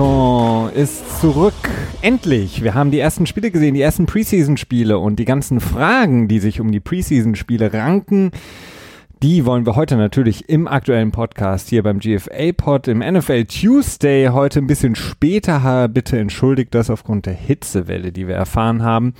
NFL-Saison 0.00 0.70
ist 0.74 1.20
zurück. 1.20 1.52
Endlich. 2.00 2.62
Wir 2.62 2.74
haben 2.74 2.90
die 2.90 2.98
ersten 2.98 3.26
Spiele 3.26 3.50
gesehen, 3.50 3.74
die 3.74 3.82
ersten 3.82 4.06
Preseason-Spiele 4.06 4.98
und 4.98 5.18
die 5.18 5.26
ganzen 5.26 5.60
Fragen, 5.60 6.26
die 6.26 6.38
sich 6.38 6.60
um 6.60 6.72
die 6.72 6.80
Preseason-Spiele 6.80 7.74
ranken. 7.74 8.30
Die 9.22 9.44
wollen 9.44 9.66
wir 9.66 9.76
heute 9.76 9.96
natürlich 9.96 10.48
im 10.48 10.66
aktuellen 10.66 11.10
Podcast 11.10 11.68
hier 11.68 11.82
beim 11.82 11.98
GFA-Pod 11.98 12.88
im 12.88 13.00
NFL 13.00 13.44
Tuesday 13.44 14.28
heute 14.28 14.60
ein 14.60 14.66
bisschen 14.66 14.94
später. 14.94 15.88
Bitte 15.88 16.18
entschuldigt 16.18 16.74
das 16.74 16.88
aufgrund 16.88 17.26
der 17.26 17.34
Hitzewelle, 17.34 18.12
die 18.12 18.26
wir 18.26 18.36
erfahren 18.36 18.82
haben. 18.82 19.12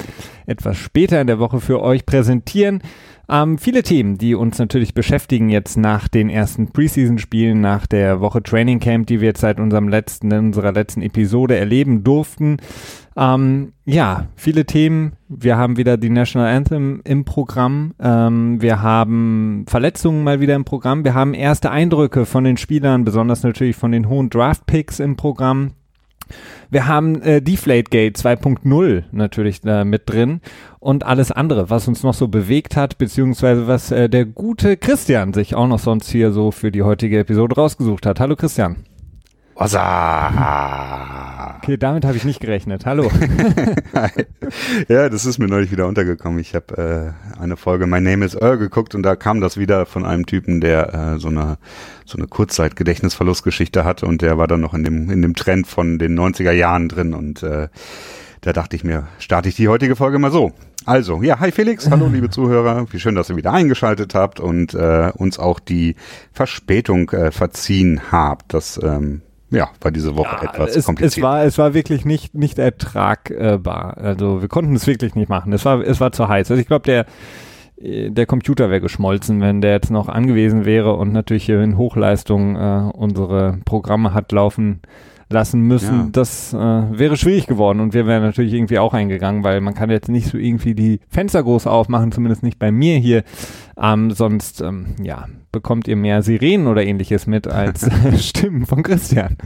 Etwas 0.46 0.78
später 0.78 1.20
in 1.20 1.26
der 1.26 1.38
Woche 1.38 1.60
für 1.60 1.82
euch 1.82 2.06
präsentieren. 2.06 2.82
Ähm, 3.30 3.58
viele 3.58 3.84
Themen, 3.84 4.18
die 4.18 4.34
uns 4.34 4.58
natürlich 4.58 4.92
beschäftigen 4.92 5.50
jetzt 5.50 5.76
nach 5.76 6.08
den 6.08 6.28
ersten 6.28 6.72
Preseason-Spielen, 6.72 7.60
nach 7.60 7.86
der 7.86 8.20
Woche 8.20 8.42
Training 8.42 8.80
Camp, 8.80 9.06
die 9.06 9.20
wir 9.20 9.28
jetzt 9.28 9.40
seit 9.40 9.60
unserem 9.60 9.86
letzten, 9.88 10.32
unserer 10.32 10.72
letzten 10.72 11.00
Episode 11.00 11.56
erleben 11.56 12.02
durften. 12.02 12.56
Ähm, 13.16 13.72
ja, 13.84 14.26
viele 14.34 14.64
Themen. 14.66 15.12
Wir 15.28 15.56
haben 15.56 15.76
wieder 15.76 15.96
die 15.96 16.10
National 16.10 16.52
Anthem 16.52 17.02
im 17.04 17.24
Programm. 17.24 17.94
Ähm, 18.00 18.60
wir 18.60 18.82
haben 18.82 19.64
Verletzungen 19.68 20.24
mal 20.24 20.40
wieder 20.40 20.56
im 20.56 20.64
Programm. 20.64 21.04
Wir 21.04 21.14
haben 21.14 21.32
erste 21.32 21.70
Eindrücke 21.70 22.26
von 22.26 22.42
den 22.42 22.56
Spielern, 22.56 23.04
besonders 23.04 23.44
natürlich 23.44 23.76
von 23.76 23.92
den 23.92 24.08
hohen 24.08 24.28
Draft-Picks 24.28 24.98
im 24.98 25.16
Programm. 25.16 25.72
Wir 26.70 26.86
haben 26.86 27.20
äh, 27.22 27.42
Deflategate 27.42 28.18
2.0 28.18 29.04
natürlich 29.12 29.60
da 29.60 29.84
mit 29.84 30.08
drin 30.08 30.40
und 30.78 31.04
alles 31.04 31.32
andere, 31.32 31.70
was 31.70 31.88
uns 31.88 32.02
noch 32.02 32.14
so 32.14 32.28
bewegt 32.28 32.76
hat, 32.76 32.98
beziehungsweise 32.98 33.66
was 33.66 33.90
äh, 33.90 34.08
der 34.08 34.24
gute 34.24 34.76
Christian 34.76 35.32
sich 35.32 35.54
auch 35.54 35.66
noch 35.66 35.78
sonst 35.78 36.10
hier 36.10 36.32
so 36.32 36.50
für 36.50 36.70
die 36.70 36.82
heutige 36.82 37.18
Episode 37.18 37.56
rausgesucht 37.56 38.06
hat. 38.06 38.20
Hallo 38.20 38.36
Christian. 38.36 38.76
Wasa. 39.60 41.56
Okay, 41.58 41.76
damit 41.76 42.06
habe 42.06 42.16
ich 42.16 42.24
nicht 42.24 42.40
gerechnet. 42.40 42.86
Hallo. 42.86 43.10
ja, 44.88 45.10
das 45.10 45.26
ist 45.26 45.38
mir 45.38 45.48
neulich 45.48 45.70
wieder 45.70 45.86
untergekommen. 45.86 46.38
Ich 46.38 46.54
habe 46.54 47.12
äh, 47.36 47.38
eine 47.38 47.58
Folge 47.58 47.86
My 47.86 48.00
Name 48.00 48.24
is 48.24 48.34
Earl 48.34 48.56
geguckt 48.56 48.94
und 48.94 49.02
da 49.02 49.16
kam 49.16 49.42
das 49.42 49.58
wieder 49.58 49.84
von 49.84 50.06
einem 50.06 50.24
Typen, 50.24 50.62
der 50.62 50.94
äh, 50.94 51.18
so 51.18 51.28
eine 51.28 51.58
so 52.06 52.16
eine 52.16 52.26
Kurzzeitgedächtnisverlustgeschichte 52.26 53.84
hatte 53.84 54.06
und 54.06 54.22
der 54.22 54.38
war 54.38 54.46
dann 54.46 54.62
noch 54.62 54.72
in 54.72 54.82
dem 54.82 55.10
in 55.10 55.20
dem 55.20 55.34
Trend 55.34 55.66
von 55.66 55.98
den 55.98 56.18
90er 56.18 56.52
Jahren 56.52 56.88
drin 56.88 57.12
und 57.12 57.42
äh, 57.42 57.68
da 58.40 58.54
dachte 58.54 58.76
ich 58.76 58.84
mir, 58.84 59.08
starte 59.18 59.50
ich 59.50 59.56
die 59.56 59.68
heutige 59.68 59.94
Folge 59.94 60.18
mal 60.18 60.30
so. 60.30 60.52
Also, 60.86 61.22
ja, 61.22 61.38
hi 61.38 61.52
Felix, 61.52 61.90
hallo 61.90 62.06
liebe 62.06 62.30
Zuhörer, 62.36 62.86
wie 62.90 62.98
schön, 62.98 63.14
dass 63.14 63.28
ihr 63.28 63.36
wieder 63.36 63.52
eingeschaltet 63.52 64.14
habt 64.14 64.40
und 64.40 64.72
äh, 64.72 65.12
uns 65.14 65.38
auch 65.38 65.60
die 65.60 65.96
Verspätung 66.32 67.10
äh, 67.10 67.30
verziehen 67.30 68.00
habt. 68.10 68.54
Das 68.54 68.80
ähm, 68.82 69.20
ja, 69.50 69.70
war 69.80 69.90
diese 69.90 70.16
Woche 70.16 70.36
ja, 70.42 70.50
etwas 70.50 70.76
es, 70.76 70.84
kompliziert. 70.84 71.18
Es 71.18 71.22
war, 71.22 71.44
es 71.44 71.58
war 71.58 71.74
wirklich 71.74 72.04
nicht, 72.04 72.34
nicht 72.34 72.58
ertragbar. 72.58 73.96
Also 73.98 74.40
wir 74.40 74.48
konnten 74.48 74.74
es 74.74 74.86
wirklich 74.86 75.14
nicht 75.14 75.28
machen. 75.28 75.52
Es 75.52 75.64
war, 75.64 75.80
es 75.80 76.00
war 76.00 76.12
zu 76.12 76.28
heiß. 76.28 76.50
Also 76.50 76.60
ich 76.60 76.68
glaube, 76.68 76.84
der, 76.84 77.06
der 77.80 78.26
Computer 78.26 78.70
wäre 78.70 78.80
geschmolzen, 78.80 79.40
wenn 79.40 79.60
der 79.60 79.72
jetzt 79.72 79.90
noch 79.90 80.08
angewiesen 80.08 80.64
wäre 80.64 80.94
und 80.94 81.12
natürlich 81.12 81.48
in 81.48 81.76
Hochleistung 81.76 82.56
äh, 82.56 82.90
unsere 82.92 83.58
Programme 83.64 84.14
hat 84.14 84.32
laufen 84.32 84.80
lassen 85.30 85.62
müssen, 85.62 85.98
ja. 85.98 86.08
das 86.12 86.52
äh, 86.52 86.56
wäre 86.56 87.16
schwierig 87.16 87.46
geworden 87.46 87.80
und 87.80 87.94
wir 87.94 88.06
wären 88.06 88.22
natürlich 88.22 88.52
irgendwie 88.52 88.80
auch 88.80 88.92
eingegangen, 88.92 89.44
weil 89.44 89.60
man 89.60 89.74
kann 89.74 89.88
jetzt 89.88 90.08
nicht 90.08 90.28
so 90.28 90.36
irgendwie 90.36 90.74
die 90.74 91.00
Fenster 91.08 91.42
groß 91.42 91.66
aufmachen, 91.66 92.10
zumindest 92.10 92.42
nicht 92.42 92.58
bei 92.58 92.72
mir 92.72 92.98
hier. 92.98 93.22
Ähm, 93.80 94.10
sonst, 94.10 94.60
ähm, 94.60 94.96
ja, 95.02 95.26
bekommt 95.52 95.88
ihr 95.88 95.96
mehr 95.96 96.22
Sirenen 96.22 96.66
oder 96.66 96.84
ähnliches 96.84 97.26
mit 97.26 97.46
als 97.46 97.88
Stimmen 98.18 98.66
von 98.66 98.82
Christian. 98.82 99.36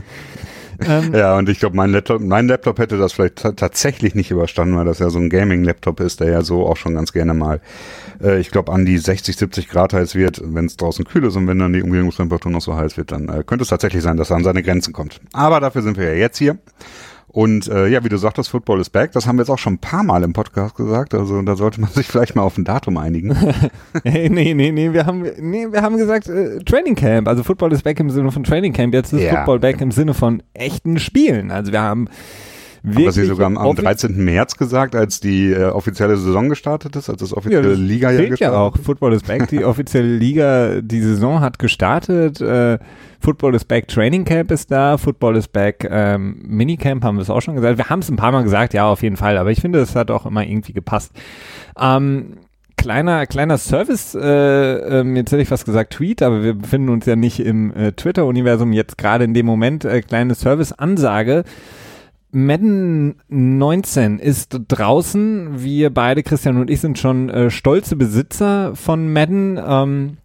Ähm, 0.79 1.13
ja, 1.13 1.37
und 1.37 1.49
ich 1.49 1.59
glaube, 1.59 1.75
mein 1.75 1.91
Laptop, 1.91 2.21
mein 2.21 2.47
Laptop 2.47 2.79
hätte 2.79 2.97
das 2.97 3.13
vielleicht 3.13 3.37
tatsächlich 3.55 4.15
nicht 4.15 4.31
überstanden, 4.31 4.75
weil 4.75 4.85
das 4.85 4.99
ja 4.99 5.09
so 5.09 5.19
ein 5.19 5.29
Gaming-Laptop 5.29 5.99
ist, 5.99 6.19
der 6.19 6.31
ja 6.31 6.41
so 6.41 6.65
auch 6.65 6.77
schon 6.77 6.95
ganz 6.95 7.13
gerne 7.13 7.33
mal, 7.33 7.61
äh, 8.21 8.39
ich 8.39 8.51
glaube, 8.51 8.71
an 8.71 8.85
die 8.85 8.97
60, 8.97 9.35
70 9.35 9.69
Grad 9.69 9.93
heiß 9.93 10.15
wird, 10.15 10.41
wenn 10.43 10.65
es 10.65 10.77
draußen 10.77 11.05
kühl 11.05 11.25
ist 11.25 11.35
und 11.35 11.47
wenn 11.47 11.59
dann 11.59 11.73
die 11.73 11.81
Umgebungstemperatur 11.81 12.51
noch 12.51 12.61
so 12.61 12.75
heiß 12.75 12.97
wird, 12.97 13.11
dann 13.11 13.29
äh, 13.29 13.43
könnte 13.45 13.63
es 13.63 13.69
tatsächlich 13.69 14.03
sein, 14.03 14.17
dass 14.17 14.29
er 14.29 14.37
an 14.37 14.43
seine 14.43 14.63
Grenzen 14.63 14.93
kommt. 14.93 15.21
Aber 15.33 15.59
dafür 15.59 15.81
sind 15.81 15.97
wir 15.97 16.05
ja 16.05 16.15
jetzt 16.15 16.37
hier. 16.37 16.57
Und 17.35 17.67
äh, 17.67 17.87
ja, 17.87 18.01
wie 18.01 18.07
du 18.07 18.15
sagtest, 18.15 18.47
Football 18.47 18.79
is 18.79 18.89
back. 18.89 19.11
Das 19.11 19.27
haben 19.27 19.35
wir 19.35 19.41
jetzt 19.41 19.49
auch 19.49 19.57
schon 19.57 19.73
ein 19.73 19.79
paar 19.79 20.05
Mal 20.05 20.23
im 20.23 20.31
Podcast 20.31 20.73
gesagt. 20.73 21.13
Also 21.13 21.41
da 21.41 21.57
sollte 21.57 21.81
man 21.81 21.89
sich 21.93 22.07
vielleicht 22.07 22.33
mal 22.33 22.43
auf 22.43 22.57
ein 22.57 22.63
Datum 22.63 22.95
einigen. 22.95 23.35
hey, 24.05 24.29
nee, 24.29 24.53
nee, 24.53 24.71
nee, 24.71 24.93
wir 24.93 25.05
haben, 25.05 25.23
nee, 25.41 25.67
wir 25.69 25.81
haben 25.81 25.97
gesagt 25.97 26.29
äh, 26.29 26.59
Training 26.59 26.95
Camp. 26.95 27.27
Also 27.27 27.43
Football 27.43 27.73
is 27.73 27.81
back 27.81 27.99
im 27.99 28.09
Sinne 28.09 28.31
von 28.31 28.45
Training 28.45 28.71
Camp. 28.71 28.93
Jetzt 28.93 29.11
ist 29.11 29.21
ja. 29.21 29.35
Football 29.35 29.59
back 29.59 29.81
im 29.81 29.91
Sinne 29.91 30.13
von 30.13 30.43
echten 30.53 30.97
Spielen. 30.97 31.51
Also 31.51 31.73
wir 31.73 31.81
haben 31.81 32.07
Wirklich 32.87 33.07
Haben 33.07 33.13
Sie 33.13 33.25
sogar 33.25 33.47
am, 33.47 33.57
am 33.57 33.75
13. 33.75 34.23
März 34.23 34.57
gesagt, 34.57 34.95
als 34.95 35.19
die 35.19 35.51
äh, 35.51 35.65
offizielle 35.65 36.17
Saison 36.17 36.49
gestartet 36.49 36.95
ist, 36.95 37.09
als 37.09 37.19
das 37.19 37.33
offizielle 37.33 37.71
ja, 37.71 37.75
Liga 37.75 38.11
ja 38.11 38.29
gestartet 38.29 38.39
ja 38.41 38.53
auch. 38.53 38.77
Football 38.77 39.13
is 39.13 39.23
back, 39.23 39.47
die 39.49 39.65
offizielle 39.65 40.15
Liga, 40.15 40.81
die 40.81 41.01
Saison 41.01 41.39
hat 41.41 41.57
gestartet. 41.57 42.39
Äh, 42.41 42.77
Football 43.25 43.55
is 43.55 43.65
back, 43.65 43.87
Training 43.87 44.23
Camp 44.23 44.51
ist 44.51 44.69
da, 44.69 44.99
Football 44.99 45.35
is 45.35 45.47
back, 45.47 45.87
ähm, 45.89 46.43
Minicamp 46.45 47.03
haben 47.03 47.17
wir 47.17 47.23
es 47.23 47.31
auch 47.31 47.41
schon 47.41 47.55
gesagt. 47.55 47.79
Wir 47.79 47.89
haben 47.89 48.01
es 48.01 48.09
ein 48.09 48.17
paar 48.17 48.31
Mal 48.31 48.43
gesagt, 48.43 48.75
ja, 48.75 48.87
auf 48.87 49.01
jeden 49.01 49.17
Fall, 49.17 49.39
aber 49.39 49.49
ich 49.49 49.61
finde, 49.61 49.79
es 49.79 49.95
hat 49.95 50.11
auch 50.11 50.27
immer 50.27 50.45
irgendwie 50.45 50.73
gepasst. 50.73 51.11
Ähm, 51.79 52.33
kleiner, 52.77 53.25
kleiner 53.25 53.57
Service, 53.57 54.13
äh, 54.13 54.19
ähm, 54.99 55.15
jetzt 55.15 55.31
hätte 55.31 55.41
ich 55.41 55.47
fast 55.47 55.65
gesagt 55.65 55.93
Tweet, 55.93 56.21
aber 56.21 56.43
wir 56.43 56.53
befinden 56.53 56.89
uns 56.89 57.07
ja 57.07 57.15
nicht 57.15 57.39
im 57.39 57.73
äh, 57.73 57.93
Twitter-Universum 57.93 58.71
jetzt 58.73 58.95
gerade 58.99 59.23
in 59.23 59.33
dem 59.33 59.47
Moment, 59.47 59.85
äh, 59.85 60.01
kleine 60.01 60.35
Service-Ansage. 60.35 61.45
Madden 62.29 63.15
19 63.29 64.19
ist 64.19 64.55
draußen. 64.67 65.63
Wir 65.63 65.91
beide, 65.91 66.21
Christian 66.21 66.57
und 66.57 66.69
ich, 66.69 66.79
sind 66.79 66.99
schon 66.99 67.31
äh, 67.31 67.49
stolze 67.49 67.95
Besitzer 67.95 68.75
von 68.75 69.11
Madden. 69.11 69.59
Ähm, 69.67 70.17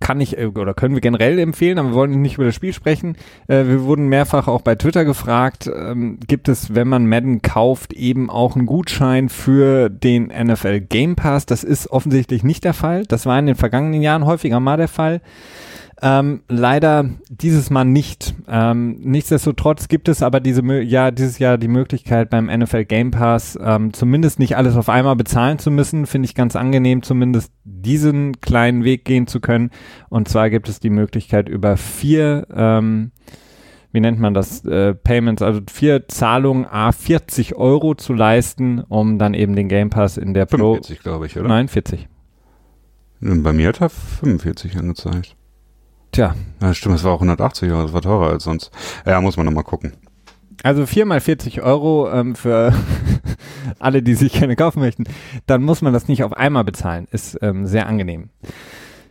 kann 0.00 0.20
ich 0.20 0.38
äh, 0.38 0.46
oder 0.46 0.74
können 0.74 0.94
wir 0.94 1.00
generell 1.00 1.38
empfehlen, 1.38 1.78
aber 1.78 1.90
wir 1.90 1.94
wollen 1.94 2.22
nicht 2.22 2.34
über 2.34 2.44
das 2.44 2.54
Spiel 2.54 2.72
sprechen. 2.72 3.16
Äh, 3.48 3.66
wir 3.66 3.84
wurden 3.84 4.08
mehrfach 4.08 4.48
auch 4.48 4.62
bei 4.62 4.74
Twitter 4.74 5.04
gefragt, 5.04 5.70
ähm, 5.74 6.18
gibt 6.26 6.48
es, 6.48 6.74
wenn 6.74 6.88
man 6.88 7.06
Madden 7.06 7.42
kauft, 7.42 7.92
eben 7.92 8.30
auch 8.30 8.56
einen 8.56 8.66
Gutschein 8.66 9.28
für 9.28 9.88
den 9.88 10.26
NFL 10.26 10.80
Game 10.80 11.16
Pass? 11.16 11.46
Das 11.46 11.64
ist 11.64 11.90
offensichtlich 11.90 12.44
nicht 12.44 12.64
der 12.64 12.74
Fall. 12.74 13.04
Das 13.06 13.26
war 13.26 13.38
in 13.38 13.46
den 13.46 13.56
vergangenen 13.56 14.02
Jahren 14.02 14.26
häufiger 14.26 14.60
mal 14.60 14.76
der 14.76 14.88
Fall. 14.88 15.20
Ähm, 16.02 16.42
leider 16.48 17.08
dieses 17.30 17.70
Mal 17.70 17.84
nicht. 17.84 18.34
Ähm, 18.48 18.98
nichtsdestotrotz 19.00 19.88
gibt 19.88 20.08
es 20.08 20.22
aber 20.22 20.40
diese, 20.40 20.62
ja, 20.82 21.10
dieses 21.10 21.38
Jahr 21.38 21.56
die 21.56 21.68
Möglichkeit 21.68 22.28
beim 22.28 22.46
NFL 22.46 22.84
Game 22.84 23.10
Pass 23.12 23.58
ähm, 23.62 23.94
zumindest 23.94 24.38
nicht 24.38 24.58
alles 24.58 24.76
auf 24.76 24.90
einmal 24.90 25.16
bezahlen 25.16 25.58
zu 25.58 25.70
müssen. 25.70 26.04
Finde 26.04 26.26
ich 26.26 26.34
ganz 26.34 26.54
angenehm, 26.54 27.02
zumindest 27.02 27.50
diesen 27.64 28.40
kleinen 28.42 28.84
Weg 28.84 29.06
gehen 29.06 29.26
zu 29.26 29.40
können. 29.40 29.70
Und 30.10 30.28
zwar 30.28 30.50
gibt 30.50 30.68
es 30.68 30.80
die 30.80 30.90
Möglichkeit 30.90 31.48
über 31.48 31.78
vier, 31.78 32.46
ähm, 32.54 33.12
wie 33.90 34.00
nennt 34.00 34.20
man 34.20 34.34
das, 34.34 34.66
äh, 34.66 34.92
Payments, 34.94 35.40
also 35.40 35.62
vier 35.70 36.08
Zahlungen 36.08 36.66
a 36.66 36.92
40 36.92 37.56
Euro 37.56 37.94
zu 37.94 38.12
leisten, 38.12 38.80
um 38.80 39.18
dann 39.18 39.32
eben 39.32 39.56
den 39.56 39.68
Game 39.68 39.88
Pass 39.88 40.18
in 40.18 40.34
der 40.34 40.44
Pro. 40.44 40.74
45, 40.74 41.00
glaube 41.00 41.24
ich, 41.24 41.38
oder? 41.38 41.48
Nein, 41.48 41.68
40. 41.68 42.06
Bei 43.20 43.54
mir 43.54 43.68
hat 43.68 43.80
er 43.80 43.88
45 43.88 44.76
angezeigt. 44.76 45.35
Tja. 46.12 46.34
Ja, 46.60 46.74
stimmt, 46.74 46.96
es 46.96 47.04
war 47.04 47.12
auch 47.12 47.20
180 47.20 47.70
Euro, 47.70 47.82
das 47.82 47.92
war 47.92 48.02
teurer 48.02 48.30
als 48.30 48.44
sonst. 48.44 48.70
Ja, 49.04 49.20
muss 49.20 49.36
man 49.36 49.46
nochmal 49.46 49.64
gucken. 49.64 49.92
Also 50.62 50.86
4 50.86 51.06
mal 51.06 51.20
40 51.20 51.62
Euro 51.62 52.10
ähm, 52.10 52.34
für 52.34 52.72
alle, 53.78 54.02
die 54.02 54.14
sich 54.14 54.32
gerne 54.32 54.56
kaufen 54.56 54.80
möchten. 54.80 55.04
Dann 55.46 55.62
muss 55.62 55.82
man 55.82 55.92
das 55.92 56.08
nicht 56.08 56.24
auf 56.24 56.32
einmal 56.32 56.64
bezahlen. 56.64 57.06
Ist 57.10 57.38
ähm, 57.42 57.66
sehr 57.66 57.86
angenehm. 57.86 58.30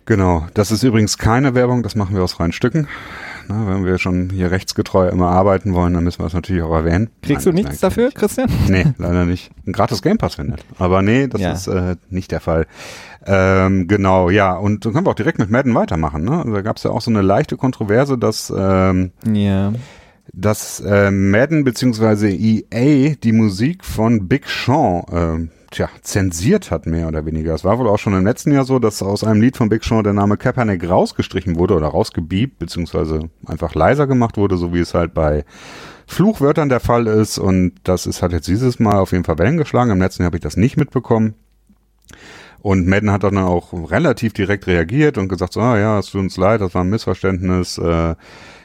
Genau. 0.05 0.47
Das 0.53 0.71
ist 0.71 0.83
übrigens 0.83 1.17
keine 1.17 1.55
Werbung, 1.55 1.81
das 1.81 1.95
machen 1.95 2.15
wir 2.15 2.23
aus 2.23 2.33
freien 2.33 2.51
Stücken. 2.51 2.87
Na, 3.47 3.67
wenn 3.67 3.85
wir 3.85 3.97
schon 3.97 4.29
hier 4.31 4.51
rechtsgetreu 4.51 5.07
immer 5.07 5.29
arbeiten 5.29 5.73
wollen, 5.73 5.93
dann 5.93 6.03
müssen 6.03 6.19
wir 6.19 6.25
das 6.25 6.33
natürlich 6.33 6.63
auch 6.63 6.73
erwähnen. 6.73 7.09
Kriegst 7.21 7.45
Nein, 7.45 7.55
du 7.55 7.61
nichts 7.61 7.79
dafür. 7.79 8.11
Christian? 8.11 8.49
Nee, 8.67 8.85
leider 8.97 9.25
nicht. 9.25 9.51
Ein 9.67 9.73
gratis 9.73 10.01
Game 10.01 10.17
Pass 10.17 10.37
nett. 10.37 10.65
Aber 10.79 11.01
nee, 11.01 11.27
das 11.27 11.41
ja. 11.41 11.51
ist 11.51 11.67
äh, 11.67 11.95
nicht 12.09 12.31
der 12.31 12.39
Fall. 12.39 12.65
Ähm, 13.25 13.87
genau, 13.87 14.29
ja, 14.29 14.55
und 14.55 14.85
dann 14.85 14.93
können 14.93 15.05
wir 15.05 15.11
auch 15.11 15.15
direkt 15.15 15.39
mit 15.39 15.49
Madden 15.49 15.73
weitermachen. 15.73 16.23
Ne? 16.23 16.37
Also 16.37 16.53
da 16.53 16.61
gab 16.61 16.77
es 16.77 16.83
ja 16.83 16.91
auch 16.91 17.01
so 17.01 17.09
eine 17.09 17.21
leichte 17.21 17.57
Kontroverse, 17.57 18.17
dass, 18.17 18.53
ähm, 18.55 19.11
ja. 19.31 19.73
dass 20.31 20.79
äh, 20.81 21.09
Madden 21.09 21.63
bzw. 21.63 22.29
EA 22.29 23.15
die 23.15 23.31
Musik 23.31 23.83
von 23.83 24.27
Big 24.27 24.45
Sean 24.47 25.49
äh, 25.49 25.55
tja, 25.71 25.89
zensiert 26.01 26.69
hat, 26.69 26.85
mehr 26.85 27.07
oder 27.07 27.25
weniger. 27.25 27.55
Es 27.55 27.63
war 27.63 27.79
wohl 27.79 27.87
auch 27.87 27.97
schon 27.97 28.13
im 28.13 28.25
letzten 28.25 28.51
Jahr 28.51 28.63
so, 28.63 28.77
dass 28.77 29.01
aus 29.01 29.23
einem 29.23 29.41
Lied 29.41 29.57
von 29.57 29.69
Big 29.69 29.83
Sean 29.83 30.03
der 30.03 30.13
Name 30.13 30.37
Kaepernick 30.37 30.87
rausgestrichen 30.87 31.55
wurde 31.55 31.73
oder 31.73 31.87
rausgebiebt, 31.87 32.59
beziehungsweise 32.59 33.29
einfach 33.47 33.73
leiser 33.73 34.05
gemacht 34.05 34.37
wurde, 34.37 34.57
so 34.57 34.71
wie 34.71 34.79
es 34.79 34.93
halt 34.93 35.15
bei 35.15 35.45
Fluchwörtern 36.05 36.69
der 36.69 36.79
Fall 36.79 37.07
ist. 37.07 37.39
Und 37.39 37.73
das 37.83 38.05
ist, 38.05 38.21
hat 38.21 38.33
jetzt 38.33 38.47
dieses 38.47 38.79
Mal 38.79 38.99
auf 38.99 39.13
jeden 39.13 39.23
Fall 39.23 39.39
Wellen 39.39 39.57
geschlagen. 39.57 39.89
Im 39.89 39.99
letzten 39.99 40.21
Jahr 40.21 40.27
habe 40.27 40.37
ich 40.37 40.43
das 40.43 40.57
nicht 40.57 40.77
mitbekommen. 40.77 41.33
Und 42.65 42.87
Madden 42.87 43.11
hat 43.11 43.21
dann 43.21 43.37
auch 43.37 43.73
relativ 43.91 44.33
direkt 44.33 44.65
reagiert 44.65 45.19
und 45.19 45.27
gesagt, 45.27 45.53
so, 45.53 45.59
ah 45.59 45.77
ja, 45.77 45.99
es 45.99 46.07
tut 46.07 46.21
uns 46.21 46.35
leid, 46.35 46.61
das 46.61 46.73
war 46.73 46.83
ein 46.83 46.89
Missverständnis. 46.89 47.77
Äh, 47.77 48.15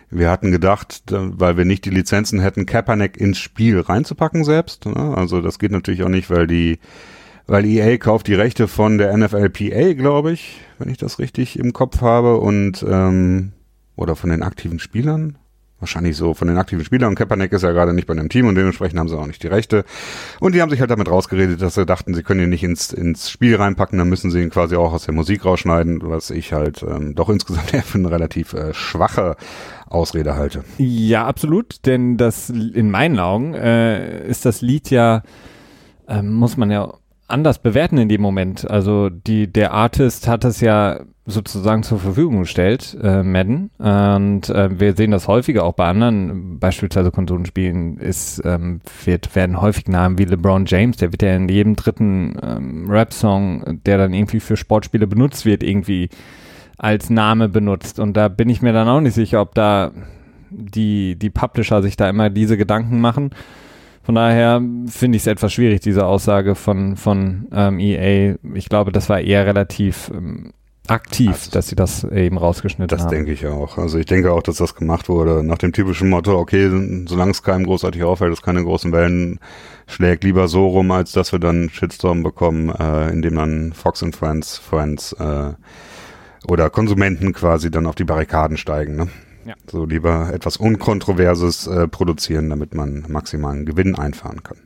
Wir 0.08 0.30
hatten 0.30 0.50
gedacht, 0.50 1.02
weil 1.10 1.58
wir 1.58 1.66
nicht 1.66 1.84
die 1.84 1.90
Lizenzen 1.90 2.40
hätten, 2.40 2.64
Kaepernick 2.64 3.18
ins 3.18 3.36
Spiel 3.36 3.78
reinzupacken 3.78 4.42
selbst. 4.44 4.86
Ne? 4.86 5.14
Also 5.14 5.42
das 5.42 5.58
geht 5.58 5.70
natürlich 5.70 6.02
auch 6.02 6.08
nicht, 6.08 6.30
weil 6.30 6.46
die, 6.46 6.78
weil 7.46 7.66
EA 7.66 7.98
kauft 7.98 8.26
die 8.28 8.34
Rechte 8.34 8.68
von 8.68 8.96
der 8.96 9.14
NFLPA, 9.14 9.92
glaube 9.92 10.32
ich, 10.32 10.62
wenn 10.78 10.88
ich 10.88 10.96
das 10.96 11.18
richtig 11.18 11.58
im 11.58 11.74
Kopf 11.74 12.00
habe 12.00 12.38
und 12.38 12.82
ähm, 12.88 13.52
oder 13.96 14.16
von 14.16 14.30
den 14.30 14.42
aktiven 14.42 14.78
Spielern 14.78 15.36
wahrscheinlich 15.80 16.16
so 16.16 16.34
von 16.34 16.48
den 16.48 16.56
aktiven 16.56 16.84
Spielern. 16.84 17.10
Und 17.10 17.14
Kaepernick 17.16 17.52
ist 17.52 17.62
ja 17.62 17.72
gerade 17.72 17.92
nicht 17.92 18.06
bei 18.06 18.12
einem 18.12 18.28
Team 18.28 18.46
und 18.46 18.54
dementsprechend 18.54 18.98
haben 18.98 19.08
sie 19.08 19.18
auch 19.18 19.26
nicht 19.26 19.42
die 19.42 19.48
Rechte. 19.48 19.84
Und 20.38 20.54
die 20.54 20.62
haben 20.62 20.70
sich 20.70 20.80
halt 20.80 20.90
damit 20.90 21.10
rausgeredet, 21.10 21.60
dass 21.60 21.74
sie 21.74 21.86
dachten, 21.86 22.14
sie 22.14 22.22
können 22.22 22.40
ihn 22.40 22.50
nicht 22.50 22.64
ins, 22.64 22.92
ins 22.92 23.30
Spiel 23.30 23.56
reinpacken, 23.56 23.98
dann 23.98 24.08
müssen 24.08 24.30
sie 24.30 24.42
ihn 24.42 24.50
quasi 24.50 24.76
auch 24.76 24.92
aus 24.92 25.04
der 25.04 25.14
Musik 25.14 25.44
rausschneiden, 25.44 26.00
was 26.02 26.30
ich 26.30 26.52
halt 26.52 26.82
ähm, 26.82 27.14
doch 27.14 27.28
insgesamt 27.28 27.74
eher 27.74 27.82
für 27.82 27.98
eine 27.98 28.10
relativ 28.10 28.52
äh, 28.52 28.72
schwache 28.74 29.36
Ausrede 29.88 30.36
halte. 30.36 30.64
Ja, 30.78 31.26
absolut, 31.26 31.84
denn 31.86 32.16
das 32.16 32.50
in 32.50 32.90
meinen 32.90 33.18
Augen 33.18 33.54
äh, 33.54 34.26
ist 34.26 34.46
das 34.46 34.60
Lied 34.60 34.90
ja, 34.90 35.22
äh, 36.06 36.22
muss 36.22 36.56
man 36.56 36.70
ja 36.70 36.94
anders 37.30 37.58
bewerten 37.58 37.98
in 37.98 38.08
dem 38.08 38.20
Moment. 38.20 38.68
Also 38.70 39.08
die, 39.08 39.46
der 39.46 39.72
Artist 39.72 40.28
hat 40.28 40.44
es 40.44 40.60
ja 40.60 41.00
sozusagen 41.26 41.82
zur 41.82 41.98
Verfügung 41.98 42.40
gestellt, 42.40 42.96
äh, 43.02 43.22
Madden. 43.22 43.70
Und 43.78 44.50
äh, 44.50 44.80
wir 44.80 44.94
sehen 44.96 45.12
das 45.12 45.28
häufiger 45.28 45.64
auch 45.64 45.74
bei 45.74 45.86
anderen, 45.86 46.58
beispielsweise 46.58 47.10
Konsolenspielen, 47.10 47.98
ist, 47.98 48.42
ähm, 48.44 48.80
wird, 49.04 49.34
werden 49.34 49.60
häufig 49.60 49.86
Namen 49.86 50.18
wie 50.18 50.24
LeBron 50.24 50.66
James, 50.66 50.96
der 50.96 51.12
wird 51.12 51.22
ja 51.22 51.34
in 51.34 51.48
jedem 51.48 51.76
dritten 51.76 52.36
ähm, 52.42 52.90
Rap-Song, 52.90 53.80
der 53.86 53.98
dann 53.98 54.12
irgendwie 54.12 54.40
für 54.40 54.56
Sportspiele 54.56 55.06
benutzt 55.06 55.44
wird, 55.44 55.62
irgendwie 55.62 56.08
als 56.78 57.10
Name 57.10 57.48
benutzt. 57.48 58.00
Und 58.00 58.16
da 58.16 58.28
bin 58.28 58.48
ich 58.48 58.62
mir 58.62 58.72
dann 58.72 58.88
auch 58.88 59.00
nicht 59.00 59.14
sicher, 59.14 59.40
ob 59.40 59.54
da 59.54 59.92
die, 60.50 61.16
die 61.16 61.30
Publisher 61.30 61.82
sich 61.82 61.96
da 61.96 62.08
immer 62.08 62.30
diese 62.30 62.56
Gedanken 62.56 63.00
machen. 63.00 63.30
Von 64.02 64.14
daher 64.14 64.62
finde 64.86 65.16
ich 65.16 65.22
es 65.22 65.26
etwas 65.26 65.52
schwierig, 65.52 65.80
diese 65.80 66.06
Aussage 66.06 66.54
von, 66.54 66.96
von 66.96 67.48
ähm, 67.52 67.78
EA. 67.78 68.36
Ich 68.54 68.68
glaube, 68.68 68.92
das 68.92 69.08
war 69.08 69.20
eher 69.20 69.46
relativ 69.46 70.10
ähm, 70.14 70.52
aktiv, 70.90 71.30
also, 71.30 71.50
dass 71.50 71.68
sie 71.68 71.76
das 71.76 72.04
eben 72.04 72.36
rausgeschnitten 72.36 72.88
das 72.88 73.02
haben. 73.02 73.10
Das 73.10 73.16
denke 73.16 73.32
ich 73.32 73.46
auch. 73.46 73.78
Also 73.78 73.98
ich 73.98 74.06
denke 74.06 74.32
auch, 74.32 74.42
dass 74.42 74.56
das 74.56 74.74
gemacht 74.74 75.08
wurde 75.08 75.44
nach 75.44 75.58
dem 75.58 75.72
typischen 75.72 76.08
Motto, 76.08 76.36
okay, 76.36 76.68
solange 77.06 77.30
es 77.30 77.42
keinem 77.42 77.64
großartig 77.64 78.02
auffällt, 78.02 78.32
dass 78.32 78.42
keine 78.42 78.64
großen 78.64 78.92
Wellen 78.92 79.38
schlägt, 79.86 80.24
lieber 80.24 80.48
so 80.48 80.66
rum, 80.66 80.90
als 80.90 81.12
dass 81.12 81.32
wir 81.32 81.38
dann 81.38 81.70
Shitstorm 81.70 82.22
bekommen, 82.22 82.70
äh, 82.70 83.10
indem 83.10 83.36
dann 83.36 83.72
Fox 83.72 84.02
and 84.02 84.16
Friends, 84.16 84.58
Friends 84.58 85.12
äh, 85.12 85.52
oder 86.48 86.70
Konsumenten 86.70 87.32
quasi 87.32 87.70
dann 87.70 87.86
auf 87.86 87.94
die 87.94 88.04
Barrikaden 88.04 88.56
steigen. 88.56 88.96
Ne? 88.96 89.08
Ja. 89.50 89.56
So 89.68 89.84
lieber 89.84 90.32
etwas 90.32 90.58
Unkontroverses 90.58 91.66
äh, 91.66 91.88
produzieren, 91.88 92.50
damit 92.50 92.72
man 92.72 93.04
maximalen 93.08 93.66
Gewinn 93.66 93.96
einfahren 93.96 94.44
kann. 94.44 94.58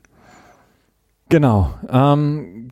Genau. 1.31 1.73
Ähm, 1.89 2.71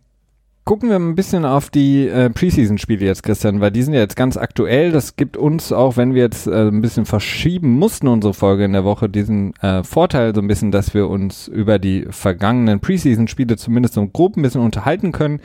gucken 0.64 0.90
wir 0.90 0.96
ein 0.96 1.14
bisschen 1.16 1.44
auf 1.44 1.70
die 1.70 2.06
äh, 2.06 2.30
Preseason-Spiele 2.30 3.04
jetzt, 3.04 3.22
Christian, 3.22 3.60
weil 3.60 3.72
die 3.72 3.82
sind 3.82 3.94
ja 3.94 4.00
jetzt 4.00 4.16
ganz 4.16 4.36
aktuell. 4.36 4.92
Das 4.92 5.16
gibt 5.16 5.36
uns, 5.36 5.72
auch 5.72 5.96
wenn 5.96 6.14
wir 6.14 6.22
jetzt 6.22 6.46
äh, 6.46 6.68
ein 6.68 6.80
bisschen 6.80 7.04
verschieben 7.04 7.72
mussten, 7.72 8.06
unsere 8.06 8.32
Folge 8.32 8.64
in 8.64 8.72
der 8.72 8.84
Woche, 8.84 9.08
diesen 9.08 9.54
äh, 9.56 9.82
Vorteil 9.82 10.34
so 10.34 10.40
ein 10.40 10.46
bisschen, 10.46 10.70
dass 10.70 10.94
wir 10.94 11.08
uns 11.08 11.48
über 11.48 11.78
die 11.78 12.06
vergangenen 12.10 12.80
Preseason-Spiele 12.80 13.56
zumindest 13.56 13.94
so 13.94 14.06
grob 14.06 14.36
ein 14.36 14.42
bisschen 14.42 14.60
unterhalten 14.60 15.10
können. 15.10 15.40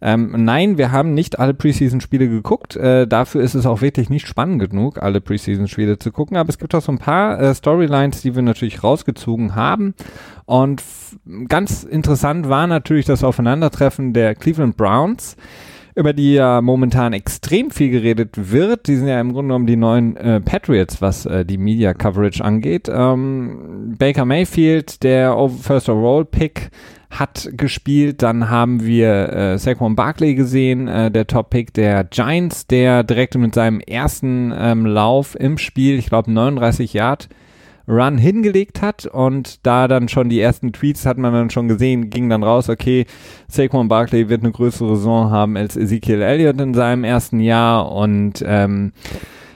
Ähm, 0.00 0.34
nein, 0.36 0.78
wir 0.78 0.90
haben 0.90 1.14
nicht 1.14 1.38
alle 1.38 1.54
Preseason-Spiele 1.54 2.28
geguckt. 2.28 2.74
Äh, 2.74 3.06
dafür 3.06 3.42
ist 3.42 3.54
es 3.54 3.66
auch 3.66 3.82
wirklich 3.82 4.10
nicht 4.10 4.26
spannend 4.26 4.70
genug, 4.70 5.00
alle 5.00 5.20
Preseason-Spiele 5.20 5.98
zu 5.98 6.10
gucken. 6.10 6.36
Aber 6.36 6.48
es 6.48 6.58
gibt 6.58 6.74
auch 6.74 6.82
so 6.82 6.90
ein 6.90 6.98
paar 6.98 7.38
äh, 7.38 7.54
Storylines, 7.54 8.22
die 8.22 8.34
wir 8.34 8.42
natürlich 8.42 8.82
rausgezogen 8.82 9.54
haben. 9.54 9.94
Und 10.52 10.82
ganz 11.48 11.82
interessant 11.82 12.46
war 12.46 12.66
natürlich 12.66 13.06
das 13.06 13.24
Aufeinandertreffen 13.24 14.12
der 14.12 14.34
Cleveland 14.34 14.76
Browns, 14.76 15.34
über 15.94 16.12
die 16.12 16.34
ja 16.34 16.60
momentan 16.60 17.14
extrem 17.14 17.70
viel 17.70 17.88
geredet 17.88 18.52
wird. 18.52 18.86
Die 18.86 18.96
sind 18.96 19.08
ja 19.08 19.18
im 19.18 19.32
Grunde 19.32 19.48
genommen 19.48 19.66
die 19.66 19.76
neuen 19.76 20.14
äh, 20.18 20.42
Patriots, 20.42 21.00
was 21.00 21.24
äh, 21.24 21.46
die 21.46 21.56
Media 21.56 21.94
Coverage 21.94 22.44
angeht. 22.44 22.90
Ähm, 22.92 23.94
Baker 23.96 24.26
Mayfield, 24.26 25.02
der 25.02 25.34
First 25.62 25.88
Overall 25.88 26.26
Pick, 26.26 26.70
hat 27.08 27.48
gespielt. 27.52 28.20
Dann 28.20 28.50
haben 28.50 28.84
wir 28.84 29.32
äh, 29.32 29.58
Saquon 29.58 29.96
Barkley 29.96 30.34
gesehen, 30.34 30.86
äh, 30.86 31.10
der 31.10 31.26
Top-Pick 31.26 31.72
der 31.72 32.04
Giants, 32.04 32.66
der 32.66 33.04
direkt 33.04 33.36
mit 33.36 33.54
seinem 33.54 33.80
ersten 33.80 34.52
ähm, 34.54 34.84
Lauf 34.84 35.34
im 35.34 35.56
Spiel, 35.56 35.98
ich 35.98 36.10
glaube 36.10 36.30
39 36.30 36.92
Yard, 36.92 37.30
Run 37.88 38.18
hingelegt 38.18 38.82
hat 38.82 39.06
und 39.06 39.66
da 39.66 39.88
dann 39.88 40.08
schon 40.08 40.28
die 40.28 40.40
ersten 40.40 40.72
Tweets 40.72 41.06
hat 41.06 41.18
man 41.18 41.32
dann 41.32 41.50
schon 41.50 41.68
gesehen, 41.68 42.10
ging 42.10 42.28
dann 42.28 42.42
raus, 42.42 42.68
okay, 42.68 43.06
Saquon 43.48 43.88
Barkley 43.88 44.28
wird 44.28 44.42
eine 44.42 44.52
größere 44.52 44.96
Saison 44.96 45.30
haben 45.30 45.56
als 45.56 45.76
Ezekiel 45.76 46.22
Elliott 46.22 46.60
in 46.60 46.74
seinem 46.74 47.04
ersten 47.04 47.40
Jahr 47.40 47.90
und 47.90 48.44
ähm, 48.46 48.92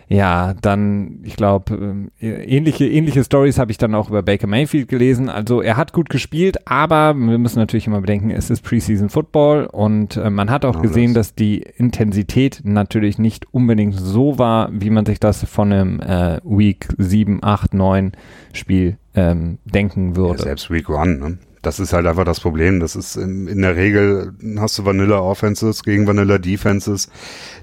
ja, 0.09 0.55
dann, 0.55 1.19
ich 1.25 1.37
glaube, 1.37 2.07
äh, 2.21 2.27
ähnliche, 2.45 2.87
ähnliche 2.87 3.25
Stories 3.25 3.59
habe 3.59 3.73
ich 3.73 3.79
dann 3.79 3.95
auch 3.95 4.09
über 4.09 4.23
Baker 4.23 4.47
Mayfield 4.47 4.89
gelesen. 4.89 5.29
Also 5.29 5.63
er 5.63 5.77
hat 5.77 5.93
gut 5.93 6.11
gespielt, 6.11 6.69
aber 6.69 7.15
wir 7.15 7.39
müssen 7.39 7.59
natürlich 7.59 7.89
immer 7.89 8.01
bedenken, 8.01 8.31
es 8.31 8.49
ist 8.49 8.63
Preseason 8.63 9.09
Football 9.09 9.67
und 9.67 10.17
äh, 10.17 10.31
man 10.31 10.51
hat 10.51 10.65
auch 10.65 10.77
ja, 10.77 10.83
gesehen, 10.83 11.13
das. 11.13 11.29
dass 11.29 11.35
die 11.35 11.59
Intensität 11.59 12.61
natürlich 12.63 13.19
nicht 13.19 13.53
unbedingt 13.53 13.95
so 13.95 14.39
war, 14.39 14.69
wie 14.73 14.91
man 14.91 15.07
sich 15.07 15.19
das 15.19 15.45
von 15.45 15.73
einem 15.73 16.01
äh, 16.01 16.41
Week 16.45 16.87
7, 16.99 17.43
8, 17.43 17.75
9 17.75 18.13
Spiel 18.53 18.99
ähm, 19.15 19.59
denken 19.65 20.15
würde. 20.15 20.39
Ja, 20.39 20.45
selbst 20.45 20.71
Week 20.71 20.89
1, 20.89 21.21
ne? 21.21 21.39
Das 21.67 21.81
ist 21.81 21.93
halt 21.93 22.07
einfach 22.07 22.23
das 22.23 22.39
Problem. 22.39 22.79
Das 22.79 22.95
ist 22.95 23.17
in, 23.17 23.49
in 23.49 23.61
der 23.61 23.75
Regel 23.75 24.33
hast 24.57 24.79
du 24.79 24.85
Vanilla 24.85 25.19
Offenses 25.19 25.83
gegen 25.83 26.07
Vanilla 26.07 26.39
Defenses. 26.39 27.09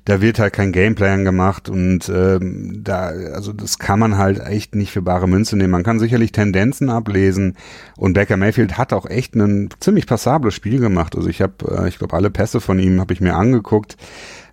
Da 0.04 0.20
wird 0.20 0.40
halt 0.40 0.52
kein 0.52 0.74
Gameplan 0.74 1.24
gemacht 1.24 1.70
und 1.70 2.12
ähm, 2.14 2.82
da, 2.84 3.14
also 3.34 3.54
das 3.54 3.80
kann 3.80 4.00
man 4.00 4.18
halt 4.18 4.42
echt 4.46 4.76
nicht 4.76 4.92
für 4.92 5.02
bare 5.02 5.30
Münze 5.30 5.56
nehmen. 5.56 5.72
Man 5.72 5.84
kann 5.84 6.00
sicherlich 6.00 6.34
Tendenzen 6.34 6.90
ablesen 6.90 7.56
und 7.96 8.12
Baker 8.12 8.36
Mayfield 8.36 8.78
hat 8.78 8.92
auch 8.92 9.06
echt 9.06 9.36
ein 9.36 9.70
ziemlich 9.80 10.06
passables 10.06 10.54
Spiel 10.54 10.82
gemacht. 10.82 11.16
Also 11.16 11.30
ich 11.30 11.42
habe, 11.42 11.54
äh, 11.72 11.88
ich 11.88 11.98
glaube, 11.98 12.14
alle 12.14 12.30
Pässe 12.30 12.60
von 12.60 12.80
ihm 12.80 13.00
habe 13.00 13.14
ich 13.14 13.22
mir 13.22 13.36
angeguckt. 13.36 13.96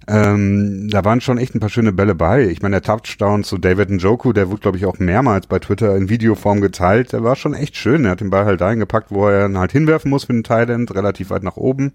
Ähm, 0.09 0.88
da 0.90 1.04
waren 1.04 1.21
schon 1.21 1.38
echt 1.38 1.54
ein 1.54 1.61
paar 1.61 1.69
schöne 1.69 1.92
Bälle 1.92 2.14
bei. 2.14 2.47
Ich 2.49 2.62
meine, 2.62 2.80
der 2.80 2.83
Touchdown 2.83 3.45
zu 3.45 3.59
David 3.59 3.90
Njoku, 3.90 4.33
der 4.33 4.49
wurde, 4.50 4.61
glaube 4.61 4.78
ich, 4.78 4.87
auch 4.87 4.99
mehrmals 4.99 5.47
bei 5.47 5.59
Twitter 5.59 5.97
in 5.97 6.09
Videoform 6.09 6.61
geteilt. 6.61 7.12
Der 7.12 7.23
war 7.23 7.37
schon 7.37 7.54
echt 7.54 7.76
schön. 7.76 8.04
Er 8.04 8.12
hat 8.12 8.21
den 8.21 8.30
Ball 8.30 8.45
halt 8.45 8.61
dahin 8.61 8.80
gepackt, 8.80 9.11
wo 9.11 9.28
er 9.28 9.47
ihn 9.47 9.59
halt 9.59 9.73
hinwerfen 9.73 10.11
muss 10.11 10.25
für 10.25 10.33
den 10.33 10.45
Tight 10.45 10.69
relativ 10.69 11.30
weit 11.30 11.42
nach 11.42 11.57
oben. 11.57 11.92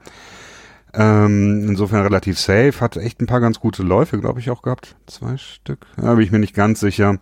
Ähm, 0.97 1.67
insofern 1.67 2.03
relativ 2.03 2.39
safe. 2.39 2.79
Hat 2.79 2.95
echt 2.95 3.21
ein 3.21 3.27
paar 3.27 3.41
ganz 3.41 3.59
gute 3.59 3.83
Läufe, 3.83 4.19
glaube 4.19 4.39
ich, 4.39 4.49
auch 4.49 4.61
gehabt. 4.61 4.95
Zwei 5.07 5.35
Stück. 5.37 5.85
Da 5.97 6.13
bin 6.13 6.23
ich 6.23 6.31
mir 6.31 6.39
nicht 6.39 6.55
ganz 6.55 6.79
sicher. 6.79 7.17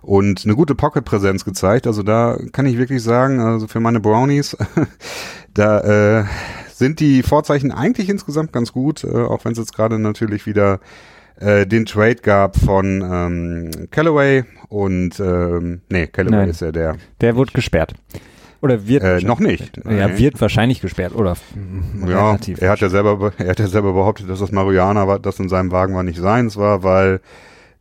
Und 0.00 0.44
eine 0.44 0.54
gute 0.54 0.74
Pocket-Präsenz 0.74 1.44
gezeigt. 1.44 1.86
Also 1.86 2.02
da 2.02 2.38
kann 2.52 2.66
ich 2.66 2.78
wirklich 2.78 3.02
sagen, 3.02 3.40
also 3.40 3.66
für 3.66 3.80
meine 3.80 4.00
Brownies, 4.00 4.56
da 5.54 6.20
äh, 6.20 6.24
sind 6.78 7.00
die 7.00 7.22
Vorzeichen 7.22 7.72
eigentlich 7.72 8.08
insgesamt 8.08 8.52
ganz 8.52 8.72
gut, 8.72 9.04
äh, 9.04 9.08
auch 9.08 9.44
wenn 9.44 9.52
es 9.52 9.58
jetzt 9.58 9.74
gerade 9.74 9.98
natürlich 9.98 10.46
wieder 10.46 10.78
äh, 11.40 11.66
den 11.66 11.86
Trade 11.86 12.16
gab 12.16 12.56
von 12.56 13.02
ähm, 13.02 13.88
Callaway 13.90 14.44
und 14.68 15.18
ähm, 15.18 15.80
nee, 15.88 16.06
Callaway 16.06 16.36
Nein, 16.36 16.48
ist 16.50 16.60
ja 16.60 16.72
der. 16.72 16.96
Der 17.20 17.36
wurde 17.36 17.52
gesperrt. 17.52 17.94
Oder 18.60 18.86
wird 18.86 19.02
äh, 19.02 19.20
noch 19.20 19.38
nicht. 19.38 19.80
Ja, 19.84 20.08
nee. 20.08 20.18
wird 20.18 20.40
wahrscheinlich 20.40 20.80
gesperrt 20.80 21.14
oder 21.14 21.36
ja, 22.06 22.28
relativ. 22.28 22.60
Er 22.60 22.70
hat 22.70 22.80
ja 22.80 22.88
selber 22.88 23.32
er 23.38 23.48
hat 23.48 23.60
ja 23.60 23.68
selber 23.68 23.92
behauptet, 23.92 24.28
dass 24.28 24.40
das 24.40 24.50
Marihuana 24.50 25.06
war, 25.06 25.18
das 25.18 25.38
in 25.38 25.48
seinem 25.48 25.70
Wagen 25.70 25.94
war 25.94 26.02
nicht 26.02 26.18
seins 26.18 26.56
war, 26.56 26.82
weil 26.82 27.20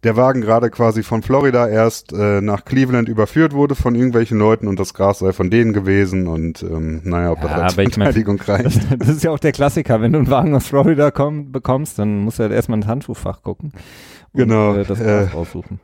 der 0.03 0.15
Wagen 0.15 0.41
gerade 0.41 0.69
quasi 0.69 1.03
von 1.03 1.23
Florida 1.23 1.67
erst 1.67 2.13
äh, 2.13 2.41
nach 2.41 2.65
Cleveland 2.65 3.09
überführt 3.09 3.53
wurde 3.53 3.75
von 3.75 3.95
irgendwelchen 3.95 4.37
Leuten 4.37 4.67
und 4.67 4.79
das 4.79 4.93
Gras 4.93 5.19
sei 5.19 5.33
von 5.33 5.49
denen 5.49 5.73
gewesen 5.73 6.27
und 6.27 6.61
ähm, 6.63 7.01
naja, 7.03 7.31
ob 7.31 7.41
das 7.41 7.51
ja, 7.51 7.57
als 7.57 7.73
Verteidigung 7.73 8.39
mein, 8.47 8.57
reicht. 8.57 8.91
Das, 8.91 8.99
das, 8.99 9.09
ist 9.09 9.23
ja 9.23 9.31
auch 9.31 9.39
der 9.39 9.51
Klassiker, 9.51 10.01
wenn 10.01 10.13
du 10.13 10.19
einen 10.19 10.29
Wagen 10.29 10.55
aus 10.55 10.67
Florida 10.67 11.11
komm, 11.11 11.51
bekommst, 11.51 11.97
dann 11.97 12.19
musst 12.19 12.39
du 12.39 12.43
halt 12.43 12.53
erstmal 12.53 12.77
ins 12.77 12.87
Handtuchfach 12.87 13.41
gucken 13.41 13.71
und 14.33 14.39
genau, 14.39 14.75
äh, 14.75 14.85
das 14.85 14.99
Gras 14.99 15.07
äh, 15.07 15.23
raussuchen. 15.33 15.79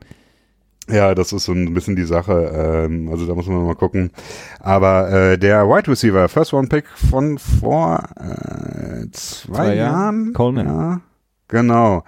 Ja, 0.90 1.16
das 1.16 1.32
ist 1.32 1.46
so 1.46 1.54
ein 1.54 1.74
bisschen 1.74 1.96
die 1.96 2.04
Sache. 2.04 2.52
Ähm, 2.86 3.08
also 3.10 3.26
da 3.26 3.36
muss 3.36 3.48
man 3.48 3.66
mal 3.66 3.76
gucken. 3.76 4.12
Aber 4.60 5.10
äh, 5.12 5.38
der 5.38 5.68
Wide 5.68 5.90
Receiver, 5.90 6.28
First 6.28 6.54
One 6.54 6.68
Pick 6.68 6.86
von 6.88 7.38
vor 7.38 8.04
äh, 8.18 9.10
zwei, 9.12 9.54
zwei 9.54 9.76
Jahren, 9.76 10.34
Coleman. 10.34 10.68
Ja, 10.68 11.02
genau. 11.48 12.04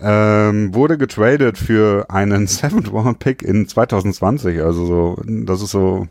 Ähm, 0.00 0.74
wurde 0.74 0.98
getradet 0.98 1.56
für 1.56 2.06
einen 2.10 2.46
Seventh 2.48 2.92
Round 2.92 3.18
Pick 3.18 3.42
in 3.42 3.68
2020. 3.68 4.60
Also 4.60 4.86
so, 4.86 5.22
das 5.26 5.62
ist 5.62 5.70
so 5.70 6.08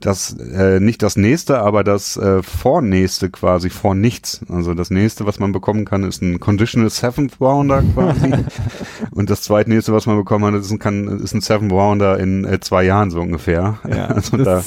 das 0.00 0.36
äh, 0.38 0.80
nicht 0.80 1.02
das 1.02 1.16
nächste, 1.16 1.60
aber 1.60 1.84
das 1.84 2.16
äh, 2.16 2.42
vornächste 2.42 3.30
quasi 3.30 3.70
vor 3.70 3.94
nichts. 3.94 4.40
Also 4.48 4.74
das 4.74 4.90
nächste, 4.90 5.26
was 5.26 5.38
man 5.38 5.52
bekommen 5.52 5.84
kann, 5.84 6.04
ist 6.04 6.22
ein 6.22 6.40
Conditional 6.40 6.90
Seventh 6.90 7.40
Rounder 7.40 7.82
quasi. 7.94 8.32
Und 9.10 9.30
das 9.30 9.42
zweitnächste, 9.42 9.92
was 9.92 10.06
man 10.06 10.16
bekommen 10.16 10.54
hat, 10.54 10.60
ist 10.60 10.70
ein, 10.70 10.78
kann, 10.78 11.20
ist 11.20 11.34
ein 11.34 11.40
Seventh 11.40 11.72
Rounder 11.72 12.18
in 12.18 12.44
äh, 12.44 12.60
zwei 12.60 12.84
Jahren 12.84 13.10
so 13.10 13.20
ungefähr. 13.20 13.78
Ja, 13.88 14.06
also 14.06 14.36
da 14.38 14.62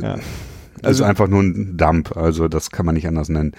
ja. 0.00 0.16
Also, 0.82 1.02
ist 1.02 1.08
einfach 1.08 1.28
nur 1.28 1.42
ein 1.42 1.76
Dump. 1.76 2.16
Also 2.16 2.48
das 2.48 2.70
kann 2.70 2.86
man 2.86 2.94
nicht 2.94 3.06
anders 3.06 3.28
nennen. 3.28 3.52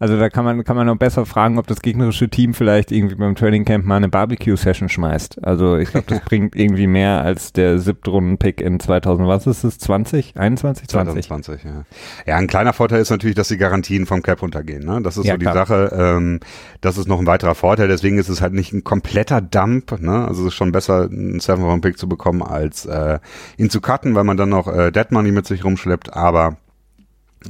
Also 0.00 0.18
da 0.18 0.28
kann 0.28 0.44
man, 0.44 0.64
kann 0.64 0.74
man 0.76 0.88
noch 0.88 0.96
besser 0.96 1.24
fragen, 1.24 1.56
ob 1.56 1.68
das 1.68 1.80
gegnerische 1.80 2.28
Team 2.28 2.52
vielleicht 2.52 2.90
irgendwie 2.90 3.14
beim 3.14 3.36
Training 3.36 3.64
Camp 3.64 3.84
mal 3.84 3.96
eine 3.96 4.08
Barbecue-Session 4.08 4.88
schmeißt. 4.88 5.44
Also 5.44 5.76
ich 5.76 5.90
glaube, 5.90 6.06
das 6.08 6.20
bringt 6.24 6.56
irgendwie 6.56 6.88
mehr 6.88 7.22
als 7.22 7.52
der 7.52 7.78
Siebtrunden-Pick 7.78 8.60
in 8.60 8.80
2000, 8.80 9.28
was 9.28 9.46
ist 9.46 9.62
es, 9.62 9.78
20, 9.78 10.36
21, 10.36 10.88
20? 10.88 11.26
2020, 11.26 11.64
ja. 11.64 11.84
Ja, 12.26 12.36
ein 12.36 12.48
kleiner 12.48 12.72
Vorteil 12.72 13.00
ist 13.00 13.10
natürlich, 13.10 13.36
dass 13.36 13.48
die 13.48 13.56
Garantien 13.56 14.06
vom 14.06 14.20
Cap 14.22 14.42
runtergehen. 14.42 14.84
Ne? 14.84 15.00
Das 15.00 15.16
ist 15.16 15.26
ja, 15.26 15.34
so 15.34 15.38
die 15.38 15.44
klar. 15.44 15.54
Sache. 15.54 15.90
Ähm, 15.96 16.40
das 16.80 16.98
ist 16.98 17.06
noch 17.06 17.20
ein 17.20 17.26
weiterer 17.26 17.54
Vorteil. 17.54 17.86
Deswegen 17.86 18.18
ist 18.18 18.28
es 18.28 18.40
halt 18.40 18.52
nicht 18.52 18.72
ein 18.72 18.82
kompletter 18.82 19.40
Dump. 19.40 20.00
Ne? 20.00 20.26
Also 20.26 20.42
es 20.42 20.48
ist 20.48 20.54
schon 20.54 20.72
besser, 20.72 21.04
einen 21.04 21.38
Seven-Round-Pick 21.38 21.98
zu 21.98 22.08
bekommen, 22.08 22.42
als 22.42 22.84
äh, 22.84 23.20
ihn 23.58 23.70
zu 23.70 23.80
cutten, 23.80 24.16
weil 24.16 24.24
man 24.24 24.36
dann 24.36 24.48
noch 24.48 24.66
äh, 24.66 24.90
Dead 24.90 25.12
Money 25.12 25.30
mit 25.30 25.46
sich 25.46 25.64
rumschleppt. 25.64 26.14
Aber 26.14 26.56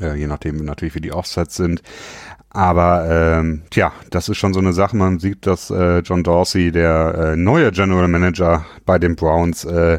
äh, 0.01 0.15
je 0.15 0.27
nachdem 0.27 0.57
natürlich, 0.65 0.95
wie 0.95 1.01
die 1.01 1.13
Offsets 1.13 1.57
sind. 1.57 1.83
Aber 2.55 3.09
ähm, 3.11 3.63
tja, 3.71 3.93
das 4.11 4.29
ist 4.29 4.39
schon 4.39 4.55
so 4.55 4.61
eine 4.61 4.73
Sache. 4.73 4.97
Man 4.97 5.19
sieht, 5.19 5.45
dass 5.45 5.71
äh, 5.71 5.99
John 5.99 6.23
Dorsey, 6.23 6.71
der 6.71 7.33
äh, 7.33 7.37
neue 7.37 7.73
General 7.73 8.07
Manager 8.07 8.65
bei 8.87 8.99
den 9.01 9.17
Browns, 9.17 9.65
äh, 9.65 9.99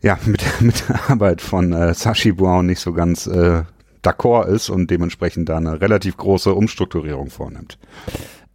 ja, 0.00 0.18
mit, 0.24 0.42
mit 0.60 0.88
der 0.88 1.10
Arbeit 1.10 1.42
von 1.42 1.72
äh, 1.72 1.92
Sashi 1.92 2.32
Brown 2.32 2.64
nicht 2.64 2.80
so 2.80 2.94
ganz 2.94 3.26
äh, 3.26 3.62
d'accord 4.02 4.46
ist 4.46 4.70
und 4.70 4.90
dementsprechend 4.90 5.50
da 5.50 5.58
eine 5.58 5.78
relativ 5.80 6.16
große 6.16 6.54
Umstrukturierung 6.54 7.28
vornimmt. 7.28 7.78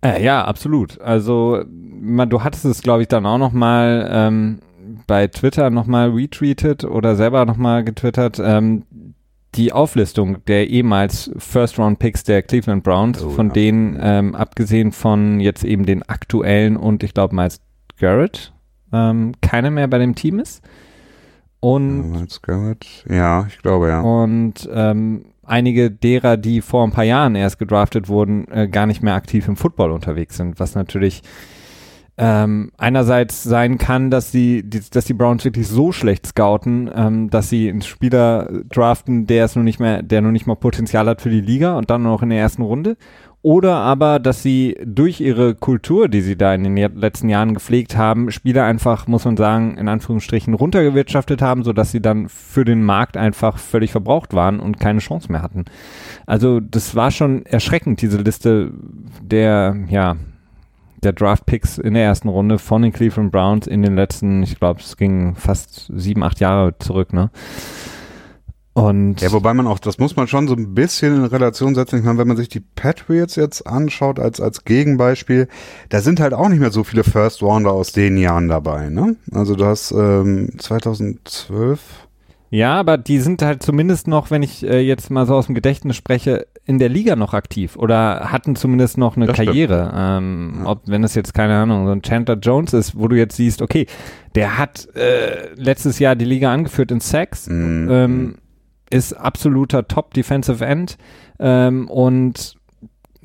Äh, 0.04 0.24
ja, 0.24 0.44
absolut. 0.44 1.00
Also 1.00 1.64
man, 1.70 2.32
du 2.32 2.44
hattest 2.44 2.66
es, 2.66 2.82
glaube 2.82 3.04
ich, 3.04 3.10
dann 3.10 3.28
auch 3.28 3.38
noch 3.38 3.54
mal 3.54 4.10
ähm, 4.12 4.60
bei 5.06 5.28
Twitter 5.28 5.70
noch 5.70 5.86
mal 5.86 6.10
retweetet 6.10 6.84
oder 6.84 7.16
selber 7.16 7.46
noch 7.46 7.58
mal 7.58 7.84
getwittert. 7.84 8.42
Ähm, 8.44 8.84
die 9.56 9.72
Auflistung 9.72 10.44
der 10.46 10.70
ehemals 10.70 11.32
First-Round-Picks 11.38 12.24
der 12.24 12.42
Cleveland 12.42 12.84
Browns, 12.84 13.24
oh, 13.24 13.30
von 13.30 13.48
ja. 13.48 13.54
denen, 13.54 13.98
ähm, 14.02 14.36
abgesehen 14.36 14.92
von 14.92 15.40
jetzt 15.40 15.64
eben 15.64 15.86
den 15.86 16.04
aktuellen 16.04 16.78
und 16.78 17.04
ich 17.04 17.14
glaube 17.14 17.36
Miles 17.36 17.62
Garrett, 18.00 18.54
ähm, 18.92 19.34
keiner 19.42 19.72
mehr 19.72 19.88
bei 19.88 20.00
dem 20.00 20.16
Team 20.16 20.40
ist. 20.40 20.64
Und 21.60 22.12
Miles 22.12 22.42
Garrett, 22.42 23.06
ja, 23.10 23.46
ich 23.48 23.60
glaube 23.60 23.88
ja. 23.88 24.02
Und 24.02 24.68
ähm, 24.74 25.26
einige 25.44 25.92
derer, 25.92 26.38
die 26.38 26.62
vor 26.62 26.86
ein 26.86 26.92
paar 26.92 27.04
Jahren 27.04 27.36
erst 27.36 27.60
gedraftet 27.60 28.10
wurden, 28.10 28.48
äh, 28.50 28.68
gar 28.68 28.86
nicht 28.86 29.02
mehr 29.02 29.16
aktiv 29.16 29.48
im 29.48 29.56
Football 29.56 29.92
unterwegs 29.92 30.38
sind, 30.38 30.60
was 30.60 30.76
natürlich 30.76 31.22
ähm, 32.18 32.72
einerseits 32.78 33.42
sein 33.44 33.78
kann, 33.78 34.12
dass 34.12 34.30
die, 34.32 34.62
die, 34.64 34.82
dass 34.92 35.06
die 35.06 35.14
Browns 35.14 35.46
wirklich 35.46 35.68
so 35.68 35.92
schlecht 35.92 36.28
scouten, 36.28 36.90
ähm, 36.94 37.30
dass 37.30 37.50
sie 37.50 37.70
einen 37.70 37.82
Spieler 37.82 38.50
draften, 38.70 39.26
der 39.26 39.46
es 39.46 39.56
nur 39.56 39.64
nicht 39.64 39.80
mehr, 39.80 40.04
der 40.04 40.22
noch 40.22 40.32
nicht 40.32 40.46
mal 40.46 40.56
Potenzial 40.56 41.08
hat 41.08 41.22
für 41.22 41.32
die 41.32 41.42
Liga 41.42 41.78
und 41.78 41.90
dann 41.90 42.04
noch 42.04 42.22
in 42.22 42.30
der 42.30 42.40
ersten 42.40 42.62
Runde. 42.62 42.98
Oder 43.42 43.76
aber, 43.76 44.20
dass 44.20 44.42
sie 44.42 44.78
durch 44.86 45.20
ihre 45.20 45.54
Kultur, 45.54 46.08
die 46.08 46.22
sie 46.22 46.38
da 46.38 46.54
in 46.54 46.64
den 46.64 46.78
letzten 46.96 47.28
Jahren 47.28 47.54
gepflegt 47.54 47.98
haben, 47.98 48.32
Spieler 48.32 48.64
einfach, 48.64 49.06
muss 49.08 49.26
man 49.26 49.36
sagen, 49.36 49.78
in 49.78 49.90
Anführungsstrichen 49.90 50.54
runtergewirtschaftet 50.54 51.42
haben, 51.42 51.64
sodass 51.64 51.92
sie 51.92 52.02
dann 52.02 52.30
für 52.30 52.64
den 52.64 52.84
Markt 52.84 53.18
einfach 53.18 53.58
völlig 53.58 53.92
verbraucht 53.92 54.34
waren 54.34 54.62
und 54.62 54.80
keine 54.80 55.00
Chance 55.00 55.30
mehr 55.30 55.42
hatten. 55.42 55.66
Also 56.26 56.62
das 56.62 56.96
war 56.96 57.12
schon 57.12 57.46
erschreckend, 57.46 58.02
diese 58.02 58.18
Liste 58.18 58.72
der, 59.22 59.76
ja, 59.90 60.16
der 61.04 61.14
Draft 61.14 61.46
Picks 61.46 61.78
in 61.78 61.94
der 61.94 62.04
ersten 62.04 62.30
Runde 62.30 62.60
von 62.60 62.82
den 62.82 62.92
Cleveland 62.92 63.32
Browns 63.32 63.68
in 63.68 63.82
den 63.82 63.96
letzten, 63.96 64.44
ich 64.44 64.60
glaube, 64.60 64.82
es 64.82 64.98
ging 64.98 65.36
fast 65.36 65.92
sieben, 65.96 66.24
acht 66.24 66.40
Jahre 66.40 66.78
zurück, 66.80 67.14
ne? 67.14 67.30
Und 68.76 69.22
ja, 69.22 69.32
wobei 69.32 69.54
man 69.54 69.68
auch, 69.68 69.78
das 69.78 70.00
muss 70.00 70.16
man 70.16 70.28
schon 70.28 70.48
so 70.48 70.56
ein 70.56 70.74
bisschen 70.74 71.16
in 71.16 71.26
Relation 71.26 71.76
setzen. 71.76 72.00
Ich 72.00 72.06
meine, 72.06 72.18
wenn 72.18 72.28
man 72.28 72.38
sich 72.38 72.50
die 72.50 72.60
Patriots 72.60 73.36
jetzt 73.36 73.68
anschaut 73.68 74.20
als, 74.20 74.42
als 74.42 74.66
Gegenbeispiel, 74.66 75.48
da 75.90 76.02
sind 76.02 76.20
halt 76.20 76.34
auch 76.34 76.50
nicht 76.50 76.60
mehr 76.60 76.72
so 76.72 76.84
viele 76.84 77.04
First 77.04 77.44
Rounder 77.44 77.72
aus 77.72 77.92
den 77.92 78.18
Jahren 78.18 78.48
dabei, 78.48 78.90
ne? 78.90 79.16
Also 79.32 79.56
du 79.56 79.66
hast 79.66 79.92
ähm, 79.92 80.50
2012 80.58 82.03
ja, 82.54 82.76
aber 82.76 83.00
die 83.00 83.20
sind 83.20 83.42
halt 83.42 83.64
zumindest 83.64 84.08
noch, 84.08 84.30
wenn 84.30 84.44
ich 84.44 84.64
äh, 84.64 84.80
jetzt 84.80 85.10
mal 85.10 85.26
so 85.26 85.34
aus 85.34 85.48
dem 85.48 85.56
Gedächtnis 85.56 85.96
spreche, 85.96 86.46
in 86.66 86.78
der 86.78 86.88
Liga 86.88 87.16
noch 87.16 87.34
aktiv 87.34 87.76
oder 87.76 88.32
hatten 88.32 88.56
zumindest 88.56 89.00
noch 89.00 89.16
eine 89.16 89.26
das 89.26 89.36
Karriere. 89.36 89.92
Ähm, 89.96 90.60
ja. 90.60 90.70
Ob, 90.70 90.82
wenn 90.86 91.04
es 91.04 91.16
jetzt, 91.16 91.34
keine 91.34 91.56
Ahnung, 91.56 91.88
so 91.88 91.92
ein 91.92 92.04
Chandler 92.04 92.38
Jones 92.38 92.74
ist, 92.74 92.96
wo 92.96 93.08
du 93.08 93.18
jetzt 93.18 93.38
siehst, 93.38 93.64
okay, 93.64 93.88
der 94.36 94.60
hat 94.60 94.88
äh, 94.96 95.52
letztes 95.56 95.98
Jahr 95.98 96.16
die 96.16 96.26
Liga 96.26 96.54
angeführt 96.54 96.92
in 96.92 97.00
Sacks, 97.00 97.48
mhm. 97.48 97.88
ähm, 97.90 98.36
ist 98.92 99.14
absoluter 99.14 99.88
Top 99.88 100.14
Defensive 100.14 100.64
End 100.64 101.00
ähm, 101.40 101.88
und 101.88 102.56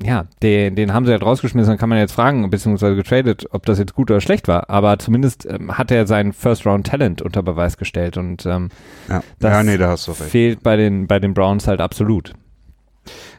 ja, 0.03 0.25
den, 0.41 0.75
den 0.75 0.93
haben 0.93 1.05
sie 1.05 1.11
halt 1.11 1.23
rausgeschmissen, 1.23 1.71
dann 1.71 1.77
kann 1.77 1.89
man 1.89 1.97
jetzt 1.97 2.13
fragen, 2.13 2.49
beziehungsweise 2.49 2.95
getradet, 2.95 3.45
ob 3.51 3.65
das 3.65 3.79
jetzt 3.79 3.95
gut 3.95 4.09
oder 4.09 4.21
schlecht 4.21 4.47
war. 4.47 4.69
Aber 4.69 4.97
zumindest 4.99 5.45
ähm, 5.45 5.77
hat 5.77 5.91
er 5.91 6.07
sein 6.07 6.33
First-Round-Talent 6.33 7.21
unter 7.21 7.43
Beweis 7.43 7.77
gestellt 7.77 8.17
und 8.17 8.45
ähm, 8.45 8.69
ja. 9.09 9.21
das 9.39 9.51
ja, 9.51 9.63
nee, 9.63 9.77
da 9.77 9.89
hast 9.89 10.07
du 10.07 10.11
recht. 10.11 10.23
fehlt 10.23 10.63
bei 10.63 10.75
den, 10.75 11.07
bei 11.07 11.19
den 11.19 11.33
Browns 11.33 11.67
halt 11.67 11.81
absolut. 11.81 12.33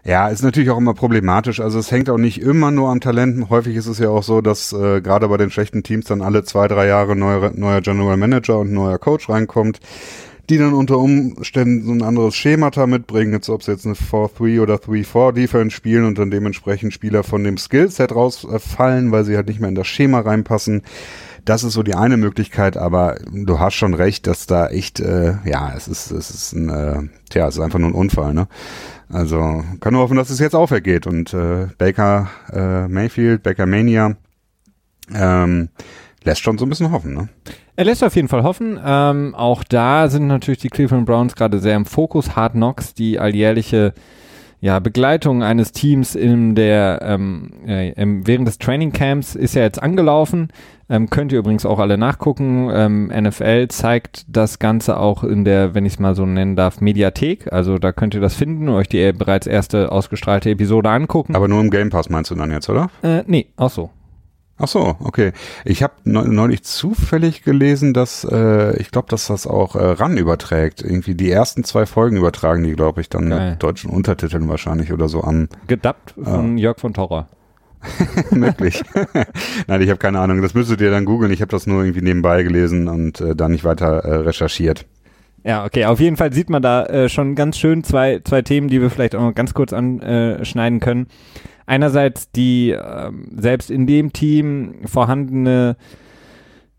Ja, 0.04 0.28
ist 0.28 0.42
natürlich 0.42 0.70
auch 0.70 0.78
immer 0.78 0.94
problematisch. 0.94 1.60
Also 1.60 1.78
es 1.78 1.90
hängt 1.90 2.08
auch 2.10 2.16
nicht 2.16 2.40
immer 2.40 2.70
nur 2.70 2.88
am 2.88 3.00
Talenten. 3.00 3.50
Häufig 3.50 3.76
ist 3.76 3.86
es 3.86 3.98
ja 3.98 4.08
auch 4.08 4.22
so, 4.22 4.40
dass 4.40 4.72
äh, 4.72 5.00
gerade 5.00 5.28
bei 5.28 5.36
den 5.36 5.50
schlechten 5.50 5.82
Teams 5.82 6.06
dann 6.06 6.22
alle 6.22 6.42
zwei, 6.42 6.68
drei 6.68 6.86
Jahre 6.86 7.14
neuer, 7.14 7.52
neuer 7.54 7.80
General 7.80 8.16
Manager 8.16 8.58
und 8.58 8.72
neuer 8.72 8.98
Coach 8.98 9.28
reinkommt 9.28 9.80
die 10.50 10.58
dann 10.58 10.74
unter 10.74 10.98
Umständen 10.98 11.86
so 11.86 11.92
ein 11.92 12.02
anderes 12.02 12.34
Schemata 12.34 12.86
mitbringen, 12.86 13.32
jetzt 13.32 13.48
ob 13.48 13.62
sie 13.62 13.70
jetzt 13.70 13.86
eine 13.86 13.94
4-3 13.94 14.60
oder 14.60 14.74
3-4 14.74 15.32
Defense 15.32 15.74
spielen 15.74 16.04
und 16.04 16.18
dann 16.18 16.30
dementsprechend 16.30 16.92
Spieler 16.92 17.22
von 17.22 17.44
dem 17.44 17.56
Skillset 17.56 18.14
rausfallen, 18.14 19.12
weil 19.12 19.24
sie 19.24 19.36
halt 19.36 19.46
nicht 19.46 19.60
mehr 19.60 19.68
in 19.68 19.76
das 19.76 19.86
Schema 19.86 20.20
reinpassen. 20.20 20.82
Das 21.44 21.64
ist 21.64 21.72
so 21.72 21.82
die 21.82 21.94
eine 21.94 22.16
Möglichkeit, 22.16 22.76
aber 22.76 23.16
du 23.32 23.58
hast 23.60 23.74
schon 23.74 23.94
recht, 23.94 24.26
dass 24.26 24.46
da 24.46 24.66
echt, 24.66 25.00
äh, 25.00 25.34
ja, 25.44 25.72
es 25.74 25.88
ist, 25.88 26.10
es 26.10 26.30
ist 26.30 26.52
ein, 26.52 26.68
äh, 26.68 27.02
tja, 27.30 27.48
es 27.48 27.56
ist 27.56 27.62
einfach 27.62 27.78
nur 27.78 27.88
ein 27.88 27.94
Unfall, 27.94 28.34
ne? 28.34 28.48
Also 29.08 29.64
kann 29.80 29.92
nur 29.92 30.02
hoffen, 30.02 30.16
dass 30.16 30.30
es 30.30 30.38
jetzt 30.38 30.54
aufgeht 30.54 31.06
und 31.06 31.32
äh, 31.32 31.68
Baker 31.78 32.28
äh, 32.52 32.88
Mayfield, 32.88 33.42
Baker 33.42 33.66
Mania, 33.66 34.16
ähm, 35.14 35.70
lässt 36.24 36.42
schon 36.42 36.58
so 36.58 36.66
ein 36.66 36.68
bisschen 36.68 36.90
hoffen, 36.90 37.14
ne? 37.14 37.28
Er 37.76 37.84
lässt 37.84 38.04
auf 38.04 38.14
jeden 38.14 38.28
Fall 38.28 38.42
hoffen. 38.42 38.78
Ähm, 38.84 39.34
auch 39.34 39.64
da 39.64 40.08
sind 40.08 40.26
natürlich 40.26 40.60
die 40.60 40.68
Cleveland 40.68 41.06
Browns 41.06 41.34
gerade 41.34 41.58
sehr 41.58 41.76
im 41.76 41.86
Fokus. 41.86 42.36
Hard 42.36 42.52
Knocks, 42.52 42.94
die 42.94 43.18
alljährliche 43.18 43.94
ja, 44.60 44.78
Begleitung 44.78 45.42
eines 45.42 45.72
Teams 45.72 46.14
in 46.14 46.54
der 46.54 47.00
ähm, 47.02 47.50
äh, 47.66 47.94
während 47.96 48.46
des 48.46 48.58
Training 48.58 48.92
Camps 48.92 49.34
ist 49.34 49.54
ja 49.54 49.62
jetzt 49.62 49.82
angelaufen. 49.82 50.48
Ähm, 50.90 51.08
könnt 51.08 51.32
ihr 51.32 51.38
übrigens 51.38 51.64
auch 51.64 51.78
alle 51.78 51.96
nachgucken. 51.96 52.68
Ähm, 52.70 53.06
NFL 53.06 53.68
zeigt 53.68 54.24
das 54.28 54.58
Ganze 54.58 54.98
auch 54.98 55.24
in 55.24 55.44
der, 55.44 55.74
wenn 55.74 55.86
ich 55.86 55.94
es 55.94 55.98
mal 55.98 56.14
so 56.14 56.26
nennen 56.26 56.56
darf, 56.56 56.80
Mediathek. 56.82 57.50
Also 57.52 57.78
da 57.78 57.92
könnt 57.92 58.14
ihr 58.14 58.20
das 58.20 58.34
finden 58.34 58.68
und 58.68 58.74
euch 58.74 58.88
die 58.88 59.12
bereits 59.12 59.46
erste 59.46 59.90
ausgestrahlte 59.90 60.50
Episode 60.50 60.90
angucken. 60.90 61.34
Aber 61.34 61.48
nur 61.48 61.60
im 61.60 61.70
Game 61.70 61.88
Pass 61.88 62.10
meinst 62.10 62.30
du 62.30 62.34
dann 62.34 62.50
jetzt, 62.50 62.68
oder? 62.68 62.90
Äh, 63.02 63.22
nee, 63.26 63.46
auch 63.56 63.70
so. 63.70 63.90
Ach 64.62 64.68
so, 64.68 64.96
okay. 65.00 65.32
Ich 65.64 65.82
habe 65.82 65.94
neulich 66.04 66.62
zufällig 66.62 67.42
gelesen, 67.42 67.94
dass 67.94 68.24
äh, 68.30 68.76
ich 68.76 68.90
glaube, 68.90 69.08
dass 69.08 69.28
das 69.28 69.46
auch 69.46 69.74
äh, 69.74 69.92
RAN 69.92 70.18
überträgt. 70.18 70.82
Irgendwie 70.82 71.14
die 71.14 71.30
ersten 71.30 71.64
zwei 71.64 71.86
Folgen 71.86 72.18
übertragen 72.18 72.62
die, 72.62 72.72
glaube 72.72 73.00
ich, 73.00 73.08
dann 73.08 73.30
Geil. 73.30 73.52
mit 73.52 73.62
deutschen 73.62 73.90
Untertiteln 73.90 74.48
wahrscheinlich 74.48 74.92
oder 74.92 75.08
so 75.08 75.22
an. 75.22 75.48
Gedappt 75.66 76.14
von 76.22 76.58
äh, 76.58 76.60
Jörg 76.60 76.78
von 76.78 76.92
Torra. 76.92 77.28
Möglich. 78.30 78.82
Nein, 79.66 79.80
ich 79.80 79.88
habe 79.88 79.98
keine 79.98 80.20
Ahnung. 80.20 80.42
Das 80.42 80.52
müsstet 80.52 80.82
ihr 80.82 80.90
dann 80.90 81.06
googeln. 81.06 81.32
Ich 81.32 81.40
habe 81.40 81.50
das 81.50 81.66
nur 81.66 81.82
irgendwie 81.82 82.02
nebenbei 82.02 82.42
gelesen 82.42 82.86
und 82.88 83.18
äh, 83.22 83.34
da 83.34 83.48
nicht 83.48 83.64
weiter 83.64 84.04
äh, 84.04 84.16
recherchiert. 84.16 84.84
Ja, 85.42 85.64
okay. 85.64 85.86
Auf 85.86 86.00
jeden 86.00 86.18
Fall 86.18 86.34
sieht 86.34 86.50
man 86.50 86.60
da 86.60 86.84
äh, 86.84 87.08
schon 87.08 87.34
ganz 87.34 87.56
schön 87.56 87.82
zwei, 87.82 88.20
zwei 88.24 88.42
Themen, 88.42 88.68
die 88.68 88.82
wir 88.82 88.90
vielleicht 88.90 89.14
auch 89.14 89.22
noch 89.22 89.34
ganz 89.34 89.54
kurz 89.54 89.72
anschneiden 89.72 90.80
können 90.80 91.06
einerseits 91.70 92.32
die 92.32 92.72
äh, 92.72 93.12
selbst 93.36 93.70
in 93.70 93.86
dem 93.86 94.12
Team 94.12 94.74
vorhandene 94.86 95.76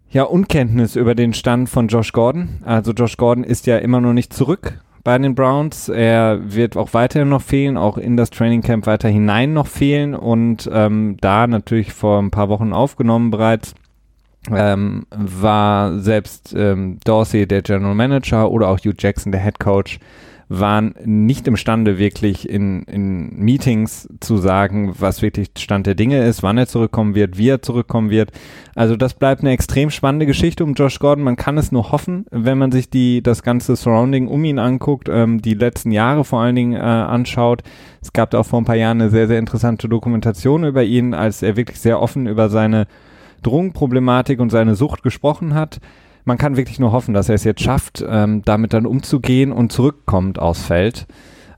ja, 0.09 0.23
Unkenntnis 0.23 0.97
über 0.97 1.15
den 1.15 1.33
Stand 1.33 1.69
von 1.69 1.87
Josh 1.87 2.11
Gordon. 2.11 2.59
Also 2.65 2.91
Josh 2.91 3.15
Gordon 3.15 3.45
ist 3.45 3.65
ja 3.65 3.77
immer 3.77 4.01
noch 4.01 4.11
nicht 4.11 4.33
zurück 4.33 4.81
bei 5.05 5.17
den 5.17 5.33
Browns. 5.33 5.87
Er 5.87 6.39
wird 6.43 6.75
auch 6.75 6.93
weiterhin 6.93 7.29
noch 7.29 7.41
fehlen, 7.41 7.77
auch 7.77 7.97
in 7.97 8.17
das 8.17 8.29
Training 8.29 8.61
Camp 8.61 8.85
weiter 8.85 9.07
hinein 9.07 9.53
noch 9.53 9.67
fehlen 9.67 10.13
und 10.13 10.69
ähm, 10.71 11.15
da 11.21 11.47
natürlich 11.47 11.93
vor 11.93 12.19
ein 12.21 12.29
paar 12.29 12.49
Wochen 12.49 12.73
aufgenommen 12.73 13.31
bereits. 13.31 13.73
Ähm, 14.51 15.05
war 15.11 15.99
selbst 15.99 16.53
ähm, 16.57 16.97
Dorsey 17.05 17.45
der 17.45 17.61
General 17.61 17.93
Manager 17.93 18.49
oder 18.49 18.69
auch 18.69 18.79
Hugh 18.79 18.95
Jackson 18.97 19.31
der 19.31 19.41
Head 19.41 19.59
Coach 19.59 19.99
waren 20.53 20.95
nicht 21.05 21.47
imstande, 21.47 21.97
wirklich 21.97 22.49
in, 22.49 22.83
in 22.83 23.37
Meetings 23.37 24.09
zu 24.19 24.35
sagen, 24.35 24.93
was 24.99 25.21
wirklich 25.21 25.51
Stand 25.57 25.87
der 25.87 25.95
Dinge 25.95 26.25
ist, 26.25 26.43
wann 26.43 26.57
er 26.57 26.67
zurückkommen 26.67 27.15
wird, 27.15 27.37
wie 27.37 27.47
er 27.47 27.61
zurückkommen 27.61 28.09
wird. 28.09 28.31
Also 28.75 28.97
das 28.97 29.13
bleibt 29.13 29.41
eine 29.41 29.51
extrem 29.51 29.91
spannende 29.91 30.25
Geschichte 30.25 30.65
um 30.65 30.73
Josh 30.73 30.99
Gordon. 30.99 31.23
Man 31.23 31.37
kann 31.37 31.57
es 31.57 31.71
nur 31.71 31.93
hoffen, 31.93 32.25
wenn 32.31 32.57
man 32.57 32.73
sich 32.73 32.89
die, 32.89 33.23
das 33.23 33.43
ganze 33.43 33.77
Surrounding 33.77 34.27
um 34.27 34.43
ihn 34.43 34.59
anguckt, 34.59 35.07
ähm, 35.09 35.41
die 35.41 35.53
letzten 35.53 35.91
Jahre 35.91 36.25
vor 36.25 36.41
allen 36.41 36.57
Dingen 36.57 36.73
äh, 36.73 36.79
anschaut. 36.79 37.63
Es 38.01 38.11
gab 38.11 38.31
da 38.31 38.39
auch 38.39 38.45
vor 38.45 38.59
ein 38.59 38.65
paar 38.65 38.75
Jahren 38.75 38.99
eine 38.99 39.09
sehr, 39.09 39.27
sehr 39.27 39.39
interessante 39.39 39.87
Dokumentation 39.87 40.65
über 40.65 40.83
ihn, 40.83 41.13
als 41.13 41.41
er 41.43 41.55
wirklich 41.55 41.79
sehr 41.79 42.01
offen 42.01 42.27
über 42.27 42.49
seine 42.49 42.87
Drogenproblematik 43.41 44.41
und 44.41 44.49
seine 44.49 44.75
Sucht 44.75 45.01
gesprochen 45.01 45.53
hat 45.53 45.79
man 46.25 46.37
kann 46.37 46.57
wirklich 46.57 46.79
nur 46.79 46.91
hoffen, 46.91 47.13
dass 47.13 47.29
er 47.29 47.35
es 47.35 47.43
jetzt 47.43 47.61
schafft, 47.61 48.03
ähm, 48.07 48.41
damit 48.43 48.73
dann 48.73 48.85
umzugehen 48.85 49.51
und 49.51 49.71
zurückkommt 49.71 50.39
aufs 50.39 50.63
Feld. 50.63 51.07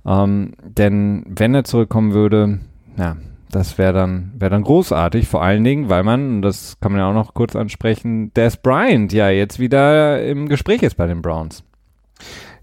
Ähm, 0.05 0.53
denn 0.63 1.25
wenn 1.27 1.55
er 1.55 1.63
zurückkommen 1.63 2.13
würde, 2.13 2.59
ja, 2.97 3.17
das 3.51 3.77
wäre 3.77 3.93
dann, 3.93 4.33
wäre 4.37 4.51
dann 4.51 4.63
großartig, 4.63 5.27
vor 5.27 5.43
allen 5.43 5.63
Dingen, 5.63 5.89
weil 5.89 6.03
man, 6.03 6.41
das 6.41 6.79
kann 6.81 6.91
man 6.91 6.99
ja 6.99 7.09
auch 7.09 7.13
noch 7.13 7.33
kurz 7.33 7.55
ansprechen, 7.55 8.33
Des 8.33 8.57
Bryant 8.57 9.13
ja 9.13 9.29
jetzt 9.29 9.59
wieder 9.59 10.23
im 10.23 10.49
Gespräch 10.49 10.81
ist 10.81 10.95
bei 10.95 11.07
den 11.07 11.21
Browns. 11.21 11.63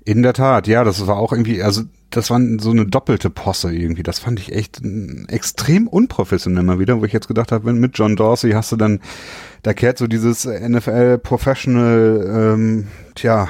In 0.05 0.23
der 0.23 0.33
Tat, 0.33 0.67
ja, 0.67 0.83
das 0.83 1.07
war 1.07 1.17
auch 1.17 1.33
irgendwie, 1.33 1.63
also 1.63 1.83
das 2.11 2.31
war 2.31 2.41
so 2.59 2.71
eine 2.71 2.87
doppelte 2.87 3.31
Posse 3.31 3.73
irgendwie. 3.73 4.03
Das 4.03 4.19
fand 4.19 4.41
ich 4.41 4.53
echt 4.53 4.83
extrem 5.29 5.87
unprofessionell 5.87 6.65
mal 6.65 6.79
wieder, 6.79 7.01
wo 7.01 7.05
ich 7.05 7.13
jetzt 7.13 7.29
gedacht 7.29 7.53
habe, 7.53 7.73
mit 7.73 7.97
John 7.97 8.17
Dorsey 8.17 8.51
hast 8.51 8.73
du 8.73 8.77
dann 8.77 9.01
da 9.63 9.75
kehrt 9.75 9.99
so 9.99 10.07
dieses 10.07 10.47
NFL-Professional, 10.47 12.55
ähm, 12.55 12.87
tja, 13.15 13.49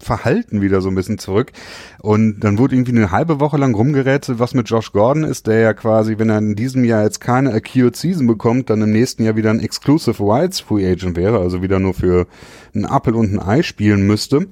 Verhalten 0.00 0.60
wieder 0.60 0.82
so 0.82 0.90
ein 0.90 0.94
bisschen 0.94 1.18
zurück. 1.18 1.52
Und 2.00 2.40
dann 2.40 2.58
wurde 2.58 2.74
irgendwie 2.74 2.92
eine 2.92 3.10
halbe 3.10 3.40
Woche 3.40 3.56
lang 3.56 3.74
rumgerätselt, 3.74 4.38
was 4.38 4.52
mit 4.52 4.68
Josh 4.68 4.92
Gordon 4.92 5.24
ist, 5.24 5.46
der 5.46 5.60
ja 5.60 5.72
quasi, 5.72 6.18
wenn 6.18 6.28
er 6.28 6.38
in 6.38 6.56
diesem 6.56 6.84
Jahr 6.84 7.04
jetzt 7.04 7.20
keine 7.20 7.54
Acute 7.54 7.96
Season 7.96 8.26
bekommt, 8.26 8.68
dann 8.68 8.82
im 8.82 8.92
nächsten 8.92 9.24
Jahr 9.24 9.36
wieder 9.36 9.50
ein 9.50 9.60
Exclusive 9.60 10.22
Rights 10.22 10.60
Free 10.60 10.86
Agent 10.86 11.16
wäre, 11.16 11.38
also 11.38 11.62
wieder 11.62 11.78
nur 11.78 11.94
für 11.94 12.26
ein 12.74 12.84
Apple 12.84 13.14
und 13.14 13.32
ein 13.32 13.40
Ei 13.40 13.62
spielen 13.62 14.06
müsste. 14.06 14.46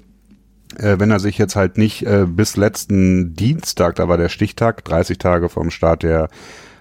Äh, 0.79 0.99
wenn 0.99 1.11
er 1.11 1.21
sich 1.21 1.39
jetzt 1.39 1.57
halt 1.57 1.79
nicht 1.79 2.07
äh, 2.07 2.27
bis 2.27 2.57
letzten 2.57 3.35
Dienstag, 3.35 3.97
da 3.97 4.09
war 4.09 4.17
der 4.17 4.29
Stichtag, 4.29 4.85
30 4.85 5.19
Tage 5.19 5.49
vom 5.49 5.71
Start 5.71 6.03
der 6.03 6.29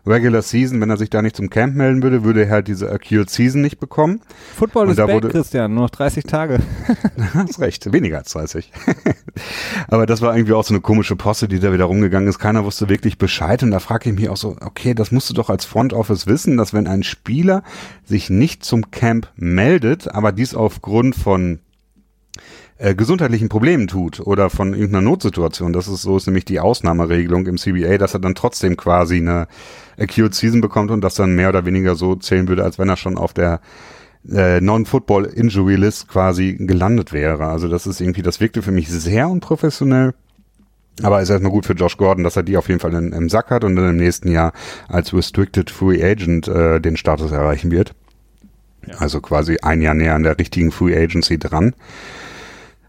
Regular 0.06 0.42
Season, 0.42 0.82
wenn 0.82 0.90
er 0.90 0.98
sich 0.98 1.10
da 1.10 1.22
nicht 1.22 1.36
zum 1.36 1.50
Camp 1.50 1.76
melden 1.76 2.02
würde, 2.02 2.24
würde 2.24 2.46
er 2.46 2.50
halt 2.50 2.68
diese 2.68 2.92
Acute 2.92 3.30
Season 3.30 3.62
nicht 3.62 3.80
bekommen. 3.80 4.22
Football 4.56 4.90
ist 4.90 4.98
back, 4.98 5.30
Christian, 5.30 5.74
nur 5.74 5.84
noch 5.84 5.90
30 5.92 6.24
Tage. 6.24 6.60
hast 7.34 7.60
recht, 7.60 7.92
weniger 7.94 8.18
als 8.18 8.32
30. 8.32 8.72
Aber 9.88 10.06
das 10.08 10.22
war 10.22 10.36
irgendwie 10.36 10.54
auch 10.54 10.64
so 10.64 10.74
eine 10.74 10.82
komische 10.82 11.16
Posse, 11.16 11.48
die 11.48 11.60
da 11.60 11.72
wieder 11.72 11.86
rumgegangen 11.86 12.28
ist. 12.28 12.40
Keiner 12.40 12.66
wusste 12.66 12.90
wirklich 12.90 13.20
Bescheid 13.20 13.62
und 13.62 13.72
da 13.72 13.80
frage 13.80 14.10
ich 14.10 14.16
mich 14.16 14.30
auch 14.30 14.38
so, 14.38 14.56
okay, 14.62 14.96
das 14.96 15.12
musst 15.12 15.30
du 15.30 15.34
doch 15.36 15.50
als 15.50 15.66
Front 15.66 15.94
Office 15.94 16.26
wissen, 16.26 16.58
dass 16.58 16.74
wenn 16.74 16.88
ein 16.88 17.04
Spieler 17.04 17.64
sich 18.04 18.30
nicht 18.30 18.66
zum 18.66 18.90
Camp 18.90 19.30
meldet, 19.36 20.12
aber 20.14 20.32
dies 20.32 20.56
aufgrund 20.56 21.16
von 21.16 21.60
äh, 22.82 22.96
gesundheitlichen 22.96 23.48
Problemen 23.48 23.88
tut 23.88 24.20
oder 24.20 24.50
von 24.50 24.74
irgendeiner 24.74 25.02
Notsituation. 25.02 25.72
Das 25.72 25.88
ist 25.88 26.02
so 26.02 26.18
ist 26.18 26.26
nämlich 26.26 26.46
die 26.46 26.60
Ausnahmeregelung 26.60 27.46
im 27.46 27.58
CBA, 27.58 28.00
dass 28.00 28.16
er 28.16 28.20
dann 28.20 28.34
trotzdem 28.34 28.76
quasi 28.76 29.18
eine 29.18 29.48
Acute 30.00 30.34
Season 30.34 30.62
bekommt 30.62 30.90
und 30.90 31.02
das 31.02 31.14
dann 31.14 31.36
mehr 31.36 31.50
oder 31.50 31.66
weniger 31.66 31.96
so 31.96 32.16
zählen 32.16 32.48
würde, 32.48 32.64
als 32.64 32.80
wenn 32.80 32.90
er 32.90 32.98
schon 32.98 33.18
auf 33.20 33.34
der 33.34 33.62
äh, 34.28 34.60
Non-Football 34.62 35.26
Injury 35.26 35.76
List 35.76 36.08
quasi 36.08 36.56
gelandet 36.60 37.14
wäre. 37.14 37.46
Also 37.46 37.68
das 37.68 37.86
ist 37.86 38.02
irgendwie, 38.02 38.24
das 38.24 38.40
wirkte 38.40 38.64
für 38.64 38.72
mich 38.72 38.90
sehr 38.90 39.30
unprofessionell. 39.30 40.16
Aber 41.04 41.22
ist 41.22 41.30
erstmal 41.30 41.52
gut 41.52 41.68
für 41.68 41.74
Josh 41.74 41.98
Gordon, 41.98 42.24
dass 42.24 42.36
er 42.36 42.44
die 42.44 42.58
auf 42.58 42.68
jeden 42.68 42.80
Fall 42.80 42.96
in, 42.96 43.14
im 43.14 43.30
Sack 43.30 43.52
hat 43.52 43.64
und 43.64 43.76
dann 43.76 43.92
im 43.92 43.98
nächsten 43.98 44.30
Jahr 44.30 44.54
als 44.88 45.14
Restricted 45.14 45.70
Free 45.70 46.04
Agent 46.04 46.48
äh, 46.48 46.80
den 46.82 46.98
Status 46.98 47.32
erreichen 47.32 47.70
wird. 47.70 47.94
Ja. 48.88 48.96
Also 48.98 49.22
quasi 49.22 49.58
ein 49.62 49.84
Jahr 49.84 49.94
näher 49.94 50.16
an 50.16 50.24
der 50.24 50.40
richtigen 50.40 50.72
Free 50.72 50.96
Agency 50.98 51.38
dran. 51.38 51.76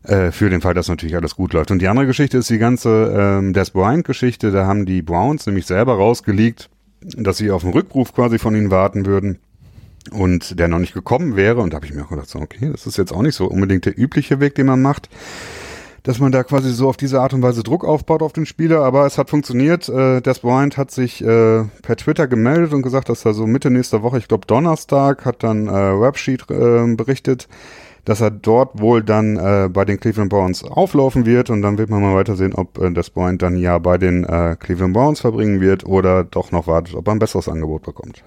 Äh, 0.05 0.33
für 0.33 0.51
den 0.51 0.61
Fall, 0.61 0.75
dass 0.75 0.89
natürlich 0.89 1.15
alles 1.15 1.37
gut 1.37 1.53
läuft. 1.53 1.71
Und 1.71 1.81
die 1.81 1.87
andere 1.87 2.07
Geschichte 2.07 2.39
ist 2.39 2.51
die 2.51 2.59
ganze 2.59 3.15
ähm, 3.17 3.53
Des 3.53 3.71
Bryant-Geschichte. 3.71 4.51
Da 4.51 4.67
haben 4.67 4.85
die 4.85 5.01
Browns 5.01 5.47
nämlich 5.47 5.67
selber 5.67 5.95
rausgelegt, 5.95 6.71
dass 7.01 7.37
sie 7.37 7.53
auf 7.53 7.63
einen 7.63 7.73
Rückruf 7.73 8.13
quasi 8.13 8.39
von 8.39 8.57
ihnen 8.57 8.71
warten 8.71 9.07
würden 9.07 9.39
und 10.11 10.59
der 10.59 10.67
noch 10.67 10.81
nicht 10.81 10.95
gekommen 10.95 11.37
wäre. 11.37 11.61
Und 11.61 11.73
da 11.73 11.77
habe 11.77 11.87
ich 11.87 11.95
mir 11.95 12.05
auch 12.05 12.09
gedacht, 12.09 12.29
so, 12.29 12.41
okay, 12.41 12.71
das 12.73 12.87
ist 12.87 12.99
jetzt 12.99 13.13
auch 13.13 13.23
nicht 13.23 13.37
so 13.37 13.47
unbedingt 13.47 13.85
der 13.85 13.97
übliche 13.97 14.41
Weg, 14.41 14.57
den 14.57 14.67
man 14.67 14.83
macht, 14.83 15.09
dass 16.03 16.19
man 16.19 16.33
da 16.33 16.43
quasi 16.43 16.73
so 16.73 16.89
auf 16.89 16.97
diese 16.97 17.21
Art 17.21 17.33
und 17.33 17.43
Weise 17.43 17.63
Druck 17.63 17.85
aufbaut 17.85 18.23
auf 18.23 18.33
den 18.33 18.45
Spieler. 18.45 18.81
Aber 18.81 19.07
es 19.07 19.19
hat 19.19 19.31
funktioniert. 19.31 19.89
Äh, 19.89 20.21
Des 20.21 20.41
Bryant 20.41 20.77
hat 20.77 20.91
sich 20.91 21.23
äh, 21.23 21.63
per 21.83 21.97
Twitter 21.97 22.27
gemeldet 22.27 22.73
und 22.73 22.83
gesagt, 22.83 23.09
dass 23.09 23.25
er 23.25 23.35
so 23.35 23.47
Mitte 23.47 23.71
nächster 23.71 24.03
Woche, 24.03 24.19
ich 24.19 24.27
glaube 24.27 24.49
Donnerstag, 24.49 25.25
hat 25.25 25.45
dann 25.45 25.69
äh, 25.69 25.71
Websheet 25.71 26.51
äh, 26.51 26.93
berichtet, 26.97 27.47
dass 28.05 28.21
er 28.21 28.31
dort 28.31 28.81
wohl 28.81 29.03
dann 29.03 29.37
äh, 29.37 29.69
bei 29.73 29.85
den 29.85 30.01
Cleveland 30.01 30.31
Browns 30.31 30.65
auflaufen 30.65 31.25
wird 31.27 31.51
und 31.51 31.63
dann 31.63 31.79
wird 31.79 31.91
man 31.91 32.03
mal 32.03 32.15
weitersehen, 32.15 32.55
ob 32.55 32.79
äh, 32.79 32.91
das 32.93 33.11
Bryant 33.11 33.43
dann 33.43 33.57
ja 33.57 33.79
bei 33.79 33.99
den 33.99 34.25
äh, 34.25 34.57
Cleveland 34.59 34.95
Browns 34.95 35.21
verbringen 35.21 35.61
wird 35.61 35.87
oder 35.87 36.25
doch 36.25 36.51
noch 36.51 36.67
wartet, 36.67 36.95
ob 36.95 37.07
er 37.07 37.13
ein 37.13 37.19
besseres 37.19 37.49
Angebot 37.49 37.83
bekommt. 37.83 38.23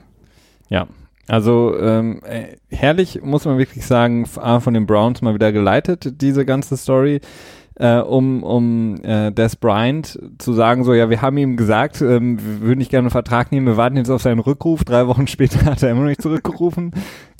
Ja, 0.70 0.88
also 1.28 1.78
ähm, 1.80 2.22
äh, 2.24 2.58
herrlich 2.70 3.22
muss 3.22 3.46
man 3.46 3.58
wirklich 3.58 3.86
sagen, 3.86 4.26
von 4.26 4.74
den 4.74 4.86
Browns 4.86 5.22
mal 5.22 5.34
wieder 5.34 5.52
geleitet, 5.52 6.22
diese 6.22 6.46
ganze 6.46 6.78
Story. 6.78 7.20
Äh, 7.78 7.98
um, 8.00 8.44
um 8.44 9.04
äh, 9.04 9.32
Des 9.32 9.58
Bryant 9.58 10.18
zu 10.38 10.54
sagen, 10.54 10.86
so 10.86 10.94
ja, 10.94 11.10
wir 11.10 11.22
haben 11.22 11.38
ihm 11.38 11.58
gesagt, 11.58 12.02
ähm, 12.02 12.40
wir 12.40 12.62
würden 12.62 12.80
nicht 12.80 12.90
gerne 12.90 13.08
einen 13.08 13.12
Vertrag 13.12 13.52
nehmen, 13.52 13.68
wir 13.68 13.76
warten 13.76 13.98
jetzt 13.98 14.10
auf 14.10 14.22
seinen 14.22 14.40
Rückruf. 14.40 14.86
Drei 14.86 15.08
Wochen 15.08 15.28
später 15.28 15.66
hat 15.66 15.84
er 15.84 15.92
immer 15.92 16.02
noch 16.02 16.08
nicht 16.08 16.22
zurückgerufen 16.22 16.92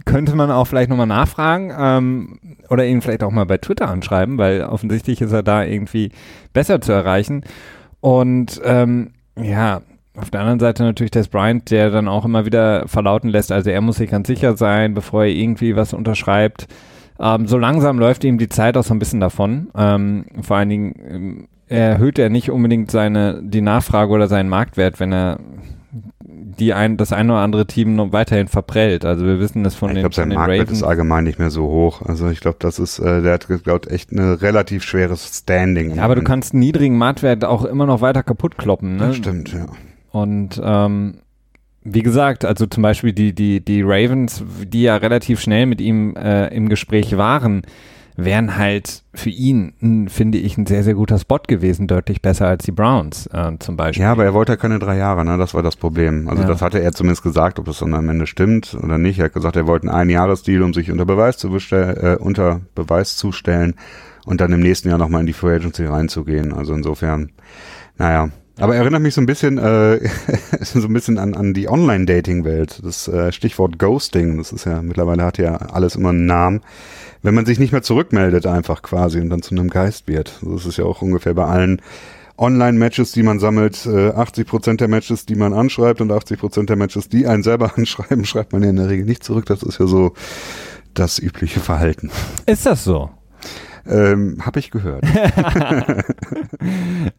könnte 0.06 0.36
man 0.36 0.52
auch 0.52 0.66
vielleicht 0.66 0.90
nochmal 0.90 1.08
nachfragen 1.08 1.74
ähm, 1.78 2.40
oder 2.70 2.86
ihn 2.86 3.02
vielleicht 3.02 3.24
auch 3.24 3.32
mal 3.32 3.46
bei 3.46 3.58
Twitter 3.58 3.90
anschreiben, 3.90 4.38
weil 4.38 4.62
offensichtlich 4.62 5.20
ist 5.20 5.32
er 5.32 5.44
da 5.44 5.64
irgendwie 5.64 6.12
besser 6.54 6.80
zu 6.80 6.92
erreichen. 6.92 7.44
Und 8.00 8.62
ähm, 8.64 9.12
ja, 9.36 9.82
auf 10.16 10.30
der 10.30 10.42
anderen 10.42 10.60
Seite 10.60 10.84
natürlich 10.84 11.12
Des 11.12 11.28
Bryant, 11.28 11.70
der 11.72 11.90
dann 11.90 12.08
auch 12.08 12.24
immer 12.24 12.46
wieder 12.46 12.88
verlauten 12.88 13.30
lässt, 13.30 13.52
also 13.52 13.70
er 13.70 13.82
muss 13.82 13.98
sich 13.98 14.12
ganz 14.12 14.28
sicher 14.28 14.56
sein, 14.56 14.94
bevor 14.94 15.24
er 15.24 15.32
irgendwie 15.32 15.76
was 15.76 15.94
unterschreibt. 15.94 16.68
Ähm, 17.20 17.48
so 17.48 17.58
langsam 17.58 18.00
läuft 18.00 18.24
ihm 18.24 18.38
die 18.38 18.50
Zeit 18.50 18.78
auch 18.78 18.84
so 18.84 18.94
ein 18.94 19.00
bisschen 19.00 19.20
davon. 19.20 19.70
Ähm, 19.76 20.26
vor 20.42 20.58
allen 20.58 20.70
Dingen 20.70 20.96
ähm, 21.10 21.48
erhöht 21.68 22.20
er 22.20 22.30
nicht 22.30 22.52
unbedingt 22.52 22.92
seine 22.92 23.42
die 23.42 23.62
Nachfrage 23.62 24.12
oder 24.12 24.28
seinen 24.28 24.50
Marktwert, 24.50 25.00
wenn 25.00 25.14
er 25.14 25.40
die 26.60 26.74
ein, 26.74 26.98
das 26.98 27.12
eine 27.12 27.34
oder 27.34 27.42
andere 27.42 27.66
Team 27.66 27.96
noch 27.96 28.12
weiterhin 28.12 28.48
verprellt. 28.48 29.06
Also 29.06 29.26
wir 29.26 29.40
wissen 29.40 29.64
das 29.64 29.76
von 29.76 29.90
ich 29.90 29.96
den, 29.96 30.02
glaub, 30.04 30.14
sein 30.14 30.30
den 30.30 30.38
Marktwert 30.38 30.72
ist 30.72 30.84
allgemein 30.84 31.24
nicht 31.24 31.40
mehr 31.40 31.50
so 31.50 31.68
hoch. 31.68 32.02
Also 32.02 32.30
ich 32.30 32.40
glaube, 32.40 32.58
das 32.60 32.80
ist, 32.80 33.00
äh, 33.00 33.22
der 33.22 33.34
hat, 33.34 33.48
glaube 33.64 33.90
echt 33.90 34.12
ein 34.12 34.20
relativ 34.20 34.84
schweres 34.84 35.40
Standing. 35.40 35.96
Ja, 35.96 36.04
aber 36.04 36.16
du 36.16 36.24
kannst 36.24 36.54
einen 36.54 36.62
niedrigen 36.62 36.98
Marktwert 36.98 37.44
auch 37.46 37.66
immer 37.66 37.86
noch 37.86 38.02
weiter 38.02 38.24
kaputt 38.24 38.58
kloppen. 38.58 38.98
Ne? 38.98 39.08
Das 39.08 39.16
stimmt, 39.18 39.54
ja. 39.54 39.66
Und 40.12 40.62
ähm, 40.64 41.16
wie 41.86 42.02
gesagt, 42.02 42.44
also 42.44 42.66
zum 42.66 42.84
Beispiel 42.84 43.14
die, 43.14 43.34
die, 43.34 43.64
die 43.64 43.84
Ravens, 43.84 44.44
die 44.66 44.82
ja 44.82 44.98
relativ 44.98 45.40
schnell 45.40 45.68
mit 45.68 45.80
ihm 45.80 46.16
äh, 46.16 46.48
im 46.48 46.68
Gespräch 46.68 47.16
waren, 47.16 47.62
wären 48.18 48.58
halt 48.58 49.04
für 49.14 49.30
ihn, 49.30 50.08
finde 50.10 50.40
ich, 50.40 50.58
ein 50.58 50.66
sehr, 50.66 50.84
sehr 50.84 50.96
guter 50.96 51.20
Spot 51.20 51.40
gewesen, 51.48 51.88
deutlich 51.88 52.22
besser 52.22 52.48
als 52.48 52.66
die 52.66 52.72
Browns 52.72 53.28
äh, 53.28 53.52
zum 53.60 53.78
Beispiel. 53.78 54.04
Ja, 54.04 54.14
aber 54.14 54.24
er 54.24 54.34
wollte 54.34 54.54
ja 54.54 54.56
keine 54.56 54.80
drei 54.80 54.98
Jahre, 54.98 55.24
ne? 55.26 55.38
das 55.38 55.54
war 55.54 55.62
das 55.62 55.76
Problem. 55.76 56.28
Also 56.28 56.42
ja. 56.42 56.48
das 56.48 56.62
hatte 56.62 56.82
er 56.82 56.92
zumindest 56.94 57.24
gesagt, 57.24 57.60
ob 57.60 57.68
es 57.68 57.80
dann 57.80 57.94
am 57.94 58.10
Ende 58.10 58.26
stimmt 58.26 58.76
oder 58.82 58.98
nicht. 58.98 59.20
Er 59.20 59.26
hat 59.26 59.34
gesagt, 59.34 59.56
er 59.56 59.68
wollte 59.68 59.88
einen 59.88 59.96
Einjahresdeal, 59.96 60.64
um 60.64 60.74
sich 60.74 60.90
unter 60.92 61.06
Beweis 61.06 61.38
zu, 61.38 61.50
äh, 61.50 62.18
unter 62.20 62.62
Beweis 62.74 63.16
zu 63.16 63.32
stellen 63.32 63.76
und 64.26 64.42
dann 64.42 64.52
im 64.54 64.62
nächsten 64.62 64.90
Jahr 64.90 64.98
nochmal 64.98 65.22
in 65.22 65.28
die 65.28 65.34
Free 65.34 65.56
Agency 65.56 65.86
reinzugehen. 65.86 66.52
Also 66.52 66.74
insofern, 66.74 67.32
naja, 67.98 68.30
aber 68.60 68.76
erinnert 68.76 69.02
mich 69.02 69.14
so 69.14 69.22
ein 69.22 69.26
bisschen, 69.26 69.58
äh, 69.58 70.00
so 70.62 70.80
ein 70.80 70.94
bisschen 70.94 71.18
an, 71.18 71.34
an 71.34 71.54
die 71.54 71.70
Online-Dating-Welt. 71.70 72.82
Das 72.84 73.08
äh, 73.08 73.32
Stichwort 73.32 73.80
Ghosting, 73.80 74.38
das 74.38 74.52
ist 74.52 74.66
ja 74.66 74.82
mittlerweile 74.82 75.24
hat 75.24 75.38
ja 75.38 75.56
alles 75.56 75.96
immer 75.96 76.10
einen 76.10 76.26
Namen 76.26 76.62
wenn 77.26 77.34
man 77.34 77.46
sich 77.46 77.60
nicht 77.60 77.72
mehr 77.72 77.82
zurückmeldet 77.82 78.46
einfach 78.46 78.84
quasi 78.84 79.20
und 79.20 79.30
dann 79.30 79.42
zu 79.42 79.56
einem 79.56 79.70
Geist 79.70 80.08
wird. 80.08 80.40
Das 80.44 80.66
ist 80.66 80.78
ja 80.78 80.86
auch 80.86 81.02
ungefähr 81.02 81.34
bei 81.34 81.46
allen 81.46 81.82
Online-Matches, 82.38 83.14
die 83.14 83.24
man 83.24 83.40
sammelt, 83.40 83.88
80 83.88 83.88
äh, 84.46 84.48
Prozent 84.48 84.82
der 84.82 84.88
Matches, 84.88 85.26
die 85.26 85.36
man 85.36 85.54
anschreibt 85.54 86.02
und 86.02 86.12
80 86.12 86.40
Prozent 86.40 86.70
der 86.70 86.76
Matches, 86.76 87.10
die 87.10 87.26
einen 87.26 87.44
selber 87.44 87.72
anschreiben, 87.78 88.26
schreibt 88.26 88.54
man 88.54 88.62
ja 88.62 88.70
in 88.70 88.76
der 88.76 88.90
Regel 88.90 89.06
nicht 89.06 89.24
zurück. 89.24 89.46
Das 89.48 89.64
ist 89.64 89.80
ja 89.80 89.88
so 89.88 90.14
das 90.94 91.18
übliche 91.18 91.60
Verhalten. 91.60 92.12
Ist 92.46 92.66
das 92.66 92.84
so? 92.84 93.10
Ähm, 93.88 94.38
Habe 94.44 94.60
ich 94.60 94.72
gehört. 94.72 95.04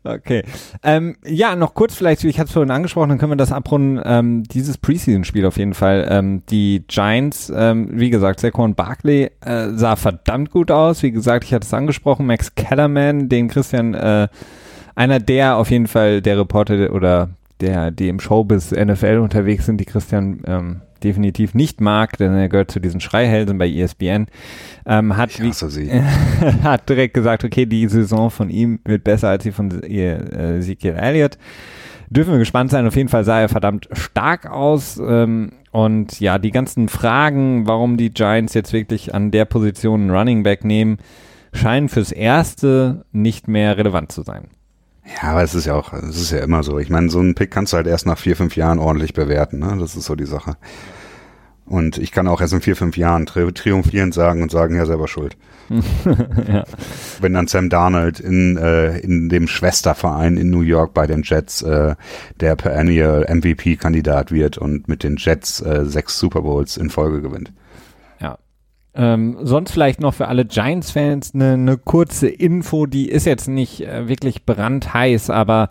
okay. 0.04 0.42
Ähm, 0.82 1.16
ja, 1.24 1.54
noch 1.54 1.74
kurz 1.74 1.94
vielleicht, 1.94 2.24
ich 2.24 2.38
hatte 2.38 2.48
es 2.48 2.52
vorhin 2.52 2.70
angesprochen, 2.70 3.10
dann 3.10 3.18
können 3.18 3.32
wir 3.32 3.36
das 3.36 3.52
abrunden. 3.52 4.00
Ähm, 4.04 4.42
dieses 4.44 4.76
Preseason-Spiel 4.78 5.46
auf 5.46 5.58
jeden 5.58 5.74
Fall. 5.74 6.06
Ähm, 6.10 6.42
die 6.50 6.84
Giants, 6.88 7.52
ähm, 7.54 7.90
wie 7.92 8.10
gesagt, 8.10 8.40
Saquon 8.40 8.74
Barkley 8.74 9.30
äh, 9.40 9.68
sah 9.74 9.96
verdammt 9.96 10.50
gut 10.50 10.70
aus. 10.70 11.02
Wie 11.02 11.12
gesagt, 11.12 11.44
ich 11.44 11.54
hatte 11.54 11.66
es 11.66 11.74
angesprochen, 11.74 12.26
Max 12.26 12.54
Kellerman, 12.54 13.28
den 13.28 13.48
Christian, 13.48 13.94
äh, 13.94 14.28
einer 14.96 15.20
der 15.20 15.56
auf 15.56 15.70
jeden 15.70 15.86
Fall 15.86 16.20
der 16.20 16.38
Reporter 16.38 16.92
oder 16.92 17.30
der, 17.60 17.90
die 17.90 18.08
im 18.08 18.20
Showbiz 18.20 18.72
NFL 18.72 19.18
unterwegs 19.18 19.66
sind, 19.66 19.78
die 19.78 19.84
Christian 19.84 20.42
ähm, 20.46 20.80
definitiv 21.02 21.54
nicht 21.54 21.80
mag, 21.80 22.16
denn 22.18 22.34
er 22.34 22.48
gehört 22.48 22.70
zu 22.70 22.80
diesen 22.80 23.00
Schreihelden 23.00 23.58
bei 23.58 23.68
ESPN, 23.68 24.26
ähm, 24.86 25.16
hat, 25.16 25.40
wie, 25.40 25.50
hat 26.62 26.88
direkt 26.88 27.14
gesagt, 27.14 27.44
okay, 27.44 27.66
die 27.66 27.88
Saison 27.88 28.30
von 28.30 28.50
ihm 28.50 28.80
wird 28.84 29.04
besser 29.04 29.28
als 29.28 29.42
die 29.42 29.52
von 29.52 29.82
äh, 29.82 30.58
Ezekiel 30.58 30.94
Elliott. 30.94 31.38
Dürfen 32.08 32.32
wir 32.32 32.38
gespannt 32.38 32.70
sein. 32.70 32.86
Auf 32.86 32.96
jeden 32.96 33.08
Fall 33.08 33.24
sah 33.24 33.40
er 33.40 33.48
verdammt 33.48 33.88
stark 33.92 34.48
aus. 34.48 35.00
Ähm, 35.04 35.50
und 35.72 36.20
ja, 36.20 36.38
die 36.38 36.52
ganzen 36.52 36.88
Fragen, 36.88 37.66
warum 37.66 37.96
die 37.96 38.10
Giants 38.10 38.54
jetzt 38.54 38.72
wirklich 38.72 39.14
an 39.14 39.30
der 39.30 39.44
Position 39.44 40.02
einen 40.02 40.10
Running 40.10 40.42
Back 40.42 40.64
nehmen, 40.64 40.98
scheinen 41.52 41.88
fürs 41.88 42.12
Erste 42.12 43.04
nicht 43.12 43.48
mehr 43.48 43.76
relevant 43.76 44.12
zu 44.12 44.22
sein. 44.22 44.48
Ja, 45.06 45.30
aber 45.30 45.42
es 45.42 45.54
ist 45.54 45.66
ja 45.66 45.74
auch, 45.74 45.92
es 45.92 46.20
ist 46.20 46.30
ja 46.32 46.38
immer 46.38 46.62
so. 46.62 46.78
Ich 46.78 46.90
meine, 46.90 47.08
so 47.10 47.20
einen 47.20 47.34
Pick 47.34 47.50
kannst 47.50 47.72
du 47.72 47.76
halt 47.76 47.86
erst 47.86 48.06
nach 48.06 48.18
vier, 48.18 48.36
fünf 48.36 48.56
Jahren 48.56 48.78
ordentlich 48.78 49.14
bewerten. 49.14 49.60
Ne? 49.60 49.76
Das 49.78 49.96
ist 49.96 50.04
so 50.04 50.16
die 50.16 50.26
Sache. 50.26 50.56
Und 51.64 51.98
ich 51.98 52.12
kann 52.12 52.28
auch 52.28 52.40
erst 52.40 52.52
in 52.52 52.60
vier, 52.60 52.76
fünf 52.76 52.96
Jahren 52.96 53.26
tri 53.26 53.52
triumphierend 53.52 54.14
sagen 54.14 54.42
und 54.42 54.52
sagen, 54.52 54.76
ja, 54.76 54.86
selber 54.86 55.08
schuld. 55.08 55.36
ja. 56.48 56.64
Wenn 57.20 57.34
dann 57.34 57.48
Sam 57.48 57.68
Darnold 57.68 58.20
in, 58.20 58.56
äh, 58.56 58.98
in 58.98 59.28
dem 59.28 59.48
Schwesterverein 59.48 60.36
in 60.36 60.50
New 60.50 60.60
York 60.60 60.94
bei 60.94 61.08
den 61.08 61.22
Jets 61.24 61.62
äh, 61.62 61.96
der 62.38 62.54
Perennial 62.54 63.26
MVP-Kandidat 63.28 64.30
wird 64.30 64.58
und 64.58 64.86
mit 64.86 65.02
den 65.02 65.16
Jets 65.16 65.60
äh, 65.60 65.84
sechs 65.84 66.20
Super 66.20 66.42
Bowls 66.42 66.76
in 66.76 66.88
Folge 66.88 67.20
gewinnt. 67.20 67.52
Ähm, 68.96 69.36
sonst 69.42 69.72
vielleicht 69.72 70.00
noch 70.00 70.14
für 70.14 70.28
alle 70.28 70.46
Giants-Fans 70.46 71.34
eine 71.34 71.58
ne 71.58 71.76
kurze 71.76 72.28
Info, 72.28 72.86
die 72.86 73.08
ist 73.10 73.26
jetzt 73.26 73.46
nicht 73.46 73.82
äh, 73.82 74.08
wirklich 74.08 74.44
brandheiß, 74.44 75.28
aber 75.28 75.68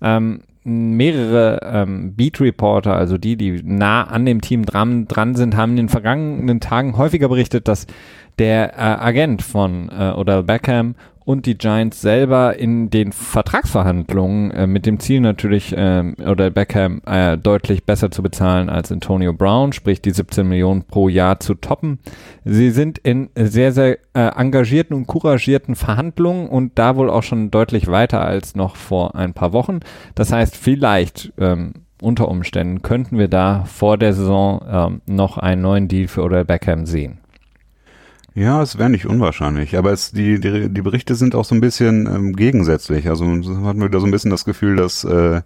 ähm, 0.00 0.42
mehrere 0.62 1.60
ähm, 1.64 2.14
Beat-Reporter, 2.14 2.94
also 2.94 3.18
die, 3.18 3.36
die 3.36 3.62
nah 3.64 4.04
an 4.04 4.26
dem 4.26 4.40
Team 4.40 4.64
dran, 4.64 5.08
dran 5.08 5.34
sind, 5.34 5.56
haben 5.56 5.72
in 5.72 5.76
den 5.76 5.88
vergangenen 5.88 6.60
Tagen 6.60 6.96
häufiger 6.96 7.28
berichtet, 7.28 7.68
dass 7.68 7.86
der 8.38 8.74
äh, 8.74 8.80
Agent 8.80 9.42
von 9.42 9.88
äh, 9.88 10.12
Odell 10.12 10.42
Beckham 10.44 10.94
und 11.28 11.44
die 11.44 11.58
Giants 11.58 12.00
selber 12.00 12.58
in 12.58 12.88
den 12.88 13.12
Vertragsverhandlungen 13.12 14.50
äh, 14.50 14.66
mit 14.66 14.86
dem 14.86 14.98
Ziel 14.98 15.20
natürlich 15.20 15.76
äh, 15.76 16.14
oder 16.26 16.48
Beckham 16.48 17.02
äh, 17.04 17.36
deutlich 17.36 17.84
besser 17.84 18.10
zu 18.10 18.22
bezahlen 18.22 18.70
als 18.70 18.90
Antonio 18.90 19.34
Brown, 19.34 19.74
sprich 19.74 20.00
die 20.00 20.10
17 20.10 20.48
Millionen 20.48 20.84
pro 20.84 21.10
Jahr 21.10 21.38
zu 21.38 21.52
toppen. 21.52 21.98
Sie 22.46 22.70
sind 22.70 22.96
in 22.96 23.28
sehr, 23.36 23.72
sehr 23.72 23.98
äh, 24.14 24.30
engagierten 24.38 24.94
und 24.94 25.06
couragierten 25.06 25.74
Verhandlungen 25.74 26.48
und 26.48 26.78
da 26.78 26.96
wohl 26.96 27.10
auch 27.10 27.24
schon 27.24 27.50
deutlich 27.50 27.88
weiter 27.88 28.22
als 28.22 28.54
noch 28.54 28.76
vor 28.76 29.14
ein 29.14 29.34
paar 29.34 29.52
Wochen. 29.52 29.80
Das 30.14 30.32
heißt, 30.32 30.56
vielleicht 30.56 31.34
ähm, 31.36 31.74
unter 32.00 32.28
Umständen 32.28 32.80
könnten 32.80 33.18
wir 33.18 33.28
da 33.28 33.64
vor 33.66 33.98
der 33.98 34.14
Saison 34.14 34.62
ähm, 34.66 35.02
noch 35.04 35.36
einen 35.36 35.60
neuen 35.60 35.88
Deal 35.88 36.08
für 36.08 36.22
Odell 36.22 36.46
Beckham 36.46 36.86
sehen. 36.86 37.18
Ja, 38.38 38.62
es 38.62 38.78
wäre 38.78 38.88
nicht 38.88 39.04
unwahrscheinlich, 39.04 39.76
aber 39.76 39.90
es, 39.90 40.12
die, 40.12 40.38
die, 40.38 40.68
die 40.68 40.82
Berichte 40.82 41.16
sind 41.16 41.34
auch 41.34 41.44
so 41.44 41.56
ein 41.56 41.60
bisschen 41.60 42.06
ähm, 42.06 42.36
gegensätzlich. 42.36 43.08
Also 43.08 43.24
man 43.24 43.64
hat 43.64 43.76
wieder 43.80 43.98
so 43.98 44.06
ein 44.06 44.12
bisschen 44.12 44.30
das 44.30 44.44
Gefühl, 44.44 44.76
dass, 44.76 45.02
äh, 45.02 45.40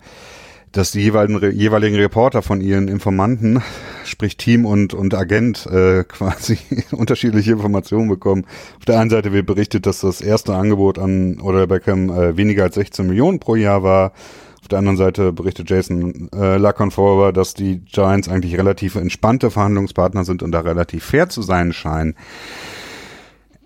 dass 0.73 0.93
die 0.93 1.01
jeweiligen, 1.01 1.53
jeweiligen 1.53 1.97
Reporter 1.97 2.43
von 2.43 2.61
ihren 2.61 2.89
Informanten, 2.89 3.63
sprich 4.05 4.37
Team 4.37 4.67
und, 4.67 4.93
und 4.93 5.15
Agent, 5.15 5.65
äh, 5.69 6.05
quasi 6.09 6.59
unterschiedliche 6.91 7.53
Informationen 7.53 8.11
bekommen. 8.11 8.45
Auf 8.77 8.85
der 8.85 9.01
einen 9.01 9.09
Seite 9.09 9.33
wird 9.33 9.47
berichtet, 9.47 9.87
dass 9.87 10.01
das 10.01 10.21
erste 10.21 10.55
Angebot 10.55 10.99
an 10.99 11.41
Oder 11.41 11.67
Beckham 11.67 12.11
äh, 12.11 12.37
weniger 12.37 12.65
als 12.65 12.75
16 12.75 13.07
Millionen 13.07 13.41
pro 13.41 13.57
Jahr 13.57 13.83
war. 13.83 14.13
Auf 14.61 14.69
der 14.69 14.79
anderen 14.79 14.99
Seite 14.99 15.33
berichtet 15.33 15.71
Jason 15.71 16.29
äh, 16.35 16.59
Laconforber, 16.59 17.33
dass 17.33 17.55
die 17.55 17.79
Giants 17.87 18.29
eigentlich 18.29 18.59
relativ 18.59 18.97
entspannte 18.97 19.51
Verhandlungspartner 19.51 20.25
sind 20.25 20.43
und 20.43 20.53
da 20.53 20.61
relativ 20.61 21.05
fair 21.05 21.31
zu 21.31 21.41
sein 21.41 21.73
scheinen. 21.73 22.17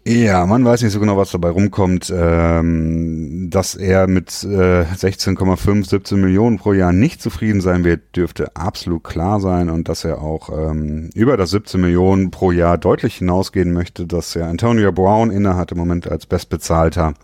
Ja, 0.09 0.47
man 0.47 0.65
weiß 0.65 0.83
nicht 0.83 0.93
so 0.93 1.01
genau, 1.01 1.17
was 1.17 1.33
dabei 1.33 1.49
rumkommt. 1.49 2.15
Ähm, 2.17 3.51
dass 3.51 3.75
er 3.75 4.07
mit 4.07 4.31
äh, 4.45 4.85
16,5, 4.85 5.85
17 5.89 6.21
Millionen 6.21 6.59
pro 6.59 6.73
Jahr 6.75 6.93
nicht 6.93 7.21
zufrieden 7.21 7.61
sein 7.61 7.83
wird, 7.83 8.15
dürfte 8.15 8.55
absolut 8.55 9.03
klar 9.03 9.41
sein 9.41 9.69
und 9.69 9.89
dass 9.89 10.05
er 10.05 10.23
auch 10.23 10.49
ähm, 10.51 11.11
über 11.13 11.37
das 11.37 11.51
17 11.51 11.81
Millionen 11.81 12.31
pro 12.31 12.53
Jahr 12.53 12.79
deutlich 12.79 13.17
hinausgehen 13.17 13.73
möchte, 13.73 14.07
dass 14.07 14.37
er 14.37 14.47
Antonio 14.47 14.93
Brown 14.93 15.33
innehat 15.33 15.73
im 15.73 15.79
Moment 15.79 16.09
als 16.09 16.27
bestbezahlter 16.27 17.15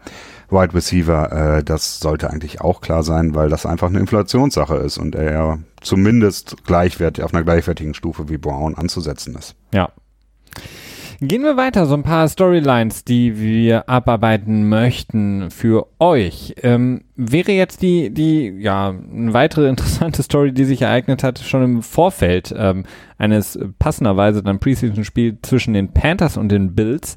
Wide 0.51 0.75
Receiver. 0.75 1.59
Äh, 1.59 1.63
das 1.63 2.01
sollte 2.01 2.31
eigentlich 2.31 2.63
auch 2.63 2.81
klar 2.81 3.05
sein, 3.05 3.37
weil 3.37 3.49
das 3.49 3.65
einfach 3.65 3.91
eine 3.91 4.01
Inflationssache 4.01 4.75
ist 4.75 4.99
und 4.99 5.15
er 5.15 5.61
zumindest 5.83 6.57
gleichwertig 6.67 7.23
auf 7.23 7.33
einer 7.33 7.45
gleichwertigen 7.45 7.95
Stufe 7.95 8.29
wie 8.29 8.39
Brown 8.39 8.75
anzusetzen 8.75 9.37
ist. 9.37 9.55
Ja, 9.73 9.93
Gehen 11.25 11.45
wir 11.45 11.57
weiter, 11.57 11.87
so 11.87 11.95
ein 11.95 12.03
paar 12.03 12.29
Storylines, 12.29 13.05
die 13.05 13.39
wir 13.39 13.89
abarbeiten 13.89 14.69
möchten 14.69 15.53
für 15.53 15.87
euch. 16.01 16.57
Ähm, 16.65 17.05
wäre 17.15 17.53
jetzt 17.53 17.81
die, 17.81 18.11
die, 18.11 18.49
ja, 18.59 18.89
eine 18.89 19.33
weitere 19.33 19.69
interessante 19.69 20.25
Story, 20.25 20.51
die 20.53 20.65
sich 20.65 20.83
ereignet 20.83 21.23
hat, 21.23 21.39
schon 21.39 21.63
im 21.63 21.83
Vorfeld 21.85 22.53
ähm, 22.59 22.87
eines 23.19 23.57
passenderweise 23.79 24.43
dann 24.43 24.59
Preseason-Spiel 24.59 25.39
zwischen 25.43 25.75
den 25.75 25.93
Panthers 25.93 26.37
und 26.37 26.49
den 26.49 26.75
Bills. 26.75 27.15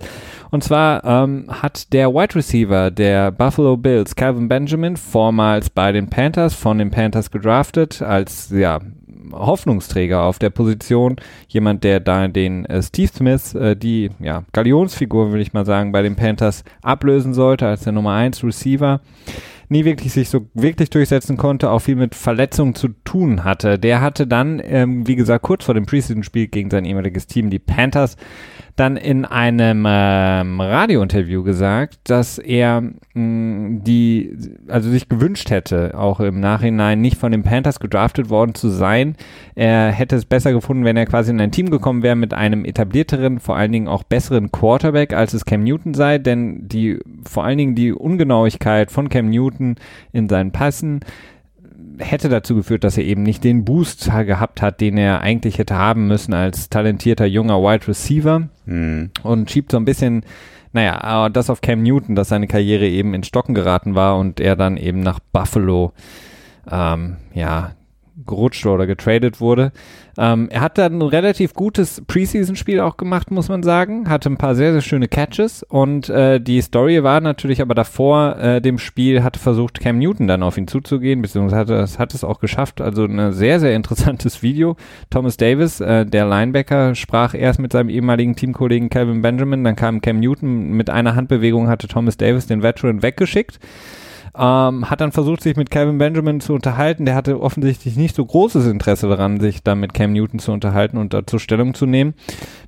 Und 0.52 0.64
zwar 0.64 1.04
ähm, 1.04 1.48
hat 1.50 1.92
der 1.92 2.14
Wide 2.14 2.36
Receiver 2.36 2.92
der 2.92 3.32
Buffalo 3.32 3.76
Bills, 3.76 4.16
Calvin 4.16 4.48
Benjamin, 4.48 4.98
vormals 4.98 5.72
bei 5.72 5.92
den 5.92 6.12
Panthers, 6.12 6.54
von 6.54 6.78
den 6.78 6.92
Panthers 6.92 7.32
gedraftet, 7.32 8.04
als, 8.04 8.52
ja, 8.52 8.82
Hoffnungsträger 9.32 10.24
auf 10.24 10.40
der 10.40 10.50
Position. 10.50 11.16
Jemand, 11.48 11.84
der 11.84 12.00
da 12.00 12.28
den 12.28 12.66
äh, 12.66 12.82
Steve 12.82 13.12
Smith, 13.14 13.56
äh, 13.56 13.76
die 13.76 14.10
ja, 14.20 14.44
Galionsfigur, 14.52 15.32
will 15.32 15.42
ich 15.42 15.54
mal 15.54 15.66
sagen, 15.66 15.92
bei 15.92 16.02
den 16.02 16.16
Panthers 16.16 16.64
ablösen 16.82 17.34
sollte 17.34 17.68
als 17.68 17.84
der 17.84 17.94
Nummer 17.94 18.14
1 18.14 18.44
Receiver 18.44 19.02
nie 19.70 19.86
wirklich 19.86 20.14
sich 20.14 20.30
so 20.30 20.48
wirklich 20.54 20.90
durchsetzen 20.90 21.38
konnte, 21.38 21.70
auch 21.72 21.80
viel 21.80 21.96
mit 21.96 22.16
Verletzungen 22.16 22.76
zu 22.76 22.90
tun 23.04 23.44
hatte. 23.44 23.80
Der 23.80 24.02
hatte 24.02 24.28
dann, 24.28 24.62
ähm, 24.64 25.08
wie 25.08 25.16
gesagt, 25.16 25.44
kurz 25.44 25.66
vor 25.66 25.74
dem 25.74 25.86
Preseason-Spiel 25.86 26.48
gegen 26.48 26.70
sein 26.70 26.86
ehemaliges 26.86 27.28
Team, 27.28 27.50
die 27.50 27.60
Panthers, 27.60 28.18
dann 28.76 28.98
in 28.98 29.24
einem 29.24 29.86
ähm, 29.88 30.60
Radiointerview 30.60 31.44
gesagt, 31.44 31.98
dass 32.04 32.38
er 32.38 32.82
mh, 32.82 32.94
mm, 33.14 33.84
die, 33.86 34.36
also 34.68 34.90
sich 34.90 35.08
gewünscht 35.08 35.50
hätte, 35.50 35.98
auch 35.98 36.20
im 36.20 36.42
Nachhinein 36.42 37.00
nicht 37.00 37.18
von 37.18 37.32
den 37.32 37.44
Panthers 37.44 37.80
gedraftet 37.80 38.30
worden 38.30 38.54
zu 38.54 38.70
sein. 38.70 39.16
Er 39.56 39.92
hätte 39.92 40.18
es 40.18 40.26
besser 40.26 40.52
gefunden, 40.52 40.84
wenn 40.84 40.98
er 40.98 41.06
quasi 41.06 41.32
in 41.32 41.40
ein 41.40 41.52
Team 41.52 41.70
gekommen 41.70 42.04
wäre 42.04 42.18
mit 42.18 42.34
einem 42.34 42.66
etablierteren, 42.66 43.40
vor 43.40 43.56
allen 43.56 43.72
Dingen 43.72 43.88
auch 43.88 44.04
besseren 44.04 44.52
Quarterback, 44.52 45.14
als 45.14 45.34
es 45.34 45.46
Cam 45.46 45.64
Newton 45.64 45.94
sei, 45.94 46.18
denn 46.18 46.68
die, 46.68 47.00
vor 47.26 47.46
allen 47.46 47.58
Dingen 47.58 47.76
die 47.76 47.94
Ungenauigkeit 47.94 48.92
von 48.92 49.08
Cam 49.08 49.30
Newton 49.30 49.76
in 50.12 50.28
seinen 50.28 50.52
Passen, 50.52 51.00
hätte 52.00 52.30
dazu 52.30 52.56
geführt, 52.56 52.84
dass 52.84 52.98
er 52.98 53.04
eben 53.04 53.24
nicht 53.24 53.44
den 53.44 53.66
Boost 53.66 54.06
gehabt 54.06 54.62
hat, 54.62 54.82
den 54.82 54.98
er 54.98 55.22
eigentlich 55.22 55.58
hätte 55.58 55.76
haben 55.76 56.08
müssen 56.08 56.34
als 56.34 56.70
talentierter 56.70 57.26
junger 57.26 57.62
Wide 57.62 57.88
Receiver 57.88 58.50
mhm. 58.66 59.12
und 59.24 59.52
schiebt 59.52 59.72
so 59.72 59.78
ein 59.78 59.86
bisschen, 59.86 60.24
naja, 60.74 61.30
das 61.30 61.50
auf 61.50 61.62
Cam 61.62 61.84
Newton, 61.84 62.16
dass 62.16 62.30
seine 62.30 62.48
Karriere 62.48 62.88
eben 62.88 63.14
in 63.14 63.24
Stocken 63.24 63.56
geraten 63.56 63.96
war 63.96 64.18
und 64.18 64.40
er 64.40 64.56
dann 64.56 64.78
eben 64.78 65.00
nach 65.00 65.20
Buffalo, 65.32 65.94
ähm, 66.70 67.18
ja, 67.34 67.72
gerutscht 68.26 68.66
oder 68.66 68.88
getradet 68.88 69.42
wurde. 69.42 69.72
Ähm, 70.18 70.48
er 70.50 70.62
hat 70.62 70.78
dann 70.78 71.00
ein 71.00 71.02
relativ 71.02 71.54
gutes 71.54 72.02
Preseason-Spiel 72.08 72.80
auch 72.80 72.96
gemacht, 72.96 73.32
muss 73.32 73.50
man 73.50 73.64
sagen. 73.64 74.10
Hatte 74.10 74.30
ein 74.30 74.38
paar 74.38 74.56
sehr, 74.56 74.72
sehr 74.72 74.82
schöne 74.82 75.08
Catches 75.08 75.64
und 75.64 76.10
äh, 76.10 76.40
die 76.40 76.62
Story 76.62 77.04
war 77.04 77.20
natürlich 77.20 77.62
aber 77.62 77.76
davor 77.76 78.38
äh, 78.38 78.62
dem 78.62 78.80
Spiel, 78.80 79.24
hatte 79.24 79.40
versucht, 79.40 79.82
Cam 79.82 80.00
Newton 80.00 80.28
dann 80.28 80.44
auf 80.44 80.58
ihn 80.58 80.68
zuzugehen, 80.68 81.22
beziehungsweise 81.22 81.78
hat, 81.78 82.00
hat 82.00 82.14
es 82.14 82.24
auch 82.24 82.40
geschafft. 82.40 82.80
Also 82.80 83.04
ein 83.04 83.34
sehr, 83.34 83.60
sehr 83.60 83.76
interessantes 83.76 84.42
Video. 84.42 84.78
Thomas 85.10 85.36
Davis, 85.36 85.82
äh, 85.82 86.06
der 86.06 86.26
Linebacker, 86.26 86.96
sprach 86.96 87.34
erst 87.34 87.60
mit 87.60 87.74
seinem 87.74 87.90
ehemaligen 87.90 88.36
Teamkollegen 88.36 88.90
Calvin 88.90 89.22
Benjamin, 89.22 89.64
dann 89.64 89.76
kam 89.76 90.00
Cam 90.00 90.20
Newton 90.20 90.72
mit 90.72 90.90
einer 90.90 91.16
Handbewegung, 91.16 91.68
hatte 91.68 91.88
Thomas 91.88 92.16
Davis 92.16 92.48
den 92.48 92.64
Veteran 92.64 93.04
weggeschickt. 93.04 93.60
Ähm, 94.38 94.90
hat 94.90 95.02
dann 95.02 95.12
versucht, 95.12 95.42
sich 95.42 95.56
mit 95.56 95.70
Calvin 95.70 95.98
Benjamin 95.98 96.42
zu 96.42 96.54
unterhalten. 96.54 97.06
Der 97.06 97.16
hatte 97.16 97.40
offensichtlich 97.40 97.96
nicht 97.96 98.16
so 98.16 98.26
großes 98.26 98.68
Interesse 98.68 99.08
daran, 99.08 99.40
sich 99.40 99.64
dann 99.64 99.80
mit 99.80 99.94
Cam 99.94 100.14
Newton 100.14 100.40
zu 100.40 100.52
unterhalten 100.52 100.98
und 100.98 101.14
dazu 101.14 101.40
Stellung 101.40 101.74
zu 101.74 101.86
nehmen, 101.86 102.14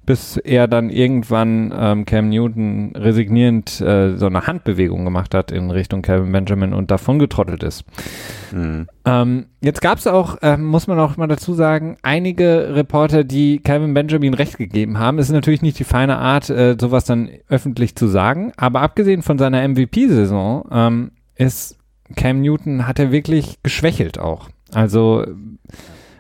bis 0.06 0.38
er 0.38 0.68
dann 0.68 0.90
irgendwann 0.90 1.74
ähm, 1.78 2.06
Cam 2.06 2.30
Newton 2.30 2.94
resignierend 2.96 3.82
äh, 3.82 4.16
so 4.16 4.28
eine 4.28 4.48
Handbewegung 4.48 5.04
gemacht 5.04 5.34
hat 5.34 5.52
in 5.52 5.70
Richtung 5.72 6.02
Calvin 6.02 6.32
Benjamin 6.32 6.74
und 6.74 6.92
davon 6.92 7.20
getrottelt 7.20 7.64
ist. 7.64 7.84
Mhm. 8.54 8.88
Ähm, 9.06 9.46
jetzt 9.62 9.82
gab 9.82 9.98
es 9.98 10.08
auch, 10.08 10.42
äh, 10.42 10.58
muss 10.58 10.88
man 10.88 11.00
auch 11.00 11.18
mal 11.18 11.28
dazu 11.28 11.54
sagen, 11.54 11.98
einige 12.02 12.76
Reporter, 12.76 13.24
die 13.24 13.60
Calvin 13.60 13.94
Benjamin 13.94 14.34
recht 14.34 14.58
gegeben 14.58 15.00
haben. 15.00 15.20
Es 15.20 15.28
ist 15.28 15.34
natürlich 15.34 15.62
nicht 15.62 15.80
die 15.80 15.84
feine 15.84 16.18
Art, 16.18 16.50
äh, 16.50 16.76
sowas 16.80 17.06
dann 17.06 17.30
öffentlich 17.50 17.96
zu 17.96 18.08
sagen, 18.08 18.52
aber 18.58 18.82
abgesehen 18.82 19.22
von 19.22 19.38
seiner 19.38 19.68
MVP-Saison 19.68 20.66
ähm, 20.72 21.12
ist 21.38 21.78
Cam 22.16 22.42
Newton, 22.42 22.88
hat 22.88 23.00
er 23.00 23.12
wirklich 23.12 23.58
geschwächelt 23.64 24.20
auch. 24.20 24.50
Also 24.74 25.26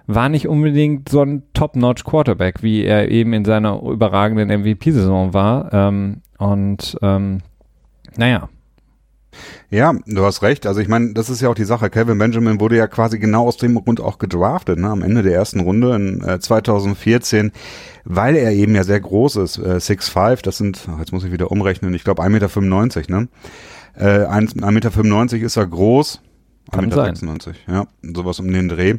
war 0.07 0.29
nicht 0.29 0.47
unbedingt 0.47 1.09
so 1.09 1.21
ein 1.21 1.43
Top-Notch 1.53 2.05
Quarterback, 2.05 2.63
wie 2.63 2.83
er 2.83 3.09
eben 3.11 3.33
in 3.33 3.43
seiner 3.43 3.81
überragenden 3.81 4.49
MVP-Saison 4.61 5.33
war. 5.33 5.73
Ähm, 5.73 6.21
und 6.37 6.97
ähm, 7.01 7.39
naja. 8.15 8.49
Ja, 9.69 9.93
du 10.05 10.23
hast 10.23 10.41
recht. 10.41 10.65
Also 10.65 10.79
ich 10.79 10.87
meine, 10.87 11.13
das 11.13 11.29
ist 11.29 11.41
ja 11.41 11.49
auch 11.49 11.55
die 11.55 11.65
Sache. 11.65 11.89
Kevin 11.89 12.17
Benjamin 12.17 12.59
wurde 12.59 12.77
ja 12.77 12.87
quasi 12.87 13.19
genau 13.19 13.45
aus 13.45 13.57
dem 13.57 13.75
Grund 13.75 13.99
auch 13.99 14.17
gedraftet, 14.17 14.79
ne? 14.79 14.89
am 14.89 15.03
Ende 15.03 15.23
der 15.23 15.33
ersten 15.33 15.59
Runde 15.59 15.93
in 15.93 16.23
äh, 16.23 16.39
2014, 16.39 17.51
weil 18.05 18.37
er 18.37 18.51
eben 18.51 18.73
ja 18.75 18.83
sehr 18.83 18.99
groß 18.99 19.35
ist. 19.35 19.57
Äh, 19.57 19.75
6'5, 19.75 20.41
das 20.41 20.57
sind, 20.57 20.87
jetzt 20.99 21.11
muss 21.11 21.25
ich 21.25 21.33
wieder 21.33 21.51
umrechnen, 21.51 21.93
ich 21.93 22.05
glaube 22.05 22.23
1,95 22.23 22.29
Meter, 22.99 23.11
ne? 23.11 23.27
Äh, 23.97 24.25
1,95 24.25 24.71
Meter 24.71 25.45
ist 25.45 25.57
er 25.57 25.67
groß. 25.67 26.21
Kann 26.71 26.91
1,96 26.91 27.53
ja, 27.67 27.87
sowas 28.01 28.39
um 28.39 28.51
den 28.51 28.67
Dreh. 28.67 28.95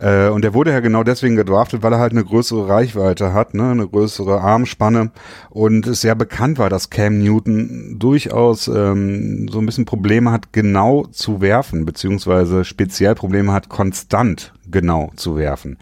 Äh, 0.00 0.28
und 0.30 0.42
der 0.42 0.52
wurde 0.52 0.72
ja 0.72 0.80
genau 0.80 1.04
deswegen 1.04 1.36
gedraftet, 1.36 1.82
weil 1.82 1.92
er 1.92 2.00
halt 2.00 2.10
eine 2.10 2.24
größere 2.24 2.68
Reichweite 2.68 3.32
hat, 3.32 3.54
ne, 3.54 3.70
eine 3.70 3.86
größere 3.86 4.40
Armspanne 4.40 5.12
und 5.50 5.86
es 5.86 6.00
sehr 6.00 6.16
bekannt 6.16 6.58
war, 6.58 6.70
dass 6.70 6.90
Cam 6.90 7.20
Newton 7.20 7.96
durchaus 8.00 8.66
ähm, 8.66 9.48
so 9.48 9.60
ein 9.60 9.66
bisschen 9.66 9.84
Probleme 9.84 10.32
hat, 10.32 10.52
genau 10.52 11.06
zu 11.06 11.40
werfen, 11.40 11.84
beziehungsweise 11.84 12.64
speziell 12.64 13.14
Probleme 13.14 13.52
hat, 13.52 13.68
konstant 13.68 14.52
genau 14.68 15.12
zu 15.14 15.36
werfen. 15.36 15.78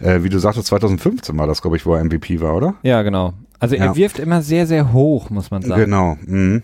Äh, 0.00 0.24
wie 0.24 0.30
du 0.30 0.38
sagtest, 0.38 0.66
2015 0.66 1.38
war 1.38 1.46
das, 1.46 1.62
glaube 1.62 1.76
ich, 1.76 1.86
wo 1.86 1.94
er 1.94 2.02
MVP 2.02 2.40
war, 2.40 2.56
oder? 2.56 2.74
Ja, 2.82 3.02
genau. 3.02 3.34
Also 3.60 3.76
er 3.76 3.86
ja. 3.86 3.96
wirft 3.96 4.18
immer 4.18 4.42
sehr, 4.42 4.66
sehr 4.66 4.92
hoch, 4.92 5.30
muss 5.30 5.52
man 5.52 5.62
sagen. 5.62 5.80
Genau. 5.80 6.18
Mhm. 6.26 6.62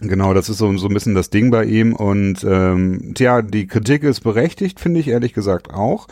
Genau, 0.00 0.32
das 0.32 0.48
ist 0.48 0.58
so, 0.58 0.76
so 0.76 0.86
ein 0.86 0.94
bisschen 0.94 1.14
das 1.14 1.30
Ding 1.30 1.50
bei 1.50 1.64
ihm. 1.64 1.94
Und 1.94 2.44
ähm, 2.44 3.12
tja, 3.14 3.42
die 3.42 3.66
Kritik 3.66 4.04
ist 4.04 4.20
berechtigt, 4.20 4.78
finde 4.78 5.00
ich 5.00 5.08
ehrlich 5.08 5.32
gesagt 5.32 5.74
auch. 5.74 6.06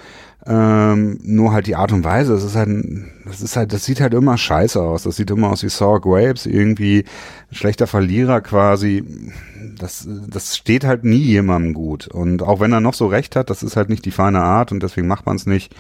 Ähm, 0.44 1.18
nur 1.22 1.53
halt 1.53 1.66
die 1.66 1.75
Art 1.75 1.92
und 1.92 2.05
Weise, 2.05 2.33
das 2.33 2.44
ist 2.44 2.55
halt, 2.55 2.85
das 3.25 3.40
ist 3.40 3.57
halt, 3.57 3.72
das 3.72 3.85
sieht 3.85 4.01
halt 4.01 4.14
immer 4.14 4.38
scheiße 4.38 4.81
aus. 4.81 5.05
Das 5.05 5.16
sieht 5.16 5.31
immer 5.31 5.51
aus 5.51 5.62
wie 5.62 5.68
Saw 5.68 6.01
Grapes, 6.01 6.46
irgendwie 6.46 7.05
schlechter 7.53 7.87
Verlierer 7.87 8.40
quasi. 8.40 9.05
Das, 9.79 10.09
das 10.29 10.57
steht 10.57 10.85
halt 10.85 11.05
nie 11.05 11.18
jemandem 11.18 11.75
gut. 11.75 12.09
Und 12.09 12.42
auch 12.42 12.61
wenn 12.61 12.72
er 12.72 12.81
noch 12.81 12.94
so 12.94 13.07
recht 13.07 13.37
hat, 13.37 13.51
das 13.51 13.62
ist 13.62 13.77
halt 13.77 13.88
nicht 13.88 14.05
die 14.05 14.11
feine 14.11 14.40
Art 14.40 14.72
und 14.72 14.83
deswegen 14.83 15.07
macht 15.07 15.27
man 15.27 15.37
es 15.37 15.46
nicht. 15.46 15.75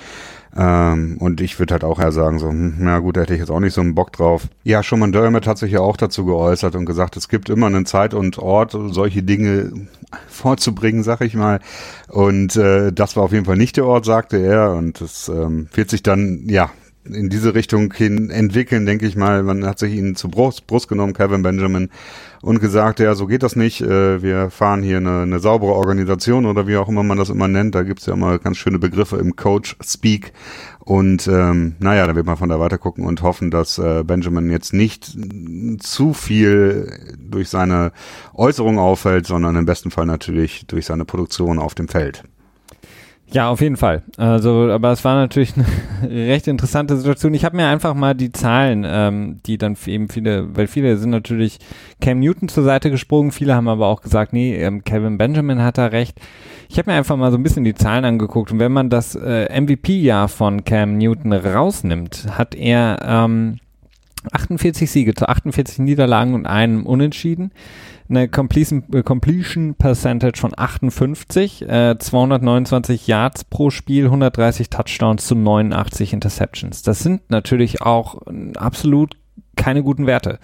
Ähm, 0.58 1.16
und 1.18 1.40
ich 1.40 1.58
würde 1.58 1.72
halt 1.72 1.84
auch 1.84 2.00
eher 2.00 2.12
sagen, 2.12 2.38
so, 2.38 2.48
hm, 2.48 2.76
na 2.78 2.98
gut, 2.98 3.16
da 3.16 3.22
hätte 3.22 3.34
ich 3.34 3.40
jetzt 3.40 3.50
auch 3.50 3.60
nicht 3.60 3.74
so 3.74 3.80
einen 3.80 3.94
Bock 3.94 4.12
drauf. 4.12 4.48
Ja, 4.64 4.82
Schumann 4.82 5.12
Dermot 5.12 5.46
hat 5.46 5.58
sich 5.58 5.72
ja 5.72 5.80
auch 5.80 5.96
dazu 5.96 6.24
geäußert 6.24 6.74
und 6.74 6.86
gesagt, 6.86 7.16
es 7.16 7.28
gibt 7.28 7.50
immer 7.50 7.66
einen 7.66 7.86
Zeit 7.86 8.14
und 8.14 8.38
Ort, 8.38 8.76
solche 8.90 9.22
Dinge 9.22 9.72
vorzubringen, 10.28 11.02
sag 11.02 11.20
ich 11.20 11.34
mal. 11.34 11.60
Und 12.08 12.56
äh, 12.56 12.92
das 12.92 13.16
war 13.16 13.24
auf 13.24 13.32
jeden 13.32 13.44
Fall 13.44 13.56
nicht 13.56 13.76
der 13.76 13.86
Ort, 13.86 14.04
sagte 14.04 14.38
er. 14.38 14.72
Und 14.72 15.00
es 15.00 15.28
ähm, 15.28 15.68
wird 15.74 15.90
sich 15.90 16.02
dann, 16.02 16.48
ja, 16.48 16.70
in 17.12 17.28
diese 17.28 17.54
Richtung 17.54 17.92
hin 17.92 18.30
entwickeln, 18.30 18.86
denke 18.86 19.06
ich 19.06 19.16
mal. 19.16 19.42
Man 19.42 19.64
hat 19.64 19.78
sich 19.78 19.94
ihn 19.94 20.16
zu 20.16 20.28
Brust, 20.28 20.66
Brust 20.66 20.88
genommen, 20.88 21.12
Kevin 21.12 21.42
Benjamin, 21.42 21.90
und 22.42 22.60
gesagt, 22.60 23.00
ja, 23.00 23.14
so 23.14 23.26
geht 23.26 23.42
das 23.42 23.56
nicht. 23.56 23.80
Äh, 23.80 24.22
wir 24.22 24.50
fahren 24.50 24.82
hier 24.82 24.98
eine, 24.98 25.22
eine 25.22 25.38
saubere 25.38 25.72
Organisation 25.72 26.46
oder 26.46 26.66
wie 26.66 26.76
auch 26.76 26.88
immer 26.88 27.02
man 27.02 27.18
das 27.18 27.30
immer 27.30 27.48
nennt. 27.48 27.74
Da 27.74 27.82
gibt's 27.82 28.06
ja 28.06 28.14
immer 28.14 28.38
ganz 28.38 28.56
schöne 28.56 28.78
Begriffe 28.78 29.16
im 29.16 29.36
Coach-Speak. 29.36 30.32
Und 30.80 31.26
ähm, 31.26 31.74
naja, 31.80 32.06
da 32.06 32.14
wird 32.14 32.26
man 32.26 32.36
von 32.36 32.48
da 32.48 32.60
weiter 32.60 32.78
gucken 32.78 33.04
und 33.04 33.22
hoffen, 33.22 33.50
dass 33.50 33.78
äh, 33.78 34.04
Benjamin 34.04 34.50
jetzt 34.50 34.72
nicht 34.72 35.16
zu 35.80 36.12
viel 36.12 37.16
durch 37.18 37.48
seine 37.48 37.92
Äußerung 38.34 38.78
auffällt, 38.78 39.26
sondern 39.26 39.56
im 39.56 39.66
besten 39.66 39.90
Fall 39.90 40.06
natürlich 40.06 40.66
durch 40.66 40.86
seine 40.86 41.04
Produktion 41.04 41.58
auf 41.58 41.74
dem 41.74 41.88
Feld. 41.88 42.22
Ja, 43.32 43.50
auf 43.50 43.60
jeden 43.60 43.76
Fall. 43.76 44.02
Also, 44.16 44.70
aber 44.70 44.92
es 44.92 45.04
war 45.04 45.16
natürlich 45.16 45.54
eine 46.02 46.28
recht 46.28 46.46
interessante 46.46 46.96
Situation. 46.96 47.34
Ich 47.34 47.44
habe 47.44 47.56
mir 47.56 47.66
einfach 47.66 47.94
mal 47.94 48.14
die 48.14 48.30
Zahlen, 48.30 48.84
ähm, 48.86 49.40
die 49.46 49.58
dann 49.58 49.76
eben 49.86 50.08
viele, 50.08 50.56
weil 50.56 50.68
viele 50.68 50.96
sind 50.96 51.10
natürlich 51.10 51.58
Cam 52.00 52.20
Newton 52.20 52.48
zur 52.48 52.62
Seite 52.62 52.90
gesprungen, 52.90 53.32
viele 53.32 53.54
haben 53.54 53.68
aber 53.68 53.88
auch 53.88 54.00
gesagt, 54.00 54.32
nee, 54.32 54.54
ähm, 54.56 54.84
Kevin 54.84 55.18
Benjamin 55.18 55.62
hat 55.62 55.76
da 55.76 55.86
recht. 55.86 56.20
Ich 56.68 56.78
habe 56.78 56.90
mir 56.90 56.96
einfach 56.96 57.16
mal 57.16 57.30
so 57.32 57.36
ein 57.36 57.42
bisschen 57.42 57.64
die 57.64 57.74
Zahlen 57.74 58.04
angeguckt 58.04 58.52
und 58.52 58.58
wenn 58.58 58.72
man 58.72 58.90
das 58.90 59.16
äh, 59.16 59.60
MVP-Jahr 59.60 60.28
von 60.28 60.64
Cam 60.64 60.96
Newton 60.96 61.32
rausnimmt, 61.32 62.26
hat 62.30 62.54
er 62.54 62.98
ähm, 63.04 63.58
48 64.32 64.90
Siege 64.90 65.14
zu 65.14 65.28
48 65.28 65.78
Niederlagen 65.78 66.34
und 66.34 66.46
einem 66.46 66.86
Unentschieden 66.86 67.52
eine 68.08 68.28
Completion, 68.28 68.84
äh, 68.92 69.02
Completion 69.02 69.74
Percentage 69.74 70.38
von 70.38 70.52
58, 70.56 71.62
äh, 71.68 71.96
229 71.98 73.06
Yards 73.06 73.44
pro 73.44 73.70
Spiel, 73.70 74.06
130 74.06 74.70
Touchdowns 74.70 75.26
zu 75.26 75.34
89 75.34 76.12
Interceptions. 76.12 76.82
Das 76.82 77.00
sind 77.00 77.30
natürlich 77.30 77.82
auch 77.82 78.22
absolut 78.56 79.16
keine 79.56 79.82
guten 79.82 80.06
Werte. 80.06 80.38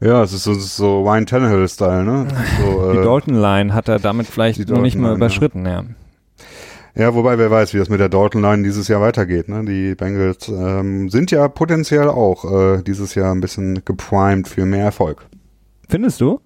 Ja, 0.00 0.22
es 0.22 0.32
ist 0.32 0.44
so, 0.44 0.54
so 0.54 1.02
Ryan 1.02 1.26
Tannehill-Style, 1.26 2.04
ne? 2.04 2.26
So, 2.58 2.92
die 2.92 2.98
äh, 2.98 3.04
Dalton-Line 3.04 3.74
hat 3.74 3.88
er 3.88 3.98
damit 3.98 4.26
vielleicht 4.26 4.66
noch 4.68 4.80
nicht 4.80 4.96
mal 4.96 5.14
überschritten, 5.14 5.66
ja. 5.66 5.84
Ja, 6.94 7.14
wobei 7.14 7.38
wer 7.38 7.50
weiß, 7.50 7.74
wie 7.74 7.78
das 7.78 7.88
mit 7.88 8.00
der 8.00 8.08
Dalton-Line 8.08 8.62
dieses 8.62 8.88
Jahr 8.88 9.00
weitergeht. 9.00 9.48
Ne? 9.48 9.64
Die 9.64 9.94
Bengals 9.94 10.48
ähm, 10.48 11.08
sind 11.08 11.30
ja 11.30 11.46
potenziell 11.48 12.08
auch 12.08 12.44
äh, 12.44 12.82
dieses 12.82 13.14
Jahr 13.14 13.32
ein 13.32 13.40
bisschen 13.40 13.84
geprimed 13.84 14.48
für 14.48 14.66
mehr 14.66 14.86
Erfolg. 14.86 15.26
Findest 15.90 16.20
du? 16.20 16.40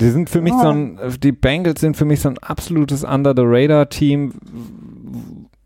Die 0.00 0.10
sind 0.10 0.28
für 0.28 0.40
mich 0.40 0.52
so 0.52 0.68
ein, 0.68 0.98
die 1.22 1.32
Bengals 1.32 1.80
sind 1.80 1.96
für 1.96 2.04
mich 2.04 2.20
so 2.20 2.28
ein 2.28 2.38
absolutes 2.38 3.04
Under-the-Radar-Team, 3.04 4.32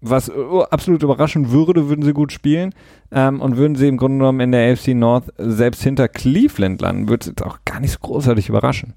was 0.00 0.30
absolut 0.70 1.02
überraschen 1.02 1.50
würde, 1.50 1.88
würden 1.88 2.04
sie 2.04 2.12
gut 2.12 2.32
spielen. 2.32 2.74
Ähm, 3.10 3.40
und 3.40 3.56
würden 3.56 3.74
sie 3.76 3.88
im 3.88 3.96
Grunde 3.96 4.18
genommen 4.18 4.40
in 4.40 4.52
der 4.52 4.72
AFC 4.72 4.88
North 4.88 5.32
selbst 5.38 5.82
hinter 5.82 6.08
Cleveland 6.08 6.80
landen, 6.80 7.08
würde 7.08 7.22
es 7.22 7.26
jetzt 7.28 7.42
auch 7.42 7.58
gar 7.64 7.80
nicht 7.80 7.92
so 7.92 7.98
großartig 8.00 8.48
überraschen. 8.48 8.94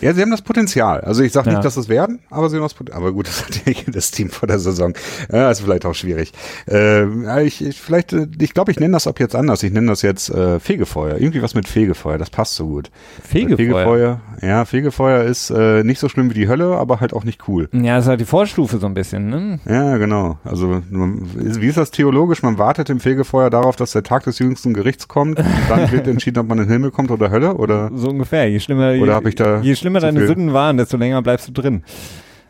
Ja, 0.00 0.12
sie 0.12 0.22
haben 0.22 0.30
das 0.30 0.42
Potenzial. 0.42 1.00
Also 1.00 1.22
ich 1.22 1.32
sage 1.32 1.48
ja. 1.48 1.56
nicht, 1.56 1.64
dass 1.64 1.76
es 1.76 1.88
werden, 1.88 2.20
aber 2.30 2.48
sie 2.48 2.56
haben 2.56 2.62
das 2.62 2.74
Potenzial. 2.74 3.00
Aber 3.00 3.12
gut, 3.12 3.26
das 3.28 3.44
hat 3.44 3.66
ja 3.66 3.72
jedes 3.72 4.10
Team 4.10 4.30
vor 4.30 4.46
der 4.46 4.58
Saison. 4.58 4.94
Ja, 5.32 5.50
ist 5.50 5.60
vielleicht 5.60 5.86
auch 5.86 5.94
schwierig. 5.94 6.32
Äh, 6.68 7.44
ich, 7.44 7.64
ich, 7.64 7.80
vielleicht, 7.80 8.12
äh, 8.12 8.26
ich 8.40 8.54
glaube, 8.54 8.70
ich 8.70 8.80
nenne 8.80 8.92
das 8.92 9.06
ab 9.06 9.20
jetzt 9.20 9.34
anders. 9.34 9.62
Ich 9.62 9.72
nenne 9.72 9.88
das 9.88 10.02
jetzt 10.02 10.30
äh, 10.30 10.60
Fegefeuer. 10.60 11.18
Irgendwie 11.18 11.42
was 11.42 11.54
mit 11.54 11.68
Fegefeuer, 11.68 12.18
das 12.18 12.30
passt 12.30 12.54
so 12.54 12.66
gut. 12.66 12.90
Fegefeuer? 13.22 13.56
Fegefeuer 13.56 14.20
ja, 14.42 14.64
Fegefeuer 14.64 15.24
ist 15.24 15.50
äh, 15.50 15.84
nicht 15.84 15.98
so 15.98 16.08
schlimm 16.08 16.30
wie 16.30 16.34
die 16.34 16.48
Hölle, 16.48 16.76
aber 16.76 17.00
halt 17.00 17.14
auch 17.14 17.24
nicht 17.24 17.48
cool. 17.48 17.68
Ja, 17.72 17.98
ist 17.98 18.06
halt 18.06 18.20
die 18.20 18.24
Vorstufe 18.24 18.78
so 18.78 18.86
ein 18.86 18.94
bisschen, 18.94 19.30
ne? 19.30 19.60
Ja, 19.66 19.96
genau. 19.96 20.38
Also 20.44 20.82
wie 20.90 21.66
ist 21.66 21.78
das 21.78 21.90
theologisch? 21.90 22.42
Man 22.42 22.58
wartet 22.58 22.90
im 22.90 23.00
Fegefeuer 23.00 23.50
darauf, 23.50 23.76
dass 23.76 23.92
der 23.92 24.02
Tag 24.02 24.24
des 24.24 24.38
jüngsten 24.38 24.74
Gerichts 24.74 25.08
kommt. 25.08 25.38
dann 25.68 25.90
wird 25.92 26.06
entschieden, 26.06 26.40
ob 26.40 26.48
man 26.48 26.58
in 26.58 26.64
den 26.64 26.72
Himmel 26.72 26.90
kommt 26.90 27.10
oder 27.10 27.30
Hölle, 27.30 27.54
oder? 27.54 27.90
So 27.94 28.08
ungefähr. 28.08 28.48
Je 28.50 28.60
schlimmer, 28.60 28.94
oder 29.00 29.14
habe 29.14 29.28
ich 29.28 29.34
da 29.34 29.60
je 29.60 29.74
schlimmer 29.74 29.93
deine 30.00 30.20
viel. 30.20 30.28
Sünden 30.28 30.52
waren, 30.52 30.76
desto 30.76 30.96
länger 30.96 31.22
bleibst 31.22 31.48
du 31.48 31.52
drin. 31.52 31.84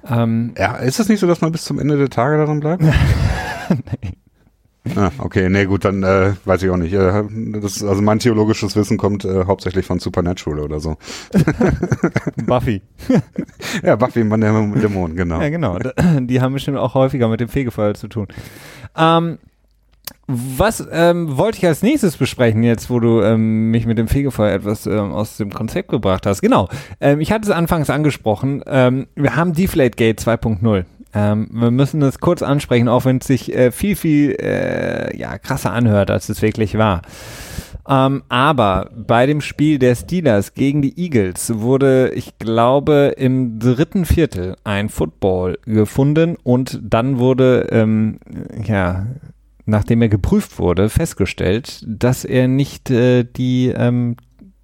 Ähm, 0.08 0.54
ja, 0.58 0.76
ist 0.76 1.00
es 1.00 1.08
nicht 1.08 1.20
so, 1.20 1.26
dass 1.26 1.40
man 1.40 1.52
bis 1.52 1.64
zum 1.64 1.78
Ende 1.78 1.96
der 1.96 2.10
Tage 2.10 2.36
darin 2.36 2.60
bleibt? 2.60 2.82
nee. 4.02 4.12
Ah, 4.96 5.10
okay, 5.16 5.48
nee, 5.48 5.64
gut, 5.64 5.86
dann 5.86 6.02
äh, 6.02 6.34
weiß 6.44 6.62
ich 6.62 6.68
auch 6.68 6.76
nicht. 6.76 6.92
Äh, 6.92 7.24
das, 7.60 7.82
also 7.82 8.02
mein 8.02 8.18
theologisches 8.18 8.76
Wissen 8.76 8.98
kommt 8.98 9.24
äh, 9.24 9.46
hauptsächlich 9.46 9.86
von 9.86 9.98
Supernatural 9.98 10.60
oder 10.60 10.78
so. 10.78 10.98
Buffy. 12.46 12.82
ja, 13.82 13.96
Buffy 13.96 14.20
und 14.20 14.40
der 14.40 14.52
Dämon, 14.52 15.16
genau. 15.16 15.40
Ja, 15.40 15.48
genau. 15.48 15.78
Die 16.20 16.40
haben 16.40 16.52
bestimmt 16.52 16.76
auch 16.76 16.92
häufiger 16.92 17.28
mit 17.28 17.40
dem 17.40 17.48
Fegefeuer 17.48 17.94
zu 17.94 18.08
tun. 18.08 18.28
Ähm, 18.94 19.38
was 20.26 20.86
ähm, 20.90 21.36
wollte 21.36 21.58
ich 21.58 21.66
als 21.66 21.82
nächstes 21.82 22.16
besprechen, 22.16 22.62
jetzt 22.62 22.88
wo 22.88 22.98
du 22.98 23.20
ähm, 23.20 23.70
mich 23.70 23.84
mit 23.84 23.98
dem 23.98 24.08
Fegefeuer 24.08 24.54
etwas 24.54 24.86
ähm, 24.86 25.12
aus 25.12 25.36
dem 25.36 25.52
Konzept 25.52 25.90
gebracht 25.90 26.26
hast? 26.26 26.40
Genau, 26.40 26.68
ähm, 27.00 27.20
ich 27.20 27.30
hatte 27.30 27.44
es 27.44 27.50
anfangs 27.50 27.90
angesprochen, 27.90 28.62
ähm, 28.66 29.06
wir 29.14 29.36
haben 29.36 29.52
Deflategate 29.52 30.22
2.0. 30.22 30.84
Ähm, 31.16 31.48
wir 31.52 31.70
müssen 31.70 32.00
das 32.00 32.18
kurz 32.18 32.42
ansprechen, 32.42 32.88
auch 32.88 33.04
wenn 33.04 33.18
es 33.18 33.26
sich 33.26 33.54
äh, 33.54 33.70
viel, 33.70 33.96
viel 33.96 34.32
äh, 34.40 35.16
ja, 35.16 35.38
krasser 35.38 35.72
anhört, 35.72 36.10
als 36.10 36.28
es 36.28 36.42
wirklich 36.42 36.76
war. 36.76 37.02
Ähm, 37.86 38.22
aber 38.28 38.90
bei 38.96 39.26
dem 39.26 39.40
Spiel 39.40 39.78
der 39.78 39.94
Steelers 39.94 40.54
gegen 40.54 40.80
die 40.80 40.98
Eagles 40.98 41.60
wurde, 41.60 42.12
ich 42.14 42.38
glaube, 42.38 43.14
im 43.16 43.58
dritten 43.58 44.06
Viertel 44.06 44.56
ein 44.64 44.88
Football 44.88 45.58
gefunden 45.66 46.36
und 46.42 46.80
dann 46.82 47.18
wurde, 47.18 47.68
ähm, 47.70 48.18
ja, 48.64 49.06
nachdem 49.66 50.02
er 50.02 50.08
geprüft 50.08 50.58
wurde, 50.58 50.88
festgestellt, 50.88 51.84
dass 51.86 52.24
er 52.24 52.48
nicht 52.48 52.90
äh, 52.90 53.24
die 53.24 53.68
ähm, 53.68 54.16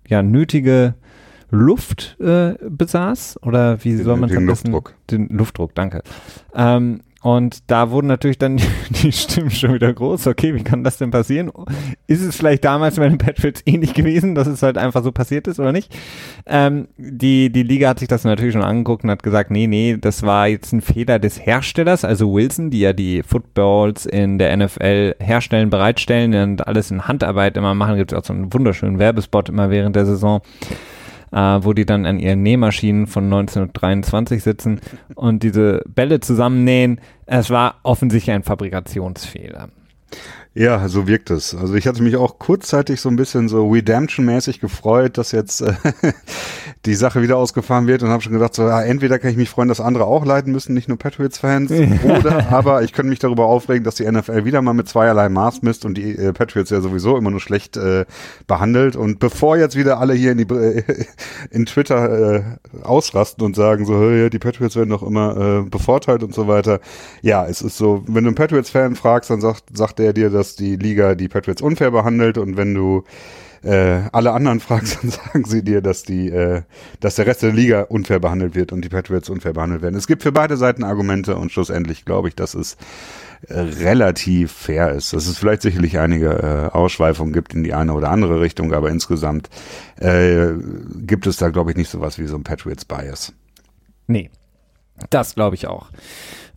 ja, 0.07 0.23
nötige 0.23 0.95
Luft 1.51 2.17
äh, 2.21 2.55
besaß 2.69 3.43
oder 3.43 3.83
wie 3.85 3.97
soll 3.97 4.17
man 4.17 4.29
den? 4.29 4.47
Luftdruck. 4.47 4.95
Den 5.11 5.29
Luftdruck, 5.29 5.75
danke. 5.75 6.03
Ähm, 6.55 7.01
und 7.23 7.71
da 7.71 7.91
wurden 7.91 8.07
natürlich 8.07 8.39
dann 8.39 8.57
die, 8.91 9.13
Stimmen 9.13 9.51
schon 9.51 9.75
wieder 9.75 9.93
groß. 9.93 10.27
Okay, 10.27 10.55
wie 10.55 10.65
kann 10.65 10.85
das 10.85 10.97
denn 10.97 11.11
passieren? 11.11 11.53
Ist 12.07 12.23
es 12.23 12.37
vielleicht 12.37 12.65
damals 12.65 12.97
bei 12.97 13.09
den 13.09 13.19
Patriots 13.19 13.63
ähnlich 13.67 13.93
gewesen, 13.93 14.35
dass 14.35 14.47
es 14.47 14.63
halt 14.63 14.79
einfach 14.79 15.05
so 15.05 15.13
passiert 15.13 15.47
ist 15.47 15.61
oder 15.61 15.73
nicht? 15.73 15.95
Ähm, 16.47 16.89
die, 16.97 17.51
die 17.51 17.63
Liga 17.63 17.91
hat 17.91 17.99
sich 17.99 18.09
das 18.09 18.25
natürlich 18.25 18.55
schon 18.55 18.63
angeguckt 18.63 19.05
und 19.05 19.11
hat 19.11 19.23
gesagt, 19.23 19.51
nee, 19.51 19.67
nee, 19.67 19.99
das 20.01 20.23
war 20.23 20.49
jetzt 20.49 20.73
ein 20.73 20.81
Fehler 20.81 21.19
des 21.19 21.45
Herstellers, 21.45 22.07
also 22.07 22.33
Wilson, 22.33 22.71
die 22.71 22.81
ja 22.81 22.95
die 22.95 23.23
Footballs 23.23 24.07
in 24.07 24.39
der 24.39 24.57
NFL 24.57 25.17
herstellen, 25.21 25.69
bereitstellen 25.69 26.35
und 26.35 26.67
alles 26.67 26.91
in 26.91 27.07
Handarbeit 27.07 27.59
immer 27.59 27.75
machen. 27.75 27.97
Gibt 27.97 28.13
es 28.13 28.19
auch 28.19 28.25
so 28.25 28.33
einen 28.33 28.53
wunderschönen 28.53 28.99
Werbespot 28.99 29.51
immer 29.51 29.69
während 29.69 29.95
der 29.95 30.07
Saison 30.07 30.41
äh, 31.33 31.37
wo 31.37 31.73
die 31.73 31.87
dann 31.87 32.07
an 32.07 32.19
ihren 32.19 32.43
Nähmaschinen 32.43 33.07
von 33.07 33.25
1923 33.25 34.43
sitzen 34.43 34.81
und 35.15 35.43
diese 35.43 35.83
Bälle 35.89 36.21
zusammennähen. 36.21 37.01
Es 37.27 37.51
war 37.51 37.77
offensichtlich 37.83 38.35
ein 38.35 38.43
Fabrikationsfehler. 38.43 39.69
Ja, 40.53 40.89
so 40.89 41.07
wirkt 41.07 41.31
es. 41.31 41.55
Also 41.55 41.75
ich 41.75 41.87
hatte 41.87 42.03
mich 42.03 42.17
auch 42.17 42.41
kurzzeitig 42.41 43.01
so 43.01 43.09
ein 43.09 43.15
bisschen 43.15 43.49
so 43.49 43.69
Redemption-mäßig 43.69 44.59
gefreut, 44.59 45.17
dass 45.17 45.31
jetzt 45.31 45.61
äh, 45.61 45.75
die 46.87 46.95
Sache 46.95 47.21
wieder 47.21 47.37
ausgefahren 47.37 47.87
wird 47.87 48.03
und 48.03 48.09
habe 48.09 48.23
schon 48.23 48.33
gedacht, 48.33 48.55
so 48.55 48.67
ja, 48.67 48.83
entweder 48.83 49.19
kann 49.19 49.31
ich 49.31 49.37
mich 49.37 49.51
freuen, 49.51 49.69
dass 49.69 49.81
andere 49.81 50.07
auch 50.07 50.25
leiden 50.25 50.51
müssen, 50.51 50.73
nicht 50.73 50.89
nur 50.89 50.97
Patriots-Fans, 50.97 51.71
oder 52.05 52.51
aber 52.51 52.83
ich 52.83 52.95
könnte 52.95 53.11
mich 53.11 53.19
darüber 53.19 53.47
aufregen, 53.47 53.85
dass 53.85 53.97
die 53.97 54.11
NFL 54.11 54.47
wieder 54.47 54.63
mal 54.63 54.73
mit 54.73 54.89
zweierlei 54.89 55.29
Maß 55.29 55.61
misst 55.61 55.85
und 55.85 55.99
die 55.99 56.17
äh, 56.17 56.33
Patriots 56.33 56.71
ja 56.71 56.81
sowieso 56.81 57.19
immer 57.19 57.31
nur 57.31 57.41
schlecht 57.41 57.77
äh, 57.77 58.07
behandelt. 58.47 58.97
Und 58.97 59.19
bevor 59.19 59.59
jetzt 59.59 59.77
wieder 59.77 59.99
alle 59.99 60.15
hier 60.15 60.33
in, 60.33 60.39
die, 60.39 60.55
äh, 60.55 60.83
in 61.51 61.67
Twitter 61.67 62.37
äh, 62.37 62.43
ausrasten 62.83 63.45
und 63.45 63.57
sagen 63.57 63.85
so, 63.85 64.01
hey, 64.01 64.31
die 64.31 64.39
Patriots 64.39 64.75
werden 64.75 64.91
doch 64.91 65.03
immer 65.03 65.37
äh, 65.37 65.69
bevorteilt 65.69 66.23
und 66.23 66.35
so 66.35 66.49
weiter. 66.49 66.81
Ja, 67.21 67.47
es 67.47 67.61
ist 67.61 67.77
so, 67.77 68.05
wenn 68.07 68.25
du 68.25 68.29
einen 68.29 68.37
Patriots-Fan 68.37 68.97
fragst, 68.97 69.29
dann 69.29 69.43
sagt, 69.43 69.65
sagt 69.77 70.01
er 70.01 70.15
dir, 70.15 70.31
dass 70.31 70.57
die 70.57 70.77
Liga 70.77 71.15
die 71.15 71.29
Patriots 71.29 71.61
unfair 71.61 71.91
behandelt 71.91 72.39
und 72.39 72.57
wenn 72.57 72.75
du 72.75 73.05
äh, 73.63 74.03
alle 74.13 74.33
anderen 74.33 74.61
fragst, 74.61 74.99
dann 75.03 75.11
sagen 75.11 75.45
sie 75.45 75.63
dir, 75.63 75.81
dass 75.83 76.03
die, 76.03 76.29
äh, 76.29 76.63
dass 77.01 77.17
der 77.17 77.27
Rest 77.27 77.43
der 77.43 77.53
Liga 77.53 77.83
unfair 77.83 78.21
behandelt 78.21 78.55
wird 78.55 78.73
und 78.73 78.83
die 78.83 78.89
Patriots 78.89 79.29
unfair 79.29 79.53
behandelt 79.53 79.83
werden. 79.83 79.97
Es 79.97 80.07
gibt 80.07 80.23
für 80.23 80.33
beide 80.33 80.57
Seiten 80.57 80.85
Argumente 80.85 81.37
und 81.37 81.53
schlussendlich 81.53 82.05
glaube 82.05 82.29
ich, 82.29 82.35
dass 82.35 82.55
es 82.55 82.77
äh, 83.49 83.59
relativ 83.59 84.53
fair 84.53 84.93
ist. 84.93 85.13
Dass 85.13 85.27
es 85.27 85.39
vielleicht 85.39 85.63
sicherlich 85.63 85.99
einige 85.99 86.71
äh, 86.73 86.77
Ausschweifungen 86.77 87.33
gibt 87.33 87.55
in 87.55 87.65
die 87.65 87.75
eine 87.75 87.95
oder 87.95 88.11
andere 88.11 88.41
Richtung, 88.41 88.73
aber 88.75 88.91
insgesamt 88.91 89.49
äh, 89.97 90.49
gibt 90.97 91.27
es 91.27 91.37
da, 91.37 91.49
glaube 91.49 91.71
ich, 91.71 91.77
nicht 91.77 91.91
sowas 91.91 92.19
wie 92.19 92.27
so 92.27 92.37
ein 92.37 92.45
Patriots 92.45 92.85
Bias. 92.85 93.33
Nee, 94.07 94.31
das 95.09 95.35
glaube 95.35 95.55
ich 95.55 95.67
auch. 95.67 95.91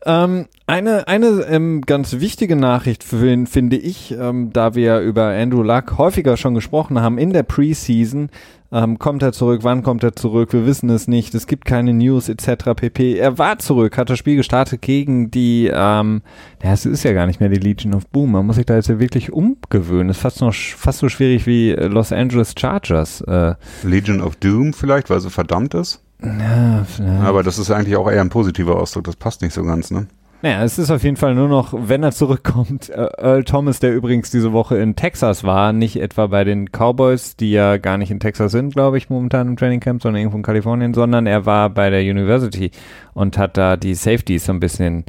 Ähm, 0.06 0.48
eine 0.68 1.08
eine 1.08 1.28
ähm, 1.50 1.82
ganz 1.82 2.20
wichtige 2.20 2.56
Nachricht 2.56 3.04
für, 3.04 3.46
finde 3.48 3.78
ich, 3.78 4.12
ähm, 4.12 4.52
da 4.52 4.76
wir 4.76 5.00
über 5.00 5.28
Andrew 5.28 5.64
Luck 5.64 5.98
häufiger 5.98 6.38
schon 6.38 6.56
gesprochen 6.56 7.00
haben 7.02 7.18
in 7.18 7.32
der 7.32 7.44
Preseason. 7.44 8.30
Ähm, 8.74 8.98
kommt 8.98 9.22
er 9.22 9.34
zurück? 9.34 9.60
Wann 9.64 9.84
kommt 9.84 10.04
er 10.04 10.16
zurück? 10.16 10.52
Wir 10.52 10.66
wissen 10.66 10.90
es 10.90 11.08
nicht. 11.08 11.36
Es 11.36 11.46
gibt 11.46 11.64
keine 11.64 11.94
News 11.94 12.28
etc. 12.28 12.74
pp. 12.76 13.18
Er 13.18 13.38
war 13.38 13.60
zurück, 13.60 13.98
hat 13.98 14.10
das 14.10 14.18
Spiel 14.18 14.36
gestartet 14.36 14.82
gegen 14.82 15.30
die, 15.30 15.70
ähm, 15.72 16.24
ja, 16.64 16.74
es 16.74 16.88
ist 16.88 17.04
ja 17.04 17.14
gar 17.14 17.28
nicht 17.28 17.40
mehr 17.40 17.50
die 17.50 17.60
Legion 17.60 17.94
of 17.94 18.08
Boom. 18.08 18.32
Man 18.32 18.48
muss 18.48 18.56
sich 18.56 18.66
da 18.66 18.76
jetzt 18.76 18.90
ja 18.90 19.00
wirklich 19.00 19.32
umgewöhnen. 19.32 20.10
ist 20.10 20.18
fast 20.18 20.42
noch 20.42 20.56
fast 20.56 21.00
so 21.00 21.08
schwierig 21.08 21.46
wie 21.46 21.72
Los 21.72 22.12
Angeles 22.12 22.56
Chargers. 22.58 23.22
Äh. 23.22 23.54
Legion 23.84 24.22
of 24.22 24.38
Doom 24.38 24.74
vielleicht, 24.74 25.12
weil 25.12 25.20
sie 25.20 25.30
verdammt 25.30 25.76
ist? 25.76 26.03
Ja, 26.24 26.86
Aber 27.22 27.44
das 27.44 27.60
ist 27.60 27.72
eigentlich 27.72 27.96
auch 27.96 28.10
eher 28.10 28.22
ein 28.22 28.30
positiver 28.30 28.78
Ausdruck, 28.80 29.04
das 29.06 29.16
passt 29.16 29.42
nicht 29.42 29.54
so 29.54 29.64
ganz, 29.64 29.92
ne? 29.92 30.08
Naja, 30.44 30.62
es 30.62 30.78
ist 30.78 30.92
auf 30.92 31.06
jeden 31.06 31.16
Fall 31.16 31.36
nur 31.36 31.48
noch, 31.48 31.74
wenn 31.74 32.04
er 32.04 32.12
zurückkommt, 32.12 32.90
äh, 32.90 33.08
Earl 33.18 33.46
Thomas, 33.46 33.80
der 33.80 33.94
übrigens 33.94 34.30
diese 34.30 34.52
Woche 34.52 34.78
in 34.78 34.98
Texas 34.98 35.46
war, 35.46 35.72
nicht 35.72 35.96
etwa 35.96 36.28
bei 36.28 36.44
den 36.44 36.68
Cowboys, 36.70 37.38
die 37.38 37.52
ja 37.52 37.78
gar 37.78 37.98
nicht 37.98 38.12
in 38.12 38.20
Texas 38.20 38.52
sind, 38.52 38.74
glaube 38.74 38.98
ich, 38.98 39.10
momentan 39.10 39.48
im 39.48 39.56
Training 39.56 39.80
Camp, 39.80 40.02
sondern 40.02 40.20
irgendwo 40.20 40.36
in 40.38 40.44
Kalifornien, 40.44 40.94
sondern 40.94 41.28
er 41.28 41.46
war 41.46 41.70
bei 41.70 41.90
der 41.90 42.02
University 42.02 42.72
und 43.14 43.38
hat 43.38 43.56
da 43.56 43.78
die 43.78 43.96
Safeties 43.96 44.46
so 44.46 44.52
ein 44.52 44.60
bisschen, 44.60 45.06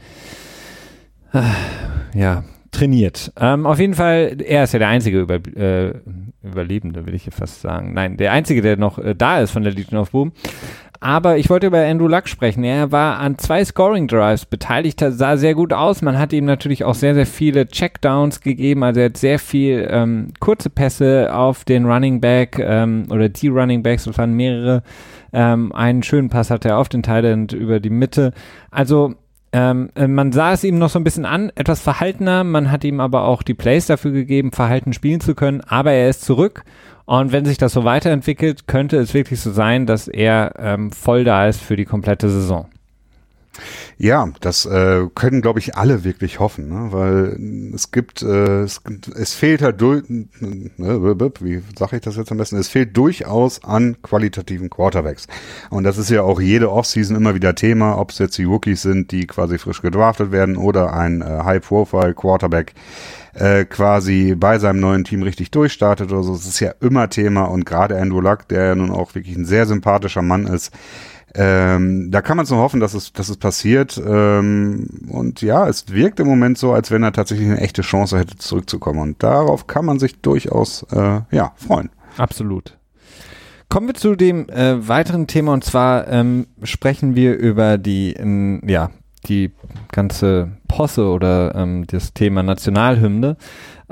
äh, 1.33 1.43
ja, 2.17 2.45
trainiert. 2.71 3.33
Ähm, 3.41 3.67
auf 3.67 3.81
jeden 3.81 3.95
Fall, 3.95 4.37
er 4.45 4.65
ist 4.65 4.73
ja 4.73 4.79
der 4.79 4.89
einzige 4.89 5.21
Über, 5.21 5.35
äh, 5.35 5.95
Überlebende, 6.43 7.07
will 7.07 7.15
ich 7.15 7.25
hier 7.25 7.33
fast 7.33 7.61
sagen. 7.61 7.95
Nein, 7.95 8.19
der 8.19 8.33
einzige, 8.33 8.63
der 8.63 8.77
noch 8.77 8.99
äh, 8.99 9.15
da 9.17 9.41
ist 9.41 9.51
von 9.51 9.63
der 9.63 9.73
Legion 9.73 10.01
of 10.01 10.11
Boom. 10.11 10.33
Aber 11.05 11.37
ich 11.37 11.51
wollte 11.51 11.67
über 11.67 11.85
Andrew 11.85 12.09
Luck 12.09 12.29
sprechen. 12.29 12.65
Er 12.65 12.91
war 12.91 13.19
an 13.19 13.37
zwei 13.37 13.63
Scoring 13.63 14.09
Drives 14.09 14.47
beteiligt, 14.47 15.05
sah 15.07 15.37
sehr 15.37 15.55
gut 15.55 15.75
aus. 15.75 16.01
Man 16.01 16.19
hat 16.19 16.33
ihm 16.33 16.47
natürlich 16.47 16.83
auch 16.83 16.95
sehr, 16.95 17.15
sehr 17.15 17.27
viele 17.27 17.69
Checkdowns 17.69 18.41
gegeben. 18.41 18.83
Also 18.83 19.01
er 19.01 19.07
hat 19.11 19.19
sehr 19.19 19.39
viel 19.39 19.87
ähm, 19.91 20.33
kurze 20.41 20.71
Pässe 20.71 21.29
auf 21.35 21.67
den 21.67 21.85
Running 21.85 22.23
Back 22.23 22.59
ähm, 22.59 23.05
oder 23.11 23.29
die 23.29 23.49
Running 23.49 23.83
Backs, 23.83 24.05
das 24.05 24.17
waren 24.17 24.33
mehrere. 24.33 24.83
Ähm, 25.35 25.75
einen 25.75 26.03
schönen 26.03 26.31
Pass 26.31 26.49
hatte 26.49 26.71
er 26.71 26.79
auf 26.79 26.89
den 26.89 27.03
Thailand 27.03 27.53
über 27.53 27.81
die 27.81 27.91
Mitte. 27.91 28.33
Also 28.71 29.15
ähm, 29.53 29.91
äh, 29.97 30.09
man 30.09 30.33
sah 30.33 30.55
es 30.55 30.65
ihm 30.65 30.79
noch 30.79 30.89
so 30.89 30.99
ein 30.99 31.05
bisschen 31.05 31.27
an, 31.27 31.53
etwas 31.55 31.83
verhaltener. 31.83 32.45
Man 32.45 32.71
hat 32.71 32.83
ihm 32.83 33.01
aber 33.01 33.25
auch 33.25 33.43
die 33.43 33.53
Plays 33.53 33.85
dafür 33.85 34.13
gegeben, 34.13 34.53
verhalten 34.53 34.95
spielen 34.95 35.21
zu 35.21 35.35
können. 35.35 35.61
Aber 35.61 35.93
er 35.93 36.09
ist 36.09 36.25
zurück 36.25 36.65
und 37.07 37.33
wenn 37.33 37.45
sich 37.45 37.59
das 37.59 37.73
so 37.73 37.85
weiterentwickelt, 37.85 38.67
könnte 38.67 38.97
es 38.99 39.15
wirklich 39.15 39.41
so 39.41 39.53
sein, 39.53 39.87
dass 39.87 40.09
er 40.09 40.55
ähm, 40.59 40.91
voll 40.91 41.25
da 41.25 41.47
ist 41.49 41.61
für 41.61 41.77
die 41.77 41.85
komplette 41.85 42.31
Saison. 42.31 42.67
Ja, 43.99 44.29
das 44.41 44.67
äh, 44.67 45.07
können, 45.15 45.41
glaube 45.41 45.59
ich, 45.59 45.77
alle 45.77 46.05
wirklich 46.05 46.41
hoffen, 46.41 46.69
ne? 46.69 46.89
weil 46.91 47.39
es 47.75 47.91
gibt, 47.91 48.23
äh, 48.23 48.63
es, 48.63 48.81
es 49.15 49.35
fehlt 49.35 49.63
halt 49.63 49.81
durch, 49.81 50.05
ne, 50.09 50.71
wie 51.41 51.63
sage 51.79 51.97
ich 51.97 52.03
das 52.03 52.17
jetzt 52.17 52.33
am 52.33 52.39
besten, 52.39 52.57
es 52.57 52.69
fehlt 52.69 52.97
durchaus 52.97 53.63
an 53.63 53.97
qualitativen 54.03 54.71
Quarterbacks. 54.71 55.27
Und 55.71 55.85
das 55.85 55.99
ist 55.99 56.11
ja 56.11 56.23
auch 56.23 56.41
jede 56.41 56.71
Offseason 56.71 57.17
immer 57.17 57.35
wieder 57.35 57.55
Thema, 57.55 57.99
ob 57.99 58.11
es 58.11 58.19
jetzt 58.19 58.39
die 58.39 58.45
Rookies 58.45 58.83
sind, 58.83 59.13
die 59.13 59.27
quasi 59.27 59.59
frisch 59.59 59.83
gedraftet 59.83 60.33
werden 60.33 60.57
oder 60.57 60.93
ein 60.93 61.23
äh, 61.23 61.25
High-Profile-Quarterback 61.25 62.75
äh, 63.35 63.65
quasi 63.65 64.35
bei 64.37 64.59
seinem 64.59 64.81
neuen 64.81 65.05
Team 65.05 65.23
richtig 65.23 65.51
durchstartet 65.51 66.13
oder 66.13 66.23
so. 66.23 66.35
Es 66.35 66.47
ist 66.47 66.61
ja 66.61 66.73
immer 66.81 67.11
Thema 67.11 67.45
und 67.45 67.67
gerade 67.67 68.01
Andrew 68.01 68.21
Luck, 68.21 68.49
der 68.49 68.65
ja 68.67 68.75
nun 68.75 68.91
auch 68.91 69.15
wirklich 69.15 69.37
ein 69.37 69.45
sehr 69.45 69.67
sympathischer 69.67 70.23
Mann 70.23 70.47
ist, 70.47 70.73
ähm, 71.37 72.11
da 72.13 72.23
kann 72.23 72.37
man 72.37 72.47
nur 72.49 72.59
hoffen, 72.59 72.79
dass 72.81 72.95
es, 72.95 73.13
dass 73.13 73.29
es 73.29 73.37
passiert. 73.37 74.01
Ähm, 74.05 74.89
und 75.09 75.43
ja, 75.43 75.69
es 75.69 75.93
wirkt 75.93 76.21
im 76.21 76.29
Moment 76.29 76.59
so, 76.59 76.73
als 76.73 76.91
wenn 76.91 77.03
er 77.03 77.13
tatsächlich 77.13 77.49
eine 77.49 77.61
echte 77.61 77.83
Chance 77.83 78.19
hätte, 78.19 78.37
zurückzukommen. 78.37 79.01
Und 79.01 79.23
darauf 79.23 79.67
kann 79.67 79.85
man 79.85 79.99
sich 79.99 80.21
durchaus 80.21 80.85
äh, 80.93 81.21
ja, 81.31 81.53
freuen. 81.57 81.91
Absolut. 82.17 82.79
Kommen 83.69 83.89
wir 83.89 83.95
zu 83.95 84.15
dem 84.15 84.49
äh, 84.49 84.87
weiteren 84.87 85.27
Thema 85.27 85.53
und 85.53 85.65
zwar 85.65 86.07
ähm, 86.07 86.47
sprechen 86.63 87.17
wir 87.17 87.37
über 87.37 87.79
die, 87.79 88.13
in, 88.13 88.63
ja, 88.69 88.91
die 89.27 89.51
ganze 89.91 90.53
Posse 90.69 91.07
oder 91.09 91.55
ähm, 91.57 91.87
das 91.89 92.15
Thema 92.15 92.45
Nationalhymne. 92.45 93.37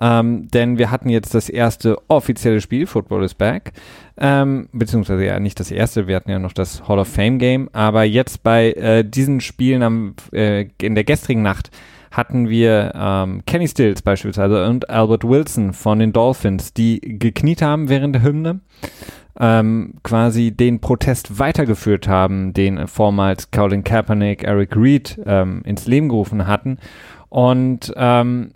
Ähm, 0.00 0.48
denn 0.48 0.78
wir 0.78 0.90
hatten 0.90 1.08
jetzt 1.08 1.34
das 1.34 1.48
erste 1.48 1.96
offizielle 2.08 2.60
Spiel, 2.60 2.86
Football 2.86 3.24
is 3.24 3.34
Back. 3.34 3.72
Ähm, 4.16 4.68
beziehungsweise 4.72 5.24
ja 5.24 5.40
nicht 5.40 5.60
das 5.60 5.70
erste, 5.70 6.06
wir 6.06 6.16
hatten 6.16 6.30
ja 6.30 6.38
noch 6.38 6.52
das 6.52 6.88
Hall 6.88 6.98
of 6.98 7.08
Fame 7.08 7.38
Game. 7.38 7.68
Aber 7.72 8.04
jetzt 8.04 8.42
bei 8.42 8.72
äh, 8.72 9.04
diesen 9.04 9.40
Spielen 9.40 9.82
am, 9.82 10.14
äh, 10.32 10.66
in 10.80 10.94
der 10.94 11.04
gestrigen 11.04 11.42
Nacht 11.42 11.70
hatten 12.10 12.48
wir 12.48 12.92
ähm, 12.94 13.42
Kenny 13.46 13.66
Stills 13.66 14.02
beispielsweise 14.02 14.66
und 14.66 14.90
Albert 14.90 15.24
Wilson 15.24 15.72
von 15.72 15.98
den 15.98 16.12
Dolphins, 16.12 16.74
die 16.74 17.00
gekniet 17.00 17.62
haben 17.62 17.88
während 17.88 18.14
der 18.14 18.22
Hymne 18.22 18.60
ähm, 19.38 19.94
quasi 20.02 20.50
den 20.50 20.80
Protest 20.80 21.38
weitergeführt 21.38 22.06
haben, 22.06 22.52
den 22.52 22.86
vormals 22.86 23.50
Colin 23.50 23.84
Kaepernick, 23.84 24.44
Eric 24.44 24.76
Reed 24.76 25.20
ähm, 25.24 25.62
ins 25.64 25.86
Leben 25.86 26.08
gerufen 26.08 26.46
hatten. 26.46 26.78
Und 27.28 27.92
ähm, 27.96 28.52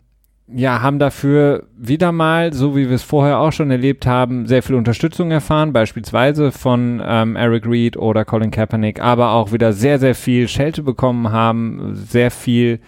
ja, 0.48 0.80
haben 0.80 0.98
dafür 0.98 1.64
wieder 1.76 2.12
mal, 2.12 2.52
so 2.52 2.76
wie 2.76 2.88
wir 2.88 2.94
es 2.94 3.02
vorher 3.02 3.40
auch 3.40 3.52
schon 3.52 3.70
erlebt 3.70 4.06
haben, 4.06 4.46
sehr 4.46 4.62
viel 4.62 4.76
Unterstützung 4.76 5.32
erfahren, 5.32 5.72
beispielsweise 5.72 6.52
von 6.52 7.02
ähm, 7.04 7.34
Eric 7.34 7.66
Reed 7.66 7.96
oder 7.96 8.24
Colin 8.24 8.52
Kaepernick, 8.52 9.00
aber 9.00 9.32
auch 9.32 9.52
wieder 9.52 9.72
sehr, 9.72 9.98
sehr 9.98 10.14
viel 10.14 10.46
Schelte 10.46 10.84
bekommen 10.84 11.32
haben, 11.32 11.94
sehr 11.94 12.30
viel 12.30 12.78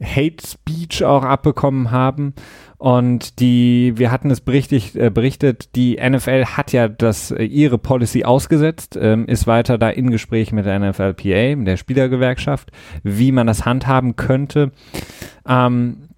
Hate 0.00 0.46
Speech 0.46 1.04
auch 1.04 1.24
abbekommen 1.24 1.90
haben. 1.90 2.34
Und 2.78 3.40
die, 3.40 3.94
wir 3.96 4.10
hatten 4.10 4.30
es 4.30 4.40
berichtet, 4.40 4.94
äh, 4.94 5.10
berichtet, 5.10 5.74
die 5.74 5.96
NFL 5.96 6.44
hat 6.44 6.72
ja 6.72 6.86
das, 6.86 7.30
äh, 7.30 7.42
ihre 7.42 7.78
Policy 7.78 8.24
ausgesetzt, 8.24 8.98
ähm, 9.00 9.26
ist 9.26 9.46
weiter 9.46 9.78
da 9.78 9.88
in 9.88 10.10
Gespräch 10.10 10.52
mit 10.52 10.66
der 10.66 10.78
NFLPA, 10.78 11.54
der 11.64 11.76
Spielergewerkschaft, 11.76 12.70
wie 13.02 13.32
man 13.32 13.46
das 13.46 13.64
handhaben 13.64 14.16
könnte. 14.16 14.72
Ähm, 15.48 16.08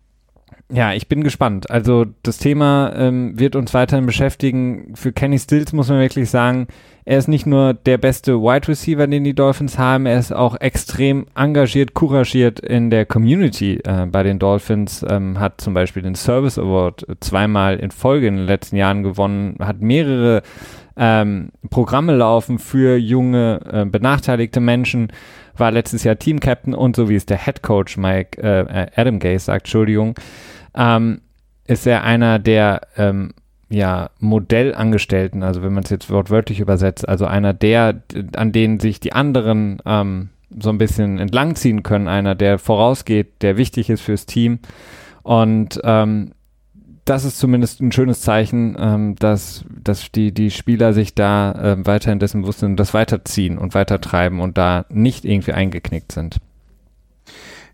ja, 0.73 0.93
ich 0.93 1.09
bin 1.09 1.23
gespannt. 1.23 1.71
Also 1.71 2.07
das 2.23 2.39
Thema 2.39 2.93
ähm, 2.97 3.39
wird 3.39 3.55
uns 3.55 3.73
weiterhin 3.73 4.07
beschäftigen. 4.07 4.93
Für 4.95 5.13
Kenny 5.13 5.39
Stills 5.39 5.73
muss 5.73 5.89
man 5.89 6.01
wirklich 6.01 6.29
sagen, 6.29 6.67
er 7.05 7.19
ist 7.19 7.29
nicht 7.29 7.47
nur 7.47 7.73
der 7.73 7.99
beste 7.99 8.41
Wide 8.41 8.67
Receiver, 8.67 9.07
den 9.07 9.23
die 9.23 9.35
Dolphins 9.35 9.79
haben, 9.79 10.07
er 10.07 10.19
ist 10.19 10.33
auch 10.33 10.61
extrem 10.61 11.27
engagiert, 11.37 11.95
couragiert 11.95 12.59
in 12.59 12.91
der 12.91 13.07
Community 13.07 13.79
äh, 13.85 14.07
bei 14.07 14.25
den 14.25 14.41
Dolphins, 14.41 15.07
ähm, 15.09 15.39
hat 15.39 15.61
zum 15.61 15.73
Beispiel 15.73 16.03
den 16.03 16.17
Service 16.17 16.59
Award 16.59 17.07
zweimal 17.21 17.77
in 17.77 17.93
Folge 17.93 18.27
in 18.27 18.37
den 18.37 18.47
letzten 18.47 18.75
Jahren 18.75 19.05
gewonnen, 19.05 19.55
hat 19.61 19.81
mehrere 19.81 20.43
ähm, 20.97 21.51
Programme 21.71 22.17
laufen 22.17 22.59
für 22.59 22.97
junge, 22.97 23.61
äh, 23.71 23.85
benachteiligte 23.85 24.59
Menschen, 24.59 25.13
war 25.57 25.71
letztes 25.71 26.03
Jahr 26.03 26.19
Team 26.19 26.41
Captain 26.41 26.75
und 26.75 26.97
so 26.97 27.09
wie 27.09 27.15
es 27.15 27.25
der 27.25 27.39
Head 27.39 27.63
Coach 27.63 27.97
Mike 27.97 28.43
äh, 28.43 28.89
Adam 28.97 29.21
Gay 29.21 29.39
sagt, 29.39 29.67
Entschuldigung, 29.67 30.17
ähm, 30.77 31.21
ist 31.67 31.87
er 31.87 32.05
einer 32.05 32.39
der 32.39 32.83
ähm, 32.97 33.33
ja, 33.69 34.11
Modellangestellten, 34.21 35.43
also 35.43 35.63
wenn 35.63 35.73
man 35.73 35.85
es 35.85 35.91
jetzt 35.91 36.11
wortwörtlich 36.11 36.61
übersetzt, 36.61 37.09
also 37.09 37.27
einer 37.27 37.53
der, 37.53 38.03
an 38.37 38.53
denen 38.53 38.79
sich 38.79 39.01
die 39.01 39.13
anderen 39.13 39.83
ähm, 39.85 40.29
so 40.57 40.71
ein 40.71 40.79
bisschen 40.79 41.19
entlangziehen 41.19 41.83
können, 41.83 42.07
einer, 42.07 42.35
der 42.35 42.59
vorausgeht, 42.59 43.43
der 43.43 43.57
wichtig 43.57 43.91
ist 43.91 44.03
fürs 44.03 44.27
Team. 44.27 44.61
Und 45.23 45.81
ähm, 45.83 46.31
das 47.05 47.25
ist 47.25 47.39
zumindest 47.39 47.81
ein 47.81 47.93
schönes 47.93 48.21
Zeichen, 48.21 48.77
ähm, 48.79 49.17
dass, 49.17 49.65
dass 49.83 50.11
die, 50.13 50.33
die 50.33 50.51
Spieler 50.51 50.93
sich 50.93 51.15
da 51.15 51.53
äh, 51.53 51.87
weiterhin 51.87 52.19
dessen 52.19 52.43
bewusst 52.43 52.61
sind 52.61 52.71
und 52.71 52.81
das 52.81 52.95
weiterziehen 52.95 53.59
und 53.59 53.75
weitertreiben 53.75 54.41
und 54.41 54.59
da 54.59 54.87
nicht 54.89 55.25
irgendwie 55.25 55.53
eingeknickt 55.53 56.13
sind. 56.13 56.39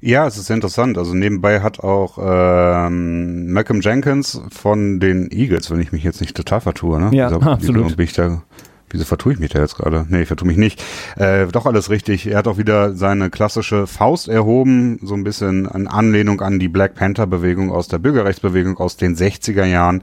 Ja, 0.05 0.26
es 0.26 0.36
ist 0.36 0.50
interessant. 0.50 0.98
Also 0.98 1.14
nebenbei 1.14 1.61
hat 1.61 1.78
auch 1.78 2.18
ähm, 2.20 3.53
Malcolm 3.53 3.80
Jenkins 3.80 4.42
von 4.50 4.98
den 4.98 5.30
Eagles, 5.30 5.70
wenn 5.70 5.80
ich 5.80 5.92
mich 5.92 6.03
jetzt 6.03 6.20
nicht 6.20 6.36
total 6.36 6.61
vertue, 6.61 7.00
ne? 7.00 7.16
Ja, 7.16 7.26
also, 7.26 7.40
absolut. 7.40 7.96
Bin 7.96 8.05
ich 8.05 8.12
da, 8.12 8.42
wieso 8.90 9.05
vertue 9.05 9.34
ich 9.34 9.38
mich 9.38 9.50
da 9.50 9.61
jetzt 9.61 9.76
gerade? 9.76 10.05
Nee, 10.09 10.22
ich 10.22 10.26
vertue 10.26 10.48
mich 10.48 10.57
nicht. 10.57 10.82
Äh, 11.16 11.46
doch 11.46 11.66
alles 11.66 11.88
richtig. 11.88 12.26
Er 12.26 12.38
hat 12.38 12.48
auch 12.48 12.59
wieder 12.59 12.94
seine 12.94 13.30
klassische 13.30 13.86
Faust 13.86 14.26
erhoben, 14.26 14.98
so 15.03 15.14
ein 15.14 15.22
bisschen 15.22 15.66
in 15.66 15.86
Anlehnung 15.86 16.40
an 16.40 16.59
die 16.59 16.68
Black 16.68 16.96
Panther 16.96 17.28
Bewegung 17.28 17.70
aus 17.70 17.86
der 17.86 17.98
Bürgerrechtsbewegung 17.98 18.78
aus 18.78 18.96
den 18.96 19.14
60er 19.14 19.64
Jahren. 19.64 20.03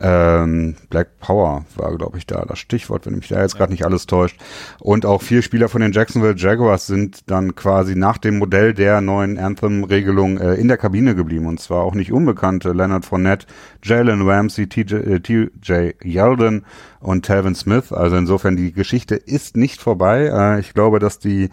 Ähm, 0.00 0.76
Black 0.90 1.18
Power 1.20 1.64
war, 1.76 1.96
glaube 1.96 2.18
ich, 2.18 2.26
da 2.26 2.44
das 2.44 2.58
Stichwort, 2.58 3.06
wenn 3.06 3.16
mich 3.16 3.28
da 3.28 3.40
jetzt 3.40 3.56
gerade 3.56 3.72
nicht 3.72 3.84
alles 3.84 4.06
täuscht. 4.06 4.38
Und 4.78 5.06
auch 5.06 5.22
vier 5.22 5.42
Spieler 5.42 5.68
von 5.68 5.80
den 5.80 5.92
Jacksonville 5.92 6.36
Jaguars 6.36 6.86
sind 6.86 7.30
dann 7.30 7.54
quasi 7.54 7.96
nach 7.96 8.18
dem 8.18 8.38
Modell 8.38 8.74
der 8.74 9.00
neuen 9.00 9.38
Anthem-Regelung 9.38 10.38
äh, 10.38 10.54
in 10.54 10.68
der 10.68 10.76
Kabine 10.76 11.14
geblieben. 11.14 11.46
Und 11.46 11.60
zwar 11.60 11.82
auch 11.82 11.94
nicht 11.94 12.12
unbekannte 12.12 12.72
Leonard 12.72 13.04
Fournette, 13.04 13.46
Jalen 13.82 14.22
Ramsey, 14.28 14.68
TJ, 14.68 14.94
äh, 14.94 15.94
Yeldon 16.04 16.64
und 17.00 17.24
Talvin 17.24 17.54
Smith. 17.54 17.92
Also 17.92 18.16
insofern, 18.16 18.56
die 18.56 18.72
Geschichte 18.72 19.16
ist 19.16 19.56
nicht 19.56 19.80
vorbei. 19.80 20.30
Äh, 20.32 20.60
ich 20.60 20.74
glaube, 20.74 20.98
dass 20.98 21.18
die 21.18 21.50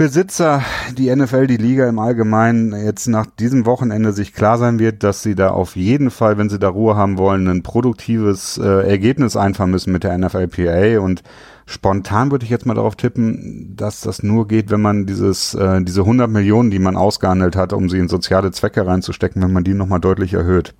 Besitzer, 0.00 0.64
die 0.96 1.14
NFL, 1.14 1.46
die 1.46 1.58
Liga 1.58 1.86
im 1.86 1.98
Allgemeinen 1.98 2.72
jetzt 2.72 3.06
nach 3.06 3.26
diesem 3.26 3.66
Wochenende 3.66 4.14
sich 4.14 4.32
klar 4.32 4.56
sein 4.56 4.78
wird, 4.78 5.02
dass 5.02 5.22
sie 5.22 5.34
da 5.34 5.50
auf 5.50 5.76
jeden 5.76 6.10
Fall, 6.10 6.38
wenn 6.38 6.48
sie 6.48 6.58
da 6.58 6.70
Ruhe 6.70 6.96
haben 6.96 7.18
wollen, 7.18 7.46
ein 7.48 7.62
produktives 7.62 8.56
äh, 8.56 8.88
Ergebnis 8.88 9.36
einfahren 9.36 9.70
müssen 9.70 9.92
mit 9.92 10.02
der 10.02 10.16
NFLPA 10.16 11.00
und 11.00 11.22
spontan 11.66 12.30
würde 12.30 12.46
ich 12.46 12.50
jetzt 12.50 12.64
mal 12.64 12.72
darauf 12.72 12.96
tippen, 12.96 13.76
dass 13.76 14.00
das 14.00 14.22
nur 14.22 14.48
geht, 14.48 14.70
wenn 14.70 14.80
man 14.80 15.04
dieses 15.04 15.52
äh, 15.52 15.82
diese 15.82 16.00
100 16.00 16.30
Millionen, 16.30 16.70
die 16.70 16.78
man 16.78 16.96
ausgehandelt 16.96 17.54
hat, 17.54 17.74
um 17.74 17.90
sie 17.90 17.98
in 17.98 18.08
soziale 18.08 18.52
Zwecke 18.52 18.86
reinzustecken, 18.86 19.42
wenn 19.42 19.52
man 19.52 19.64
die 19.64 19.74
nochmal 19.74 20.00
deutlich 20.00 20.32
erhöht. 20.32 20.72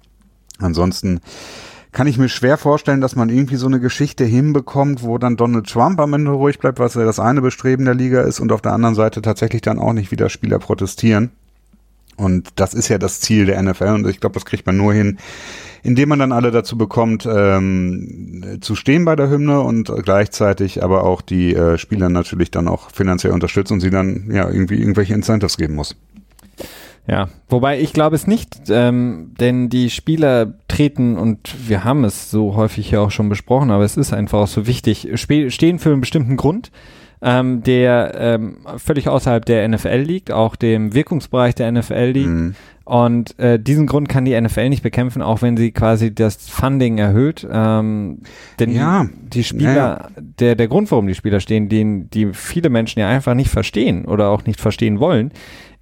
Ansonsten 0.60 1.20
kann 1.92 2.06
ich 2.06 2.18
mir 2.18 2.28
schwer 2.28 2.56
vorstellen, 2.56 3.00
dass 3.00 3.16
man 3.16 3.28
irgendwie 3.28 3.56
so 3.56 3.66
eine 3.66 3.80
Geschichte 3.80 4.24
hinbekommt, 4.24 5.02
wo 5.02 5.18
dann 5.18 5.36
Donald 5.36 5.68
Trump 5.68 5.98
am 5.98 6.12
Ende 6.12 6.30
ruhig 6.30 6.58
bleibt, 6.58 6.78
was 6.78 6.94
ja 6.94 7.04
das 7.04 7.18
eine 7.18 7.40
Bestreben 7.40 7.84
der 7.84 7.94
Liga 7.94 8.22
ist 8.22 8.40
und 8.40 8.52
auf 8.52 8.62
der 8.62 8.72
anderen 8.72 8.94
Seite 8.94 9.22
tatsächlich 9.22 9.62
dann 9.62 9.78
auch 9.78 9.92
nicht 9.92 10.10
wieder 10.12 10.28
Spieler 10.28 10.58
protestieren. 10.58 11.30
Und 12.16 12.48
das 12.56 12.74
ist 12.74 12.88
ja 12.88 12.98
das 12.98 13.20
Ziel 13.20 13.46
der 13.46 13.60
NFL 13.62 13.94
und 13.94 14.06
ich 14.06 14.20
glaube, 14.20 14.34
das 14.34 14.44
kriegt 14.44 14.66
man 14.66 14.76
nur 14.76 14.92
hin, 14.92 15.18
indem 15.82 16.10
man 16.10 16.18
dann 16.18 16.32
alle 16.32 16.50
dazu 16.50 16.76
bekommt, 16.76 17.26
ähm, 17.26 18.58
zu 18.60 18.74
stehen 18.76 19.06
bei 19.06 19.16
der 19.16 19.30
Hymne 19.30 19.60
und 19.60 19.90
gleichzeitig 20.04 20.84
aber 20.84 21.04
auch 21.04 21.22
die 21.22 21.54
äh, 21.54 21.78
Spieler 21.78 22.10
natürlich 22.10 22.50
dann 22.50 22.68
auch 22.68 22.90
finanziell 22.90 23.32
unterstützt 23.32 23.72
und 23.72 23.80
sie 23.80 23.90
dann 23.90 24.30
ja 24.30 24.48
irgendwie 24.48 24.78
irgendwelche 24.78 25.14
Incentives 25.14 25.56
geben 25.56 25.74
muss. 25.74 25.96
Ja, 27.06 27.28
wobei 27.48 27.80
ich 27.80 27.92
glaube 27.92 28.14
es 28.14 28.26
nicht, 28.26 28.62
ähm, 28.68 29.32
denn 29.40 29.68
die 29.68 29.90
Spieler 29.90 30.54
treten 30.68 31.16
und 31.16 31.68
wir 31.68 31.82
haben 31.82 32.04
es 32.04 32.30
so 32.30 32.54
häufig 32.54 32.90
ja 32.90 33.00
auch 33.00 33.10
schon 33.10 33.28
besprochen, 33.28 33.70
aber 33.70 33.84
es 33.84 33.96
ist 33.96 34.12
einfach 34.12 34.40
auch 34.40 34.46
so 34.46 34.66
wichtig, 34.66 35.08
stehen 35.14 35.78
für 35.78 35.90
einen 35.90 36.00
bestimmten 36.00 36.36
Grund, 36.36 36.70
ähm, 37.22 37.62
der 37.62 38.14
ähm, 38.16 38.58
völlig 38.76 39.08
außerhalb 39.08 39.44
der 39.44 39.68
NFL 39.68 39.96
liegt, 39.96 40.30
auch 40.30 40.56
dem 40.56 40.94
Wirkungsbereich 40.94 41.54
der 41.54 41.72
NFL 41.72 42.10
liegt. 42.12 42.28
Mhm. 42.28 42.54
Und 42.84 43.38
äh, 43.38 43.60
diesen 43.60 43.86
Grund 43.86 44.08
kann 44.08 44.24
die 44.24 44.38
NFL 44.40 44.68
nicht 44.68 44.82
bekämpfen, 44.82 45.22
auch 45.22 45.42
wenn 45.42 45.56
sie 45.56 45.70
quasi 45.70 46.12
das 46.12 46.48
Funding 46.48 46.98
erhöht. 46.98 47.46
Ähm, 47.48 48.18
denn 48.58 48.72
ja. 48.72 49.06
die 49.22 49.44
Spieler, 49.44 49.74
ja. 49.76 50.08
der, 50.16 50.56
der 50.56 50.66
Grund, 50.66 50.90
warum 50.90 51.06
die 51.06 51.14
Spieler 51.14 51.38
stehen, 51.38 51.68
den 51.68 52.10
die 52.10 52.32
viele 52.32 52.68
Menschen 52.68 52.98
ja 52.98 53.08
einfach 53.08 53.34
nicht 53.34 53.48
verstehen 53.50 54.06
oder 54.06 54.30
auch 54.30 54.44
nicht 54.44 54.60
verstehen 54.60 54.98
wollen, 54.98 55.30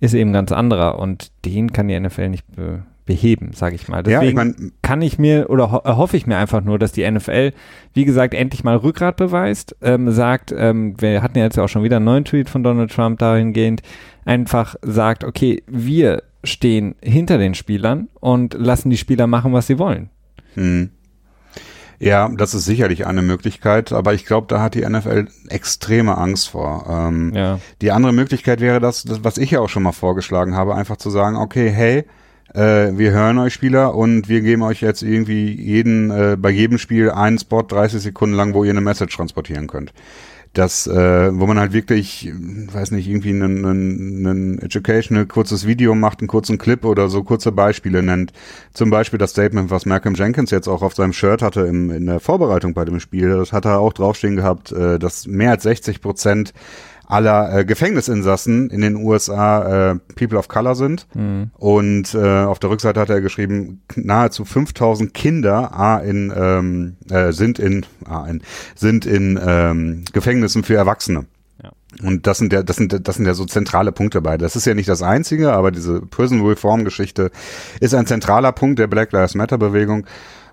ist 0.00 0.14
eben 0.14 0.32
ganz 0.32 0.52
anderer 0.52 0.98
und 0.98 1.32
den 1.44 1.72
kann 1.72 1.88
die 1.88 1.98
NFL 1.98 2.28
nicht 2.28 2.44
be 2.54 2.82
beheben, 3.08 3.52
sage 3.54 3.74
ich 3.74 3.88
mal. 3.88 4.02
Deswegen 4.02 4.22
ja, 4.22 4.28
ich 4.28 4.34
mein, 4.34 4.72
kann 4.82 5.00
ich 5.00 5.18
mir 5.18 5.48
oder 5.48 5.72
ho 5.72 5.82
hoffe 5.82 6.18
ich 6.18 6.26
mir 6.26 6.36
einfach 6.36 6.62
nur, 6.62 6.78
dass 6.78 6.92
die 6.92 7.10
NFL, 7.10 7.52
wie 7.94 8.04
gesagt, 8.04 8.34
endlich 8.34 8.64
mal 8.64 8.76
Rückgrat 8.76 9.16
beweist, 9.16 9.74
ähm, 9.80 10.10
sagt, 10.10 10.54
ähm, 10.54 10.94
wir 11.00 11.22
hatten 11.22 11.38
ja 11.38 11.44
jetzt 11.44 11.58
auch 11.58 11.68
schon 11.68 11.82
wieder 11.82 11.96
einen 11.96 12.04
neuen 12.04 12.26
Tweet 12.26 12.50
von 12.50 12.62
Donald 12.62 12.92
Trump 12.92 13.18
dahingehend, 13.18 13.80
einfach 14.26 14.76
sagt, 14.82 15.24
okay, 15.24 15.62
wir 15.66 16.22
stehen 16.44 16.96
hinter 17.00 17.38
den 17.38 17.54
Spielern 17.54 18.08
und 18.20 18.52
lassen 18.52 18.90
die 18.90 18.98
Spieler 18.98 19.26
machen, 19.26 19.54
was 19.54 19.68
sie 19.68 19.78
wollen. 19.78 20.10
Hm. 20.52 20.90
Ja, 22.00 22.28
das 22.28 22.54
ist 22.54 22.64
sicherlich 22.64 23.06
eine 23.06 23.22
Möglichkeit, 23.22 23.92
aber 23.92 24.14
ich 24.14 24.24
glaube, 24.24 24.46
da 24.48 24.60
hat 24.60 24.74
die 24.74 24.88
NFL 24.88 25.26
extreme 25.48 26.16
Angst 26.16 26.48
vor. 26.50 26.86
Ähm, 26.88 27.32
ja. 27.34 27.58
Die 27.82 27.90
andere 27.90 28.12
Möglichkeit 28.12 28.60
wäre 28.60 28.78
das, 28.78 29.04
was 29.24 29.36
ich 29.36 29.50
ja 29.50 29.60
auch 29.60 29.68
schon 29.68 29.82
mal 29.82 29.92
vorgeschlagen 29.92 30.54
habe, 30.54 30.76
einfach 30.76 30.96
zu 30.96 31.10
sagen, 31.10 31.36
okay, 31.36 31.70
hey, 31.70 32.04
äh, 32.54 32.96
wir 32.96 33.10
hören 33.10 33.38
euch 33.38 33.52
Spieler 33.52 33.94
und 33.94 34.28
wir 34.28 34.42
geben 34.42 34.62
euch 34.62 34.80
jetzt 34.80 35.02
irgendwie 35.02 35.50
jeden, 35.50 36.10
äh, 36.10 36.36
bei 36.38 36.50
jedem 36.50 36.78
Spiel 36.78 37.10
einen 37.10 37.38
Spot 37.38 37.62
30 37.62 38.00
Sekunden 38.00 38.36
lang, 38.36 38.54
wo 38.54 38.62
ihr 38.62 38.70
eine 38.70 38.80
Message 38.80 39.16
transportieren 39.16 39.66
könnt 39.66 39.92
das, 40.58 40.88
äh, 40.88 41.30
wo 41.32 41.46
man 41.46 41.60
halt 41.60 41.72
wirklich, 41.72 42.32
weiß 42.72 42.90
nicht, 42.90 43.08
irgendwie 43.08 43.30
einen, 43.30 43.64
einen, 43.64 44.26
einen 44.26 44.58
educational 44.58 45.24
kurzes 45.26 45.66
Video 45.68 45.94
macht, 45.94 46.18
einen 46.18 46.26
kurzen 46.26 46.58
Clip 46.58 46.84
oder 46.84 47.08
so 47.08 47.22
kurze 47.22 47.52
Beispiele 47.52 48.02
nennt. 48.02 48.32
Zum 48.72 48.90
Beispiel 48.90 49.20
das 49.20 49.30
Statement, 49.30 49.70
was 49.70 49.86
Malcolm 49.86 50.16
Jenkins 50.16 50.50
jetzt 50.50 50.66
auch 50.66 50.82
auf 50.82 50.94
seinem 50.94 51.12
Shirt 51.12 51.42
hatte 51.42 51.60
im, 51.60 51.92
in 51.92 52.06
der 52.06 52.18
Vorbereitung 52.18 52.74
bei 52.74 52.84
dem 52.84 52.98
Spiel. 52.98 53.28
Das 53.30 53.52
hat 53.52 53.66
er 53.66 53.78
auch 53.78 53.92
draufstehen 53.92 54.34
gehabt, 54.34 54.72
äh, 54.72 54.98
dass 54.98 55.28
mehr 55.28 55.52
als 55.52 55.62
60 55.62 56.00
Prozent 56.00 56.52
aller 57.08 57.58
äh, 57.60 57.64
Gefängnisinsassen 57.64 58.68
in 58.68 58.82
den 58.82 58.96
USA 58.96 59.92
äh, 59.92 59.94
People 60.14 60.38
of 60.38 60.48
Color 60.48 60.74
sind. 60.74 61.06
Mhm. 61.14 61.50
Und 61.56 62.14
äh, 62.14 62.44
auf 62.44 62.58
der 62.58 62.70
Rückseite 62.70 63.00
hat 63.00 63.08
er 63.08 63.22
geschrieben, 63.22 63.82
nahezu 63.96 64.44
5000 64.44 65.14
Kinder 65.14 65.74
A, 65.74 65.98
in, 65.98 66.32
ähm, 66.36 66.96
äh, 67.10 67.32
sind 67.32 67.58
in, 67.58 67.86
A, 68.04 68.26
in, 68.26 68.42
sind 68.74 69.06
in 69.06 69.40
ähm, 69.42 70.04
Gefängnissen 70.12 70.64
für 70.64 70.76
Erwachsene. 70.76 71.24
Ja. 71.62 71.70
Und 72.06 72.26
das 72.26 72.36
sind 72.38 72.52
ja, 72.52 72.62
das 72.62 72.76
sind, 72.76 73.08
das 73.08 73.16
sind 73.16 73.24
ja 73.24 73.32
so 73.32 73.46
zentrale 73.46 73.90
Punkte 73.90 74.20
bei. 74.20 74.36
Das 74.36 74.54
ist 74.54 74.66
ja 74.66 74.74
nicht 74.74 74.88
das 74.88 75.02
einzige, 75.02 75.54
aber 75.54 75.70
diese 75.70 76.02
Prison 76.02 76.46
Reform 76.46 76.84
Geschichte 76.84 77.30
ist 77.80 77.94
ein 77.94 78.06
zentraler 78.06 78.52
Punkt 78.52 78.78
der 78.78 78.86
Black 78.86 79.12
Lives 79.12 79.34
Matter 79.34 79.56
Bewegung. 79.56 80.04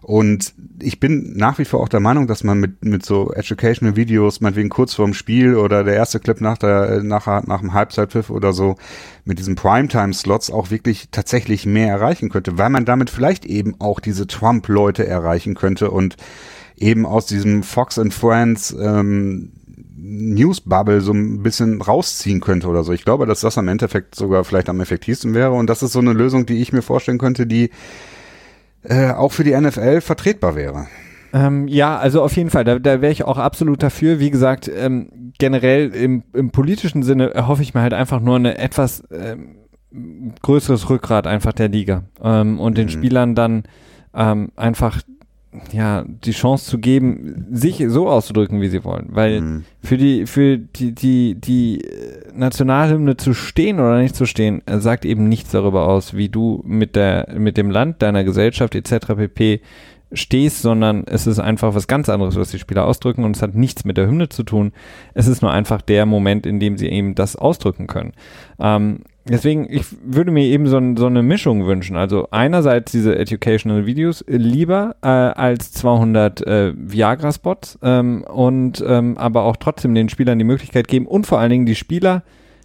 Und 0.06 0.54
ich 0.84 1.00
bin 1.00 1.36
nach 1.36 1.58
wie 1.58 1.66
vor 1.66 1.82
auch 1.82 1.90
der 1.90 2.00
Meinung, 2.00 2.28
dass 2.28 2.44
man 2.44 2.60
mit, 2.60 2.86
mit 2.86 3.04
so 3.04 3.32
Educational 3.32 3.96
Videos, 3.96 4.40
meinetwegen 4.40 4.70
kurz 4.70 4.94
vorm 4.94 5.16
Spiel 5.16 5.56
oder 5.56 5.84
der 5.84 5.96
erste 5.96 6.20
Clip 6.20 6.40
nach 6.42 6.60
der, 6.60 7.02
nach, 7.02 7.26
nach 7.48 7.62
dem 7.62 7.74
Halbzeitpfiff 7.74 8.30
oder 8.30 8.54
so, 8.54 8.76
mit 9.24 9.40
diesen 9.40 9.56
Primetime-Slots 9.56 10.52
auch 10.52 10.70
wirklich 10.70 11.08
tatsächlich 11.10 11.66
mehr 11.66 11.88
erreichen 11.88 12.30
könnte, 12.30 12.60
weil 12.60 12.70
man 12.70 12.86
damit 12.86 13.10
vielleicht 13.10 13.48
eben 13.48 13.82
auch 13.82 14.00
diese 14.00 14.28
Trump-Leute 14.28 15.08
erreichen 15.08 15.56
könnte 15.56 15.90
und 15.90 16.18
eben 16.78 17.08
aus 17.08 17.26
diesem 17.26 17.64
Fox 17.64 17.98
and 17.98 18.14
Friends 18.14 18.78
ähm, 18.80 19.54
News-Bubble 19.98 21.02
so 21.02 21.14
ein 21.14 21.42
bisschen 21.42 21.82
rausziehen 21.82 22.42
könnte 22.42 22.68
oder 22.68 22.84
so. 22.84 22.94
Ich 22.94 23.06
glaube, 23.06 23.26
dass 23.26 23.40
das 23.40 23.58
am 23.58 23.68
Endeffekt 23.70 24.14
sogar 24.14 24.44
vielleicht 24.44 24.70
am 24.70 24.80
effektivsten 24.82 25.34
wäre 25.34 25.54
und 25.54 25.68
das 25.68 25.82
ist 25.82 25.94
so 25.94 26.00
eine 26.00 26.14
Lösung, 26.14 26.46
die 26.46 26.62
ich 26.62 26.74
mir 26.74 26.84
vorstellen 26.84 27.18
könnte, 27.18 27.48
die 27.48 27.72
äh, 28.88 29.12
auch 29.12 29.32
für 29.32 29.44
die 29.44 29.56
NFL 29.56 30.02
vertretbar 30.02 30.56
wäre. 30.56 30.88
Ähm, 31.34 31.68
ja, 31.68 31.98
also 31.98 32.22
auf 32.24 32.36
jeden 32.38 32.50
Fall, 32.50 32.64
da, 32.64 32.80
da 32.80 33.02
wäre 33.02 33.12
ich 33.12 33.26
auch 33.26 33.38
absolut 33.38 33.84
dafür. 33.84 34.20
Wie 34.20 34.30
gesagt, 34.30 34.72
ähm, 34.74 35.34
generell 35.38 35.90
im, 35.90 36.24
im 36.34 36.52
politischen 36.52 37.04
Sinne 37.04 37.34
erhoffe 37.34 37.62
ich 37.62 37.74
mir 37.74 37.82
halt 37.82 37.94
einfach 37.94 38.22
nur 38.22 38.38
eine 38.38 38.58
etwas 38.58 39.04
ähm, 39.12 39.58
größeres 40.42 40.90
Rückgrat 40.90 41.28
einfach 41.28 41.54
der 41.54 41.68
Liga 41.68 42.04
ähm, 42.24 42.60
und 42.60 42.78
den 42.78 42.86
mhm. 42.86 42.92
Spielern 42.92 43.36
dann 43.36 43.64
ähm, 44.14 44.52
einfach 44.56 45.02
ja, 45.72 46.06
die 46.08 46.32
Chance 46.32 46.70
zu 46.70 46.80
geben, 46.80 47.48
sich 47.52 47.84
so 47.88 48.08
auszudrücken, 48.10 48.62
wie 48.62 48.70
sie 48.70 48.84
wollen. 48.84 49.08
Weil 49.10 49.42
mhm. 49.42 49.66
für 49.84 49.98
die, 49.98 50.26
für 50.26 50.58
die, 50.58 50.94
die, 50.94 51.36
die 51.36 51.82
Nationalhymne 52.34 53.18
zu 53.18 53.34
stehen 53.34 53.80
oder 53.80 54.00
nicht 54.00 54.16
zu 54.16 54.26
stehen, 54.26 54.62
sagt 54.68 55.06
eben 55.06 55.28
nichts 55.30 55.52
darüber 55.52 55.88
aus, 55.88 56.14
wie 56.14 56.30
du 56.30 56.62
mit 56.66 56.96
der, 56.96 57.34
mit 57.38 57.58
dem 57.58 57.70
Land, 57.70 58.02
deiner 58.02 58.24
Gesellschaft 58.24 58.76
etc. 58.76 59.16
pp 59.16 59.62
stehst, 60.14 60.62
sondern 60.62 61.04
es 61.08 61.28
ist 61.28 61.40
einfach 61.40 61.76
was 61.76 61.88
ganz 61.88 62.10
anderes, 62.10 62.36
was 62.36 62.52
die 62.52 62.60
Spieler 62.60 62.86
ausdrücken 62.86 63.24
und 63.24 63.36
es 63.36 63.42
hat 63.42 63.56
nichts 63.56 63.86
mit 63.86 63.98
der 63.98 64.08
Hymne 64.08 64.30
zu 64.30 64.44
tun. 64.44 64.72
Es 65.14 65.28
ist 65.28 65.42
nur 65.42 65.52
einfach 65.52 65.82
der 65.82 66.06
Moment, 66.06 66.46
in 66.46 66.60
dem 66.60 66.78
sie 66.78 66.88
eben 66.88 67.16
das 67.16 67.36
ausdrücken 67.36 67.88
können. 67.88 68.14
Ähm, 68.60 69.02
deswegen, 69.34 69.68
ich 69.70 69.86
würde 70.04 70.32
mir 70.32 70.46
eben 70.46 70.68
so, 70.68 70.80
so, 70.96 71.08
eine 71.08 71.24
Mischung 71.24 71.66
wünschen. 71.66 71.96
Also 71.96 72.28
einerseits 72.32 72.92
diese 72.92 73.18
Educational 73.18 73.86
Videos 73.86 74.24
lieber 74.28 74.96
äh, 75.02 75.08
als 75.08 75.72
200 75.74 76.42
äh, 76.46 76.74
Viagra-Spots 76.76 77.80
ähm, 77.82 78.24
und 78.24 78.84
ähm, 78.86 79.18
aber 79.18 79.44
auch 79.44 79.56
trotzdem 79.58 79.96
den 79.96 80.10
Spielern 80.10 80.38
die 80.40 80.46
Möglichkeit 80.46 80.88
geben 80.88 81.08
und 81.08 81.26
vor 81.26 81.40
allen 81.40 81.50
Dingen 81.50 81.66
die 81.66 81.76
Spieler 81.76 82.24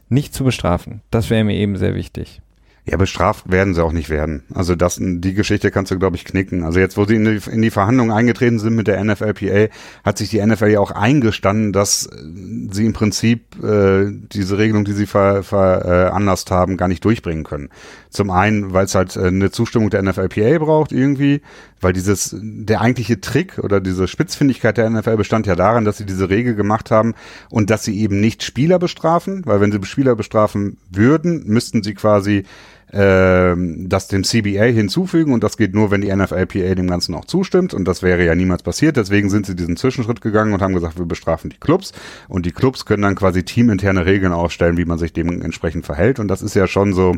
nicht 0.08 0.34
zu 0.34 0.44
bestrafen. 0.44 1.00
Das 1.10 1.30
wäre 1.30 1.44
mir 1.44 1.54
eben 1.54 1.76
sehr 1.76 1.94
wichtig. 1.94 2.42
Ja, 2.90 2.96
bestraft 2.96 3.48
werden 3.48 3.72
sie 3.72 3.84
auch 3.84 3.92
nicht 3.92 4.10
werden. 4.10 4.42
Also 4.52 4.74
das, 4.74 4.98
die 5.00 5.34
Geschichte 5.34 5.70
kannst 5.70 5.92
du, 5.92 5.98
glaube 6.00 6.16
ich, 6.16 6.24
knicken. 6.24 6.64
Also 6.64 6.80
jetzt, 6.80 6.96
wo 6.96 7.04
sie 7.04 7.14
in 7.14 7.24
die, 7.24 7.40
in 7.48 7.62
die 7.62 7.70
Verhandlungen 7.70 8.10
eingetreten 8.10 8.58
sind 8.58 8.74
mit 8.74 8.88
der 8.88 9.04
NFLPA, 9.04 9.72
hat 10.02 10.18
sich 10.18 10.30
die 10.30 10.44
NFL 10.44 10.66
ja 10.66 10.80
auch 10.80 10.90
eingestanden, 10.90 11.72
dass 11.72 12.10
sie 12.10 12.84
im 12.84 12.92
Prinzip 12.92 13.62
äh, 13.62 14.06
diese 14.10 14.58
Regelung, 14.58 14.84
die 14.84 14.92
sie 14.92 15.06
ver, 15.06 15.44
veranlasst 15.44 16.50
haben, 16.50 16.76
gar 16.76 16.88
nicht 16.88 17.04
durchbringen 17.04 17.44
können. 17.44 17.68
Zum 18.08 18.30
einen, 18.30 18.72
weil 18.72 18.86
es 18.86 18.96
halt 18.96 19.14
äh, 19.14 19.28
eine 19.28 19.52
Zustimmung 19.52 19.90
der 19.90 20.02
NFLPA 20.02 20.58
braucht 20.58 20.90
irgendwie, 20.90 21.42
weil 21.80 21.92
dieses, 21.92 22.34
der 22.42 22.80
eigentliche 22.80 23.20
Trick 23.20 23.58
oder 23.58 23.80
diese 23.80 24.08
Spitzfindigkeit 24.08 24.76
der 24.76 24.90
NFL 24.90 25.16
bestand 25.16 25.46
ja 25.46 25.54
darin, 25.54 25.84
dass 25.84 25.98
sie 25.98 26.06
diese 26.06 26.28
Regel 26.28 26.56
gemacht 26.56 26.90
haben 26.90 27.14
und 27.50 27.70
dass 27.70 27.84
sie 27.84 28.00
eben 28.00 28.20
nicht 28.20 28.42
Spieler 28.42 28.80
bestrafen, 28.80 29.42
weil 29.46 29.60
wenn 29.60 29.70
sie 29.70 29.78
Spieler 29.84 30.16
bestrafen 30.16 30.78
würden, 30.90 31.44
müssten 31.46 31.84
sie 31.84 31.94
quasi 31.94 32.44
ähm, 32.92 33.88
das 33.88 34.08
dem 34.08 34.24
CBA 34.24 34.64
hinzufügen 34.64 35.32
und 35.32 35.44
das 35.44 35.56
geht 35.56 35.74
nur, 35.74 35.90
wenn 35.90 36.00
die 36.00 36.14
NFLPA 36.14 36.74
dem 36.74 36.88
Ganzen 36.88 37.14
auch 37.14 37.24
zustimmt. 37.24 37.72
Und 37.74 37.86
das 37.86 38.02
wäre 38.02 38.24
ja 38.24 38.34
niemals 38.34 38.62
passiert. 38.62 38.96
Deswegen 38.96 39.30
sind 39.30 39.46
sie 39.46 39.54
diesen 39.54 39.76
Zwischenschritt 39.76 40.20
gegangen 40.20 40.52
und 40.52 40.62
haben 40.62 40.74
gesagt, 40.74 40.98
wir 40.98 41.06
bestrafen 41.06 41.50
die 41.50 41.58
Clubs. 41.58 41.92
Und 42.28 42.46
die 42.46 42.52
Clubs 42.52 42.84
können 42.84 43.02
dann 43.02 43.14
quasi 43.14 43.44
teaminterne 43.44 44.06
Regeln 44.06 44.32
aufstellen, 44.32 44.76
wie 44.76 44.84
man 44.84 44.98
sich 44.98 45.12
dementsprechend 45.12 45.86
verhält. 45.86 46.18
Und 46.18 46.28
das 46.28 46.42
ist 46.42 46.54
ja 46.54 46.66
schon 46.66 46.92
so, 46.92 47.14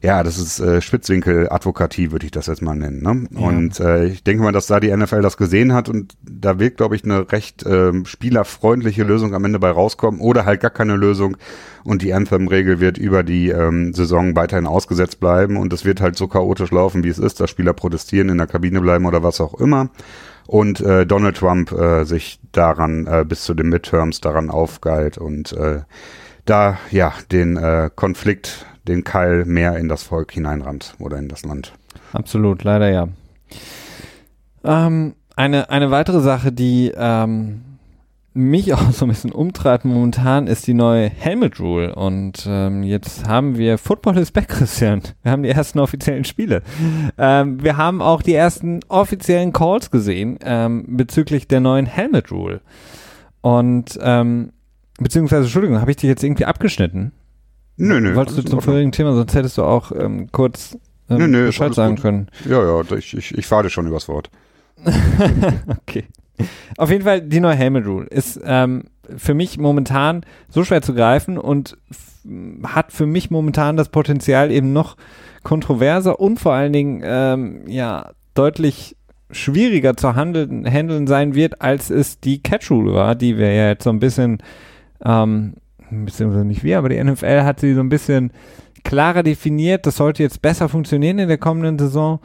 ja, 0.00 0.22
das 0.22 0.38
ist 0.38 0.60
äh, 0.60 0.80
Spitzwinkel-Advokatie, 0.80 2.12
würde 2.12 2.26
ich 2.26 2.30
das 2.30 2.46
jetzt 2.46 2.62
mal 2.62 2.76
nennen. 2.76 3.02
Ne? 3.02 3.28
Ja. 3.30 3.46
Und 3.46 3.80
äh, 3.80 4.06
ich 4.06 4.22
denke 4.22 4.42
mal, 4.42 4.52
dass 4.52 4.66
da 4.66 4.80
die 4.80 4.94
NFL 4.94 5.22
das 5.22 5.36
gesehen 5.36 5.72
hat 5.72 5.88
und 5.88 6.16
da 6.22 6.58
wird, 6.58 6.76
glaube 6.76 6.96
ich, 6.96 7.04
eine 7.04 7.30
recht 7.32 7.64
äh, 7.64 7.92
spielerfreundliche 8.04 9.02
Lösung 9.02 9.34
am 9.34 9.44
Ende 9.44 9.58
bei 9.58 9.70
rauskommen 9.70 10.20
oder 10.20 10.44
halt 10.44 10.60
gar 10.60 10.70
keine 10.70 10.96
Lösung 10.96 11.36
und 11.84 12.02
die 12.02 12.14
Anthem-Regel 12.14 12.80
wird 12.80 12.98
über 12.98 13.22
die 13.22 13.48
ähm, 13.48 13.92
Saison 13.92 14.36
weiterhin 14.36 14.66
ausgesetzt 14.66 15.20
bleiben 15.20 15.56
und 15.56 15.72
es 15.72 15.84
wird 15.84 16.00
halt 16.00 16.16
so 16.16 16.28
chaotisch 16.28 16.70
laufen, 16.70 17.02
wie 17.04 17.08
es 17.08 17.18
ist, 17.18 17.40
dass 17.40 17.50
Spieler 17.50 17.72
protestieren, 17.72 18.28
in 18.28 18.38
der 18.38 18.46
Kabine 18.46 18.80
bleiben 18.80 19.06
oder 19.06 19.22
was 19.22 19.40
auch 19.40 19.54
immer 19.54 19.90
und 20.48 20.80
äh, 20.80 21.06
Donald 21.06 21.36
Trump 21.36 21.72
äh, 21.72 22.04
sich 22.04 22.40
daran 22.52 23.06
äh, 23.06 23.24
bis 23.28 23.44
zu 23.44 23.52
den 23.52 23.68
Midterms 23.68 24.22
daran 24.22 24.48
aufgeilt 24.48 25.18
und 25.18 25.52
äh, 25.52 25.80
da 26.46 26.78
ja 26.90 27.12
den 27.30 27.58
äh, 27.58 27.90
Konflikt 27.94 28.64
den 28.88 29.04
Keil 29.04 29.44
mehr 29.44 29.76
in 29.76 29.88
das 29.88 30.02
Volk 30.02 30.32
hineinrannt 30.32 30.94
oder 30.98 31.18
in 31.18 31.28
das 31.28 31.44
Land. 31.44 31.72
Absolut, 32.12 32.64
leider 32.64 32.90
ja. 32.90 33.08
Ähm, 34.64 35.14
eine, 35.36 35.70
eine 35.70 35.90
weitere 35.90 36.20
Sache, 36.20 36.50
die 36.50 36.92
ähm, 36.96 37.62
mich 38.34 38.72
auch 38.74 38.90
so 38.92 39.04
ein 39.04 39.08
bisschen 39.08 39.32
umtreibt 39.32 39.84
momentan, 39.84 40.46
ist 40.46 40.66
die 40.66 40.74
neue 40.74 41.08
Helmet 41.08 41.60
Rule. 41.60 41.94
Und 41.94 42.46
ähm, 42.48 42.82
jetzt 42.82 43.26
haben 43.26 43.58
wir 43.58 43.78
Football 43.78 44.18
is 44.18 44.30
back, 44.30 44.48
Christian. 44.48 45.02
Wir 45.22 45.32
haben 45.32 45.42
die 45.42 45.50
ersten 45.50 45.78
offiziellen 45.78 46.24
Spiele. 46.24 46.62
Ähm, 47.18 47.62
wir 47.62 47.76
haben 47.76 48.00
auch 48.02 48.22
die 48.22 48.34
ersten 48.34 48.80
offiziellen 48.88 49.52
Calls 49.52 49.90
gesehen 49.90 50.38
ähm, 50.42 50.84
bezüglich 50.96 51.48
der 51.48 51.60
neuen 51.60 51.86
Helmet 51.86 52.30
Rule. 52.30 52.60
Und 53.40 53.98
ähm, 54.02 54.52
beziehungsweise, 54.98 55.44
Entschuldigung, 55.44 55.80
habe 55.80 55.90
ich 55.90 55.96
dich 55.98 56.08
jetzt 56.08 56.24
irgendwie 56.24 56.44
abgeschnitten? 56.44 57.12
Nö, 57.78 58.00
nö. 58.00 58.14
Wolltest 58.14 58.38
du 58.38 58.42
zum 58.42 58.60
vorherigen 58.60 58.92
Thema, 58.92 59.14
sonst 59.14 59.34
hättest 59.34 59.56
du 59.56 59.62
auch 59.62 59.92
ähm, 59.92 60.30
kurz 60.32 60.76
ähm, 61.08 61.18
nö, 61.18 61.28
nö, 61.28 61.46
Bescheid 61.46 61.74
sagen 61.74 61.94
gut. 61.94 62.02
können. 62.02 62.28
Ja, 62.48 62.62
ja, 62.62 62.96
ich, 62.96 63.16
ich, 63.16 63.36
ich 63.36 63.46
fahre 63.46 63.70
schon 63.70 63.86
übers 63.86 64.08
Wort. 64.08 64.30
okay. 65.78 66.04
Auf 66.76 66.90
jeden 66.90 67.04
Fall, 67.04 67.22
die 67.22 67.40
neue 67.40 67.56
Helmet 67.56 67.86
Rule 67.86 68.06
ist 68.06 68.40
ähm, 68.44 68.84
für 69.16 69.34
mich 69.34 69.58
momentan 69.58 70.24
so 70.48 70.64
schwer 70.64 70.82
zu 70.82 70.94
greifen 70.94 71.38
und 71.38 71.76
hat 72.64 72.92
für 72.92 73.06
mich 73.06 73.30
momentan 73.30 73.76
das 73.76 73.88
Potenzial 73.88 74.50
eben 74.50 74.72
noch 74.72 74.96
kontroverser 75.42 76.20
und 76.20 76.38
vor 76.38 76.52
allen 76.52 76.72
Dingen 76.72 77.02
ähm, 77.04 77.62
ja 77.66 78.10
deutlich 78.34 78.96
schwieriger 79.30 79.96
zu 79.96 80.14
handeln, 80.14 80.66
handeln 80.66 81.06
sein 81.06 81.34
wird, 81.34 81.60
als 81.60 81.90
es 81.90 82.20
die 82.20 82.42
Catch 82.42 82.70
Rule 82.70 82.92
war, 82.92 83.14
die 83.14 83.38
wir 83.38 83.52
ja 83.52 83.68
jetzt 83.68 83.84
so 83.84 83.90
ein 83.90 84.00
bisschen 84.00 84.38
ähm, 85.04 85.54
beziehungsweise 85.90 86.44
nicht 86.44 86.64
wir, 86.64 86.78
aber 86.78 86.88
die 86.88 87.02
NFL 87.02 87.42
hat 87.42 87.60
sie 87.60 87.74
so 87.74 87.80
ein 87.80 87.88
bisschen 87.88 88.32
klarer 88.84 89.22
definiert. 89.22 89.86
Das 89.86 89.96
sollte 89.96 90.22
jetzt 90.22 90.42
besser 90.42 90.68
funktionieren 90.68 91.18
in 91.18 91.28
der 91.28 91.38
kommenden 91.38 91.78
Saison. 91.78 92.20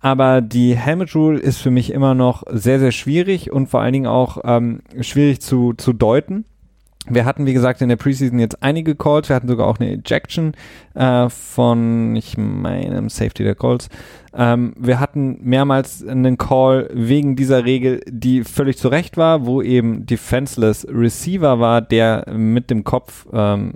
Aber 0.00 0.40
die 0.40 0.76
Helmet 0.76 1.14
Rule 1.14 1.38
ist 1.38 1.58
für 1.58 1.70
mich 1.70 1.92
immer 1.92 2.14
noch 2.14 2.44
sehr, 2.50 2.78
sehr 2.78 2.92
schwierig 2.92 3.50
und 3.50 3.68
vor 3.68 3.80
allen 3.80 3.92
Dingen 3.92 4.06
auch 4.06 4.38
ähm, 4.44 4.80
schwierig 5.00 5.40
zu, 5.40 5.72
zu 5.72 5.92
deuten. 5.92 6.44
Wir 7.08 7.24
hatten, 7.24 7.46
wie 7.46 7.52
gesagt, 7.52 7.80
in 7.82 7.88
der 7.88 7.96
Preseason 7.96 8.38
jetzt 8.38 8.62
einige 8.62 8.94
Calls. 8.94 9.28
Wir 9.28 9.36
hatten 9.36 9.48
sogar 9.48 9.66
auch 9.66 9.78
eine 9.78 9.92
Ejection 9.92 10.52
äh, 10.96 11.28
von, 11.28 12.16
ich 12.16 12.36
meine, 12.38 13.08
Safety 13.10 13.44
der 13.44 13.54
Calls. 13.54 13.88
Ähm, 14.38 14.74
wir 14.78 15.00
hatten 15.00 15.38
mehrmals 15.42 16.06
einen 16.06 16.36
Call 16.36 16.90
wegen 16.92 17.36
dieser 17.36 17.64
Regel, 17.64 18.00
die 18.06 18.44
völlig 18.44 18.76
zu 18.76 18.88
Recht 18.88 19.16
war, 19.16 19.46
wo 19.46 19.62
eben 19.62 20.04
Defenseless 20.04 20.86
Receiver 20.90 21.58
war, 21.58 21.80
der 21.80 22.26
mit 22.34 22.70
dem 22.70 22.84
Kopf, 22.84 23.26
ähm, 23.32 23.74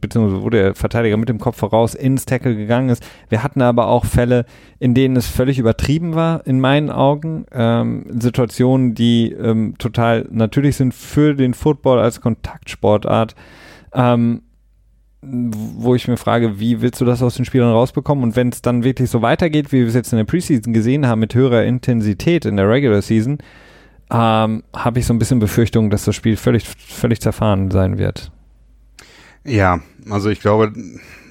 beziehungsweise 0.00 0.42
wo 0.42 0.50
der 0.50 0.74
Verteidiger 0.74 1.16
mit 1.16 1.28
dem 1.28 1.38
Kopf 1.38 1.56
voraus 1.56 1.94
ins 1.94 2.26
Tackle 2.26 2.56
gegangen 2.56 2.88
ist. 2.88 3.06
Wir 3.28 3.42
hatten 3.44 3.62
aber 3.62 3.86
auch 3.86 4.04
Fälle, 4.04 4.44
in 4.80 4.94
denen 4.94 5.16
es 5.16 5.28
völlig 5.28 5.58
übertrieben 5.58 6.14
war, 6.14 6.46
in 6.46 6.60
meinen 6.60 6.90
Augen. 6.90 7.46
Ähm, 7.52 8.06
Situationen, 8.08 8.94
die 8.94 9.32
ähm, 9.32 9.74
total 9.78 10.26
natürlich 10.30 10.76
sind 10.76 10.94
für 10.94 11.34
den 11.34 11.54
Football 11.54 12.00
als 12.00 12.20
Kontaktsportart. 12.20 13.36
Ähm, 13.94 14.42
wo 15.28 15.94
ich 15.94 16.08
mir 16.08 16.16
frage, 16.16 16.60
wie 16.60 16.80
willst 16.80 17.00
du 17.00 17.04
das 17.04 17.22
aus 17.22 17.36
den 17.36 17.44
Spielern 17.44 17.72
rausbekommen? 17.72 18.24
Und 18.24 18.36
wenn 18.36 18.50
es 18.50 18.62
dann 18.62 18.84
wirklich 18.84 19.10
so 19.10 19.22
weitergeht, 19.22 19.72
wie 19.72 19.80
wir 19.80 19.86
es 19.86 19.94
jetzt 19.94 20.12
in 20.12 20.18
der 20.18 20.24
Preseason 20.24 20.72
gesehen 20.72 21.06
haben, 21.06 21.20
mit 21.20 21.34
höherer 21.34 21.64
Intensität 21.64 22.44
in 22.44 22.56
der 22.56 22.68
Regular 22.68 23.02
Season, 23.02 23.38
ähm, 24.10 24.62
habe 24.74 24.98
ich 24.98 25.06
so 25.06 25.14
ein 25.14 25.18
bisschen 25.18 25.38
Befürchtung, 25.38 25.90
dass 25.90 26.04
das 26.04 26.14
Spiel 26.14 26.36
völlig, 26.36 26.66
völlig 26.66 27.20
zerfahren 27.20 27.70
sein 27.70 27.98
wird. 27.98 28.30
Ja, 29.44 29.80
also 30.10 30.28
ich 30.28 30.40
glaube, 30.40 30.72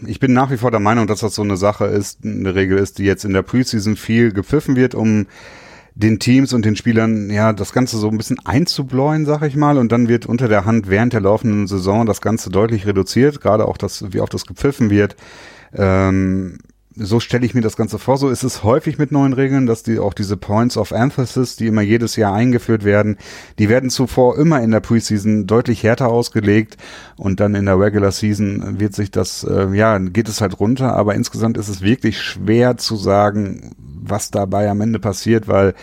ich 0.06 0.20
bin 0.20 0.34
nach 0.34 0.52
wie 0.52 0.58
vor 0.58 0.72
der 0.72 0.80
Meinung, 0.80 1.08
dass 1.08 1.20
das 1.20 1.36
so 1.36 1.42
eine 1.42 1.58
Sache 1.58 1.86
ist, 1.86 2.24
eine 2.24 2.56
Regel 2.56 2.78
ist, 2.78 2.98
die 2.98 3.04
jetzt 3.04 3.26
in 3.26 3.34
der 3.34 3.42
Preseason 3.42 3.96
viel 3.96 4.32
gepfiffen 4.32 4.76
wird, 4.76 4.96
um 4.96 5.28
den 5.96 6.20
Teams 6.20 6.54
und 6.54 6.66
den 6.66 6.76
Spielern 6.76 7.30
ja 7.30 7.54
das 7.54 7.72
Ganze 7.72 7.98
so 7.98 8.10
ein 8.10 8.18
bisschen 8.18 8.38
einzubläuen, 8.44 9.26
sag 9.26 9.42
ich 9.44 9.56
mal, 9.56 9.78
und 9.78 9.92
dann 9.92 10.10
wird 10.10 10.26
unter 10.26 10.50
der 10.50 10.66
Hand 10.66 10.90
während 10.90 11.14
der 11.14 11.22
laufenden 11.22 11.68
Saison 11.68 12.06
das 12.06 12.22
Ganze 12.22 12.50
deutlich 12.50 12.86
reduziert, 12.86 13.40
gerade 13.42 13.66
auch 13.66 13.78
das, 13.78 14.04
wie 14.12 14.20
oft 14.20 14.34
das 14.34 14.46
gepfiffen 14.46 14.90
wird. 14.90 15.16
Ähm, 15.74 16.58
so 16.98 17.20
stelle 17.20 17.46
ich 17.46 17.54
mir 17.54 17.62
das 17.62 17.76
Ganze 17.76 18.00
vor. 18.00 18.18
So 18.18 18.30
ist 18.30 18.44
es 18.44 18.64
häufig 18.64 18.98
mit 18.98 19.12
neuen 19.12 19.34
Regeln, 19.34 19.66
dass 19.66 19.84
die 19.84 20.00
auch 20.00 20.14
diese 20.14 20.38
Points 20.38 20.78
of 20.78 20.92
Emphasis, 20.92 21.58
die 21.58 21.68
immer 21.68 21.82
jedes 21.82 22.16
Jahr 22.16 22.34
eingeführt 22.34 22.86
werden, 22.86 23.18
die 23.60 23.68
werden 23.68 23.90
zuvor 23.90 24.38
immer 24.38 24.62
in 24.62 24.72
der 24.72 24.80
Preseason 24.80 25.46
deutlich 25.46 25.84
härter 25.84 26.08
ausgelegt 26.08 26.78
und 27.18 27.40
dann 27.40 27.56
in 27.56 27.66
der 27.66 27.80
Regular 27.80 28.12
Season 28.12 28.80
wird 28.80 28.96
sich 28.96 29.12
das, 29.12 29.44
äh, 29.44 29.74
ja, 29.76 29.98
geht 29.98 30.30
es 30.30 30.40
halt 30.40 30.60
runter. 30.60 30.96
Aber 30.96 31.16
insgesamt 31.16 31.58
ist 31.58 31.68
es 31.68 31.82
wirklich 31.82 32.22
schwer 32.22 32.78
zu 32.78 32.96
sagen, 32.96 33.76
was 34.10 34.32
dabei 34.32 34.70
am 34.70 34.82
Ende 34.82 35.00
passiert, 35.00 35.48
weil 35.48 35.74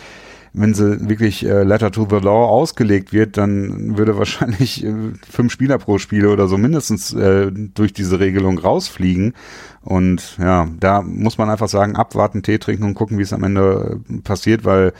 wenn 0.53 0.75
sie 0.75 1.09
wirklich 1.09 1.45
äh, 1.45 1.63
Letter 1.63 1.91
to 1.91 2.07
the 2.07 2.17
Law 2.17 2.45
ausgelegt 2.45 3.11
wird, 3.11 3.37
dann 3.37 3.97
würde 3.97 4.17
wahrscheinlich 4.17 4.85
äh, 4.85 4.93
fünf 5.27 5.51
Spieler 5.51 5.79
pro 5.79 5.97
Spiel 5.97 6.27
oder 6.27 6.47
so 6.47 6.57
mindestens 6.57 7.13
äh, 7.13 7.51
durch 7.51 7.91
diese 7.91 8.19
Regelung 8.19 8.59
rausfliegen. 8.59 9.33
Und 9.81 10.37
ja, 10.37 10.67
da 10.79 11.01
muss 11.01 11.37
man 11.37 11.49
einfach 11.49 11.67
sagen, 11.67 11.95
abwarten, 11.95 12.43
Tee 12.43 12.59
trinken 12.59 12.83
und 12.83 12.93
gucken, 12.93 13.17
wie 13.17 13.23
es 13.23 13.33
am 13.33 13.43
Ende 13.43 13.99
äh, 14.09 14.21
passiert, 14.21 14.63
weil 14.63 14.93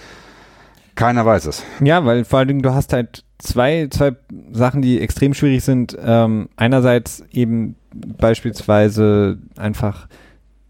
keiner 0.95 1.25
weiß 1.25 1.45
es. 1.45 1.63
Ja, 1.83 2.03
weil 2.05 2.25
vor 2.25 2.39
allen 2.39 2.47
Dingen 2.47 2.61
du 2.61 2.73
hast 2.73 2.93
halt 2.93 3.23
zwei, 3.37 3.87
zwei 3.89 4.15
Sachen, 4.51 4.81
die 4.81 5.01
extrem 5.01 5.33
schwierig 5.33 5.63
sind. 5.63 5.97
Ähm, 6.03 6.49
einerseits 6.55 7.23
eben 7.31 7.75
beispielsweise 7.93 9.37
einfach 9.55 10.07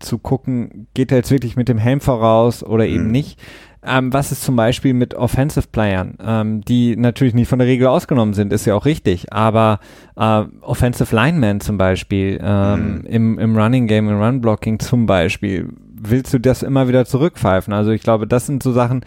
zu 0.04 0.18
gucken, 0.20 0.88
geht 0.94 1.12
er 1.12 1.18
jetzt 1.18 1.32
wirklich 1.32 1.56
mit 1.56 1.70
dem 1.70 1.78
Helm 1.78 2.02
voraus 2.02 2.64
oder 2.64 2.86
eben 2.86 3.06
mhm. 3.06 3.12
nicht. 3.12 3.40
Ähm, 3.86 4.14
was 4.14 4.32
ist 4.32 4.44
zum 4.44 4.56
Beispiel 4.56 4.94
mit 4.94 5.14
Offensive 5.14 5.68
Playern, 5.70 6.18
ähm, 6.26 6.62
die 6.62 6.96
natürlich 6.96 7.34
nicht 7.34 7.50
von 7.50 7.60
der 7.60 7.68
Regel 7.68 7.88
ausgenommen 7.88 8.34
sind, 8.34 8.54
ist 8.54 8.66
ja 8.66 8.76
auch 8.76 8.86
richtig, 8.86 9.34
aber 9.34 9.80
äh, 10.16 10.44
Offensive 10.62 11.14
Linemen 11.14 11.60
zum 11.60 11.78
Beispiel, 11.78 12.40
ähm, 12.42 13.00
mhm. 13.00 13.06
im, 13.06 13.40
im 13.40 13.58
Running 13.58 13.88
Game, 13.88 14.08
im 14.08 14.22
Run 14.22 14.40
Blocking 14.40 14.80
zum 14.80 15.06
Beispiel, 15.06 15.68
willst 15.94 16.34
du 16.34 16.40
das 16.40 16.64
immer 16.64 16.88
wieder 16.88 17.06
zurückpfeifen? 17.06 17.74
Also 17.74 17.92
ich 17.92 18.04
glaube, 18.04 18.26
das 18.26 18.46
sind 18.46 18.64
so 18.64 18.72
Sachen, 18.72 19.04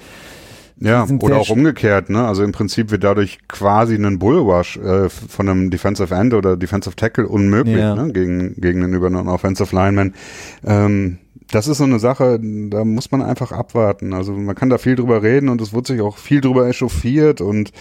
ja, 0.78 1.06
oder 1.20 1.38
auch 1.38 1.48
umgekehrt, 1.48 2.10
ne? 2.10 2.26
Also 2.26 2.42
im 2.42 2.52
Prinzip 2.52 2.90
wird 2.90 3.02
dadurch 3.02 3.38
quasi 3.48 3.94
ein 3.94 4.18
Bullrush 4.18 4.76
äh, 4.76 5.08
von 5.08 5.48
einem 5.48 5.70
Defensive 5.70 6.14
End 6.14 6.34
oder 6.34 6.56
Defensive 6.56 6.96
Tackle 6.96 7.26
unmöglich, 7.26 7.78
ja. 7.78 7.94
ne? 7.94 8.12
Gegen, 8.12 8.60
gegen 8.60 8.84
einen 8.84 8.92
über 8.92 9.06
einen 9.06 9.28
Offensive 9.28 9.74
Lineman. 9.74 10.14
Ähm, 10.64 11.18
das 11.50 11.68
ist 11.68 11.78
so 11.78 11.84
eine 11.84 11.98
Sache, 11.98 12.40
da 12.42 12.84
muss 12.84 13.10
man 13.10 13.22
einfach 13.22 13.52
abwarten. 13.52 14.12
Also 14.12 14.32
man 14.32 14.54
kann 14.54 14.68
da 14.68 14.78
viel 14.78 14.96
drüber 14.96 15.22
reden 15.22 15.48
und 15.48 15.60
es 15.60 15.72
wird 15.72 15.86
sich 15.86 16.00
auch 16.00 16.18
viel 16.18 16.40
drüber 16.40 16.68
echauffiert 16.68 17.40
und 17.40 17.72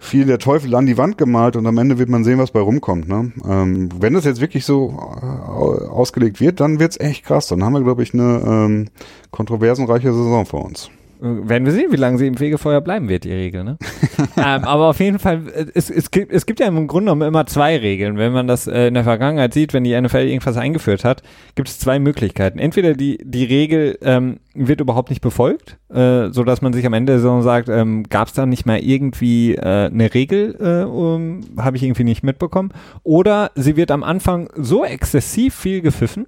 viel 0.00 0.26
der 0.26 0.38
Teufel 0.38 0.74
an 0.74 0.86
die 0.86 0.96
Wand 0.96 1.18
gemalt 1.18 1.56
und 1.56 1.66
am 1.66 1.78
Ende 1.78 1.98
wird 1.98 2.08
man 2.08 2.24
sehen, 2.24 2.38
was 2.38 2.50
bei 2.50 2.60
rumkommt. 2.60 3.08
Ne? 3.08 3.32
Ähm, 3.48 3.88
wenn 4.00 4.14
das 4.14 4.24
jetzt 4.24 4.40
wirklich 4.40 4.64
so 4.64 4.90
äh, 4.90 5.86
ausgelegt 5.86 6.40
wird, 6.40 6.60
dann 6.60 6.78
wird's 6.78 6.98
echt 7.00 7.24
krass. 7.24 7.48
Dann 7.48 7.64
haben 7.64 7.72
wir, 7.72 7.82
glaube 7.82 8.02
ich, 8.02 8.14
eine 8.14 8.42
ähm, 8.46 8.88
kontroversenreiche 9.30 10.12
Saison 10.12 10.46
vor 10.46 10.64
uns. 10.64 10.90
Werden 11.20 11.64
wir 11.64 11.72
sehen, 11.72 11.90
wie 11.90 11.96
lange 11.96 12.16
sie 12.16 12.28
im 12.28 12.36
Fegefeuer 12.36 12.80
bleiben 12.80 13.08
wird, 13.08 13.24
die 13.24 13.32
Regel. 13.32 13.64
Ne? 13.64 13.78
ähm, 14.36 14.64
aber 14.64 14.86
auf 14.88 15.00
jeden 15.00 15.18
Fall, 15.18 15.42
es, 15.74 15.90
es, 15.90 16.12
gibt, 16.12 16.32
es 16.32 16.46
gibt 16.46 16.60
ja 16.60 16.66
im 16.66 16.86
Grunde 16.86 17.06
genommen 17.06 17.26
immer 17.26 17.46
zwei 17.46 17.76
Regeln. 17.76 18.18
Wenn 18.18 18.32
man 18.32 18.46
das 18.46 18.68
äh, 18.68 18.86
in 18.86 18.94
der 18.94 19.02
Vergangenheit 19.02 19.52
sieht, 19.52 19.74
wenn 19.74 19.82
die 19.82 20.00
NFL 20.00 20.18
irgendwas 20.18 20.56
eingeführt 20.56 21.04
hat, 21.04 21.22
gibt 21.56 21.68
es 21.68 21.80
zwei 21.80 21.98
Möglichkeiten. 21.98 22.60
Entweder 22.60 22.94
die, 22.94 23.18
die 23.24 23.44
Regel 23.44 23.98
ähm, 24.02 24.38
wird 24.54 24.80
überhaupt 24.80 25.10
nicht 25.10 25.20
befolgt, 25.20 25.78
äh, 25.92 26.28
so 26.30 26.44
dass 26.44 26.62
man 26.62 26.72
sich 26.72 26.86
am 26.86 26.92
Ende 26.92 27.18
so 27.18 27.42
sagt, 27.42 27.68
ähm, 27.68 28.04
gab 28.04 28.28
es 28.28 28.34
da 28.34 28.46
nicht 28.46 28.64
mal 28.64 28.78
irgendwie 28.78 29.56
äh, 29.56 29.86
eine 29.86 30.14
Regel, 30.14 30.56
äh, 30.60 30.84
um, 30.84 31.40
habe 31.56 31.76
ich 31.76 31.82
irgendwie 31.82 32.04
nicht 32.04 32.22
mitbekommen. 32.22 32.72
Oder 33.02 33.50
sie 33.56 33.76
wird 33.76 33.90
am 33.90 34.04
Anfang 34.04 34.50
so 34.54 34.84
exzessiv 34.84 35.54
viel 35.54 35.80
gepfiffen, 35.80 36.26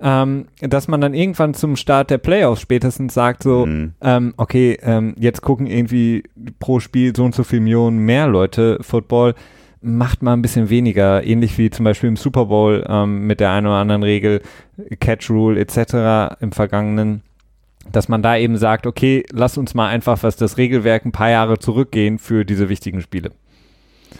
ähm, 0.00 0.46
dass 0.60 0.88
man 0.88 1.00
dann 1.00 1.14
irgendwann 1.14 1.54
zum 1.54 1.76
Start 1.76 2.10
der 2.10 2.18
Playoffs 2.18 2.60
spätestens 2.60 3.14
sagt 3.14 3.42
so, 3.42 3.66
mhm. 3.66 3.92
ähm, 4.00 4.34
okay, 4.36 4.78
ähm, 4.82 5.14
jetzt 5.18 5.42
gucken 5.42 5.66
irgendwie 5.66 6.24
pro 6.58 6.80
Spiel 6.80 7.14
so 7.16 7.24
und 7.24 7.34
so 7.34 7.44
viel 7.44 7.60
Millionen 7.60 7.98
mehr 7.98 8.26
Leute 8.26 8.78
Football, 8.82 9.34
macht 9.80 10.22
mal 10.22 10.32
ein 10.32 10.42
bisschen 10.42 10.68
weniger, 10.68 11.24
ähnlich 11.24 11.56
wie 11.58 11.70
zum 11.70 11.84
Beispiel 11.84 12.08
im 12.08 12.16
Super 12.16 12.46
Bowl 12.46 12.84
ähm, 12.88 13.26
mit 13.26 13.40
der 13.40 13.52
einen 13.52 13.66
oder 13.66 13.76
anderen 13.76 14.02
Regel, 14.02 14.42
Catch 15.00 15.30
Rule 15.30 15.58
etc. 15.58 16.36
im 16.40 16.52
vergangenen 16.52 17.22
dass 17.92 18.08
man 18.08 18.22
da 18.22 18.36
eben 18.36 18.56
sagt, 18.56 18.86
okay, 18.86 19.24
lass 19.32 19.58
uns 19.58 19.74
mal 19.74 19.88
einfach, 19.88 20.22
was 20.22 20.36
das 20.36 20.56
Regelwerk 20.56 21.04
ein 21.04 21.12
paar 21.12 21.30
Jahre 21.30 21.58
zurückgehen 21.58 22.18
für 22.18 22.44
diese 22.44 22.68
wichtigen 22.68 23.00
Spiele. 23.00 23.30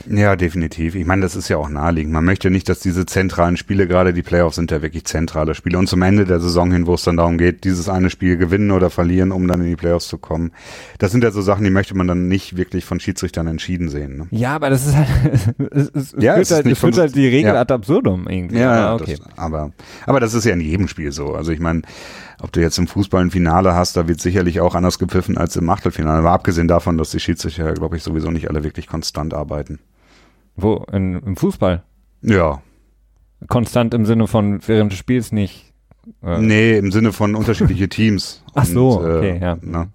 Ja, 0.09 0.37
definitiv. 0.37 0.95
Ich 0.95 1.07
meine, 1.07 1.23
das 1.23 1.35
ist 1.35 1.49
ja 1.49 1.57
auch 1.57 1.69
naheliegend. 1.69 2.13
Man 2.13 2.25
möchte 2.25 2.51
nicht, 2.51 2.69
dass 2.69 2.81
diese 2.81 3.07
zentralen 3.07 3.57
Spiele, 3.57 3.87
gerade 3.87 4.13
die 4.13 4.23
Playoffs 4.23 4.57
sind 4.57 4.71
ja 4.71 4.83
wirklich 4.83 5.05
zentrale 5.05 5.55
Spiele. 5.55 5.79
Und 5.79 5.89
zum 5.89 6.03
Ende 6.03 6.25
der 6.25 6.41
Saison 6.41 6.71
hin, 6.71 6.87
wo 6.87 6.95
es 6.95 7.03
dann 7.03 7.17
darum 7.17 7.39
geht, 7.39 7.65
dieses 7.65 7.89
eine 7.89 8.11
Spiel 8.11 8.37
gewinnen 8.37 8.71
oder 8.71 8.91
verlieren, 8.91 9.33
um 9.33 9.49
dann 9.49 9.61
in 9.61 9.69
die 9.69 9.77
Playoffs 9.77 10.09
zu 10.09 10.19
kommen. 10.19 10.53
Das 10.99 11.13
sind 11.13 11.25
ja 11.25 11.31
so 11.31 11.43
Sachen, 11.43 11.65
die 11.65 11.71
möchte 11.71 11.97
man 11.97 12.07
dann 12.07 12.29
nicht 12.29 12.57
wirklich 12.57 12.85
von 12.85 13.01
Schiedsrichtern 13.01 13.47
entschieden 13.47 13.89
sehen. 13.89 14.17
Ne? 14.19 14.27
Ja, 14.31 14.55
aber 14.55 14.71
das 14.71 14.87
ist 14.87 14.97
halt, 14.97 15.09
es, 15.73 15.91
es, 15.91 16.15
ja, 16.19 16.35
führt, 16.35 16.47
es 16.47 16.51
halt, 16.53 16.67
es 16.67 16.79
führt 16.79 16.99
halt 16.99 17.15
die 17.15 17.27
Regel 17.27 17.55
ja. 17.55 17.61
ad 17.61 17.73
absurdum 17.73 18.29
irgendwie. 18.29 18.59
Ja, 18.59 18.91
aber, 18.91 19.03
okay. 19.03 19.17
das, 19.19 19.39
aber, 19.39 19.73
aber 20.07 20.21
das 20.21 20.35
ist 20.35 20.45
ja 20.45 20.53
in 20.53 20.61
jedem 20.61 20.89
Spiel 20.89 21.13
so. 21.13 21.35
Also 21.35 21.53
ich 21.53 21.61
meine, 21.61 21.83
ob 22.41 22.53
du 22.53 22.61
jetzt 22.61 22.79
im 22.79 22.87
Fußball 22.87 23.23
ein 23.23 23.31
Finale 23.31 23.75
hast, 23.75 23.97
da 23.97 24.09
wird 24.09 24.21
sicherlich 24.21 24.61
auch 24.61 24.75
anders 24.75 24.99
gepfiffen 24.99 25.39
als 25.39 25.57
im 25.57 25.69
Achtelfinale. 25.69 26.19
Aber 26.19 26.33
abgesehen 26.33 26.69
davon, 26.69 26.99
dass 26.99 27.11
die 27.11 27.21
Schiedsrichter, 27.21 27.75
glaube 27.75 27.97
ich, 27.97 28.03
sowieso 28.03 28.31
nicht 28.31 28.49
alle 28.49 28.65
wirklich 28.65 28.87
konstant 28.87 29.35
arbeiten. 29.35 29.79
Wo? 30.57 30.85
In, 30.93 31.21
Im 31.21 31.37
Fußball? 31.37 31.83
Ja. 32.23 32.63
Konstant 33.49 33.95
im 33.95 34.07
Sinne 34.07 34.27
von 34.27 34.61
während 34.67 34.93
des 34.93 34.99
Spiels 34.99 35.33
nicht? 35.33 35.73
Äh. 36.23 36.39
Nee, 36.41 36.79
im 36.79 36.93
Sinne 36.93 37.13
von 37.13 37.35
unterschiedliche 37.35 37.89
Teams. 37.89 38.43
Ach 38.55 38.65
so, 38.65 38.99
und, 38.99 39.07
äh, 39.07 39.19
okay, 39.19 39.39
ja. 39.41 39.57
Ne? 39.61 39.89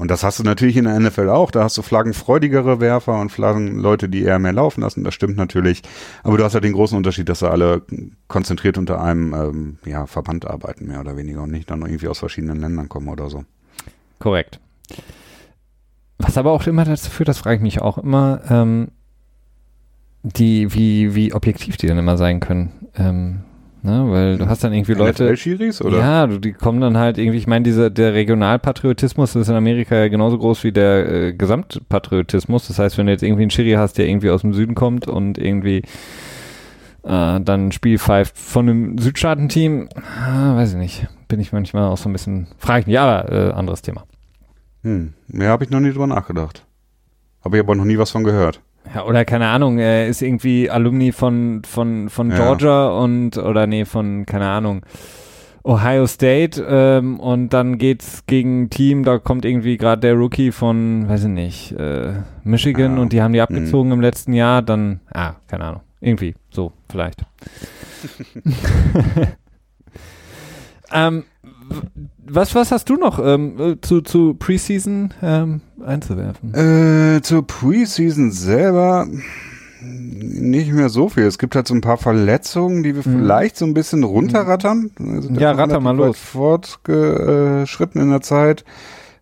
Und 0.00 0.10
das 0.10 0.24
hast 0.24 0.38
du 0.38 0.44
natürlich 0.44 0.78
in 0.78 0.84
der 0.84 0.98
NFL 0.98 1.28
auch. 1.28 1.50
Da 1.50 1.62
hast 1.62 1.76
du 1.76 1.82
flaggenfreudigere 1.82 2.80
Werfer 2.80 3.20
und 3.20 3.28
Flaggenleute, 3.28 4.08
die 4.08 4.22
eher 4.22 4.38
mehr 4.38 4.54
laufen 4.54 4.80
lassen. 4.80 5.04
Das 5.04 5.12
stimmt 5.12 5.36
natürlich. 5.36 5.82
Aber 6.22 6.38
du 6.38 6.44
hast 6.44 6.54
halt 6.54 6.64
den 6.64 6.72
großen 6.72 6.96
Unterschied, 6.96 7.28
dass 7.28 7.40
sie 7.40 7.50
alle 7.50 7.82
konzentriert 8.26 8.78
unter 8.78 9.02
einem 9.02 9.34
ähm, 9.34 9.78
ja, 9.84 10.06
Verband 10.06 10.46
arbeiten, 10.46 10.86
mehr 10.86 11.00
oder 11.00 11.18
weniger, 11.18 11.42
und 11.42 11.50
nicht 11.50 11.70
dann 11.70 11.82
irgendwie 11.82 12.08
aus 12.08 12.18
verschiedenen 12.18 12.60
Ländern 12.60 12.88
kommen 12.88 13.08
oder 13.08 13.28
so. 13.28 13.44
Korrekt. 14.20 14.58
Was 16.16 16.38
aber 16.38 16.52
auch 16.52 16.66
immer 16.66 16.86
dazu 16.86 17.10
führt, 17.10 17.28
das 17.28 17.36
frage 17.36 17.56
ich 17.56 17.62
mich 17.62 17.82
auch 17.82 17.98
immer, 17.98 18.40
ähm, 18.48 18.88
die, 20.22 20.72
wie, 20.72 21.14
wie 21.14 21.34
objektiv 21.34 21.76
die 21.76 21.88
dann 21.88 21.98
immer 21.98 22.16
sein 22.16 22.40
können. 22.40 22.88
Ähm, 22.96 23.40
ne? 23.82 24.06
Weil 24.08 24.38
du 24.38 24.48
hast 24.48 24.62
dann 24.64 24.72
irgendwie 24.72 24.94
Leute. 24.94 25.24
oder? 25.82 25.98
Ja, 25.98 26.26
du, 26.26 26.38
die 26.38 26.52
kommen 26.52 26.80
dann 26.80 26.96
halt 26.96 27.18
irgendwie, 27.18 27.38
ich 27.38 27.46
meine, 27.46 27.62
dieser 27.62 27.90
der 27.90 28.14
Regionalpatriotismus 28.14 29.36
ist 29.36 29.48
in 29.48 29.54
Amerika 29.54 29.96
ja 29.96 30.08
genauso 30.08 30.38
groß 30.38 30.64
wie 30.64 30.72
der 30.72 31.12
äh, 31.12 31.32
Gesamtpatriotismus. 31.32 32.68
Das 32.68 32.78
heißt, 32.78 32.98
wenn 32.98 33.06
du 33.06 33.12
jetzt 33.12 33.22
irgendwie 33.22 33.42
einen 33.42 33.50
Schiri 33.50 33.72
hast, 33.72 33.98
der 33.98 34.06
irgendwie 34.08 34.30
aus 34.30 34.42
dem 34.42 34.52
Süden 34.54 34.74
kommt 34.74 35.06
und 35.08 35.38
irgendwie 35.38 35.78
äh, 37.04 37.40
dann 37.40 37.68
ein 37.68 37.72
Spiel 37.72 37.98
pfeift 37.98 38.36
von 38.38 38.68
einem 38.68 38.98
Südstaaten-Team, 38.98 39.88
äh, 39.96 40.54
weiß 40.54 40.72
ich 40.72 40.78
nicht. 40.78 41.08
Bin 41.28 41.40
ich 41.40 41.52
manchmal 41.52 41.88
auch 41.88 41.98
so 41.98 42.08
ein 42.08 42.12
bisschen, 42.12 42.48
frage 42.58 42.80
ich 42.80 42.86
mich, 42.86 42.98
aber 42.98 43.30
äh, 43.30 43.52
anderes 43.52 43.82
Thema. 43.82 44.04
Hm, 44.82 45.14
mehr 45.28 45.50
habe 45.50 45.64
ich 45.64 45.70
noch 45.70 45.80
nie 45.80 45.90
drüber 45.90 46.06
nachgedacht. 46.06 46.64
Habe 47.44 47.56
ich 47.56 47.62
aber 47.62 47.74
noch 47.74 47.84
nie 47.84 47.98
was 47.98 48.10
von 48.10 48.24
gehört. 48.24 48.60
Ja, 48.94 49.04
oder 49.04 49.24
keine 49.24 49.48
Ahnung, 49.48 49.78
er 49.78 50.08
ist 50.08 50.20
irgendwie 50.20 50.68
Alumni 50.68 51.12
von, 51.12 51.62
von, 51.64 52.08
von 52.08 52.30
Georgia 52.30 52.86
ja. 52.86 52.90
und, 52.90 53.38
oder 53.38 53.66
nee, 53.66 53.84
von, 53.84 54.26
keine 54.26 54.48
Ahnung, 54.48 54.82
Ohio 55.62 56.06
State 56.06 56.64
ähm, 56.68 57.20
und 57.20 57.50
dann 57.50 57.78
geht's 57.78 58.26
gegen 58.26 58.62
ein 58.62 58.70
Team, 58.70 59.04
da 59.04 59.18
kommt 59.18 59.44
irgendwie 59.44 59.76
gerade 59.76 60.00
der 60.00 60.14
Rookie 60.14 60.50
von, 60.50 61.08
weiß 61.08 61.24
ich 61.24 61.30
nicht, 61.30 61.72
äh, 61.72 62.14
Michigan 62.42 62.98
ah, 62.98 63.02
und 63.02 63.12
die 63.12 63.22
haben 63.22 63.32
die 63.32 63.40
abgezogen 63.40 63.90
mh. 63.90 63.94
im 63.94 64.00
letzten 64.00 64.32
Jahr, 64.32 64.62
dann, 64.62 65.00
ah, 65.12 65.34
keine 65.46 65.66
Ahnung, 65.66 65.82
irgendwie, 66.00 66.34
so, 66.50 66.72
vielleicht. 66.88 67.22
ähm, 70.92 71.24
was, 72.26 72.54
was 72.54 72.72
hast 72.72 72.88
du 72.88 72.94
noch 72.94 73.18
ähm, 73.24 73.58
äh, 73.58 73.80
zu, 73.80 74.00
zu 74.02 74.34
Preseason 74.34 75.12
ähm, 75.22 75.60
einzuwerfen? 75.84 76.54
Äh, 76.54 77.22
zur 77.22 77.46
Preseason 77.46 78.30
selber 78.30 79.06
nicht 79.82 80.72
mehr 80.72 80.88
so 80.88 81.08
viel. 81.08 81.24
Es 81.24 81.38
gibt 81.38 81.54
halt 81.54 81.66
so 81.66 81.74
ein 81.74 81.80
paar 81.80 81.96
Verletzungen, 81.96 82.82
die 82.82 82.94
wir 82.94 83.06
mhm. 83.06 83.20
vielleicht 83.20 83.56
so 83.56 83.64
ein 83.64 83.74
bisschen 83.74 84.04
runterrattern. 84.04 84.90
ja, 85.38 85.52
ratter 85.52 85.80
mal 85.80 85.96
los. 85.96 86.18
Fortgeschritten 86.18 88.00
in 88.00 88.10
der 88.10 88.20
Zeit. 88.20 88.64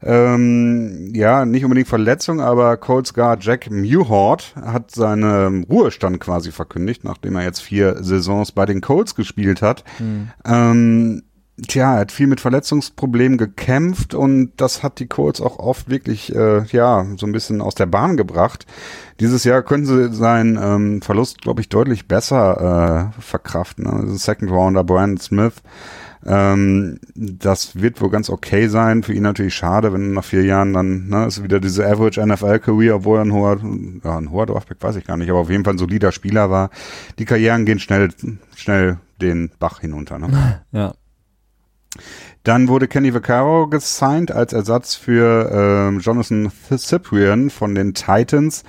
Ähm, 0.01 1.12
ja, 1.12 1.44
nicht 1.44 1.64
unbedingt 1.64 1.88
Verletzung, 1.88 2.40
aber 2.40 2.76
Colts 2.76 3.14
Guard 3.14 3.42
Jack 3.42 3.68
Mewhort 3.70 4.55
hat 4.55 4.92
seinen 4.92 5.64
Ruhestand 5.64 6.20
quasi 6.20 6.53
verkündigt, 6.53 7.03
nachdem 7.03 7.34
er 7.34 7.42
jetzt 7.42 7.61
vier 7.61 7.96
Saisons 8.01 8.53
bei 8.53 8.64
den 8.64 8.80
Colts 8.80 9.16
gespielt 9.16 9.61
hat. 9.61 9.82
Mhm. 9.99 10.28
Ähm, 10.44 11.22
Tja, 11.66 11.94
er 11.94 12.00
hat 12.00 12.12
viel 12.12 12.28
mit 12.28 12.40
Verletzungsproblemen 12.40 13.36
gekämpft 13.36 14.14
und 14.14 14.52
das 14.56 14.84
hat 14.84 15.00
die 15.00 15.06
Colts 15.09 15.40
auch 15.40 15.59
oft 15.59 15.90
wirklich, 15.90 16.34
äh, 16.34 16.62
ja, 16.66 17.04
so 17.16 17.26
ein 17.26 17.32
bisschen 17.32 17.61
aus 17.61 17.74
der 17.74 17.86
Bahn 17.86 18.16
gebracht. 18.16 18.64
Dieses 19.18 19.42
Jahr 19.42 19.62
können 19.62 19.84
sie 19.84 20.12
seinen 20.12 20.56
ähm, 20.56 21.02
Verlust, 21.02 21.42
glaube 21.42 21.61
ich, 21.61 21.68
deutlich 21.68 22.06
besser 22.06 23.12
äh, 23.16 23.20
verkraften. 23.20 23.84
Ne? 23.84 24.16
Second 24.16 24.52
Rounder 24.52 24.84
Brandon 24.84 25.18
Smith. 25.18 25.54
Ähm, 26.24 26.98
das 27.14 27.80
wird 27.80 28.00
wohl 28.00 28.11
ganz 28.11 28.30
okay 28.30 28.68
sein. 28.68 29.02
Für 29.02 29.12
ihn 29.12 29.22
natürlich 29.22 29.54
schade, 29.54 29.92
wenn 29.92 30.12
nach 30.12 30.24
vier 30.24 30.44
Jahren 30.44 30.72
dann, 30.72 31.09
ne, 31.09 31.26
ist 31.26 31.42
wieder 31.42 31.59
diese 31.59 31.86
Average 31.86 32.24
NFL-Career, 32.24 32.96
obwohl 32.96 33.18
er 33.18 33.24
ein 33.24 33.32
hoher, 33.32 33.59
ja, 34.04 34.16
ein 34.16 34.30
hoher 34.30 34.46
Draftback 34.46 34.78
weiß 34.80 34.96
ich 34.96 35.06
gar 35.06 35.16
nicht, 35.16 35.30
aber 35.30 35.40
auf 35.40 35.50
jeden 35.50 35.64
Fall 35.64 35.74
ein 35.74 35.78
solider 35.78 36.12
Spieler 36.12 36.50
war. 36.50 36.70
Die 37.18 37.24
Karrieren 37.24 37.64
gehen 37.64 37.78
schnell, 37.78 38.11
schnell 38.56 38.98
den 39.20 39.50
Bach 39.59 39.80
hinunter. 39.80 40.18
Ne? 40.18 40.62
Ja. 40.72 40.94
Dann 42.45 42.68
wurde 42.68 42.89
Kenny 42.89 43.12
Vaccaro 43.12 43.66
gesigned 43.66 44.30
als 44.30 44.53
Ersatz 44.53 44.95
für 44.95 45.51
äh, 45.95 45.99
Jonathan 45.99 46.51
Cyprian 46.76 47.51
von 47.51 47.74
den 47.74 47.95
Titans. 47.95 48.62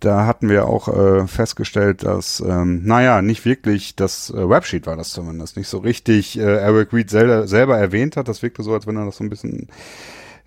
Da 0.00 0.26
hatten 0.26 0.50
wir 0.50 0.66
auch 0.66 0.88
äh, 0.88 1.26
festgestellt, 1.26 2.02
dass, 2.02 2.40
ähm, 2.46 2.82
naja, 2.84 3.22
nicht 3.22 3.44
wirklich, 3.46 3.96
das 3.96 4.28
äh, 4.30 4.48
Websheet 4.48 4.86
war 4.86 4.96
das 4.96 5.10
zumindest, 5.10 5.56
nicht 5.56 5.68
so 5.68 5.78
richtig 5.78 6.38
äh, 6.38 6.42
Eric 6.42 6.92
Reed 6.92 7.08
selber, 7.08 7.46
selber 7.46 7.78
erwähnt 7.78 8.16
hat. 8.16 8.28
Das 8.28 8.42
wirkte 8.42 8.62
so, 8.62 8.74
als 8.74 8.86
wenn 8.86 8.96
er 8.96 9.06
das 9.06 9.16
so 9.16 9.24
ein 9.24 9.30
bisschen 9.30 9.68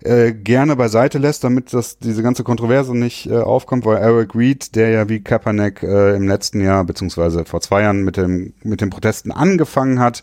äh, 0.04 0.32
gerne 0.32 0.76
beiseite 0.76 1.18
lässt, 1.18 1.42
damit 1.42 1.72
das 1.72 1.98
diese 1.98 2.22
ganze 2.22 2.44
Kontroverse 2.44 2.96
nicht 2.96 3.28
äh, 3.28 3.38
aufkommt, 3.38 3.84
weil 3.84 3.96
Eric 3.96 4.36
Reed, 4.36 4.76
der 4.76 4.90
ja 4.90 5.08
wie 5.08 5.20
Kaepernick 5.20 5.82
äh, 5.82 6.14
im 6.14 6.28
letzten 6.28 6.60
Jahr 6.60 6.84
beziehungsweise 6.84 7.44
vor 7.44 7.60
zwei 7.60 7.82
Jahren 7.82 8.04
mit 8.04 8.16
dem 8.16 8.52
mit 8.62 8.80
den 8.80 8.90
Protesten 8.90 9.32
angefangen 9.32 9.98
hat, 9.98 10.22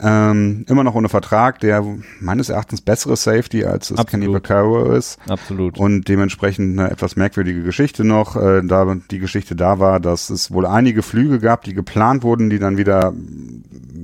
ähm, 0.00 0.64
immer 0.68 0.84
noch 0.84 0.94
ohne 0.94 1.08
Vertrag, 1.08 1.60
der 1.60 1.84
meines 2.20 2.48
Erachtens 2.48 2.80
bessere 2.80 3.16
Safety 3.16 3.64
als 3.64 3.90
es 3.90 4.06
Kenny 4.06 4.32
Vaccaro 4.32 4.92
ist. 4.92 5.18
Absolut. 5.28 5.78
Und 5.78 6.08
dementsprechend 6.08 6.78
eine 6.78 6.90
etwas 6.90 7.16
merkwürdige 7.16 7.62
Geschichte 7.62 8.04
noch. 8.04 8.36
Äh, 8.36 8.62
da 8.64 8.96
die 9.10 9.18
Geschichte 9.18 9.54
da 9.54 9.78
war, 9.78 10.00
dass 10.00 10.30
es 10.30 10.50
wohl 10.50 10.66
einige 10.66 11.02
Flüge 11.02 11.38
gab, 11.38 11.62
die 11.62 11.74
geplant 11.74 12.22
wurden, 12.22 12.50
die 12.50 12.58
dann 12.58 12.78
wieder 12.78 13.12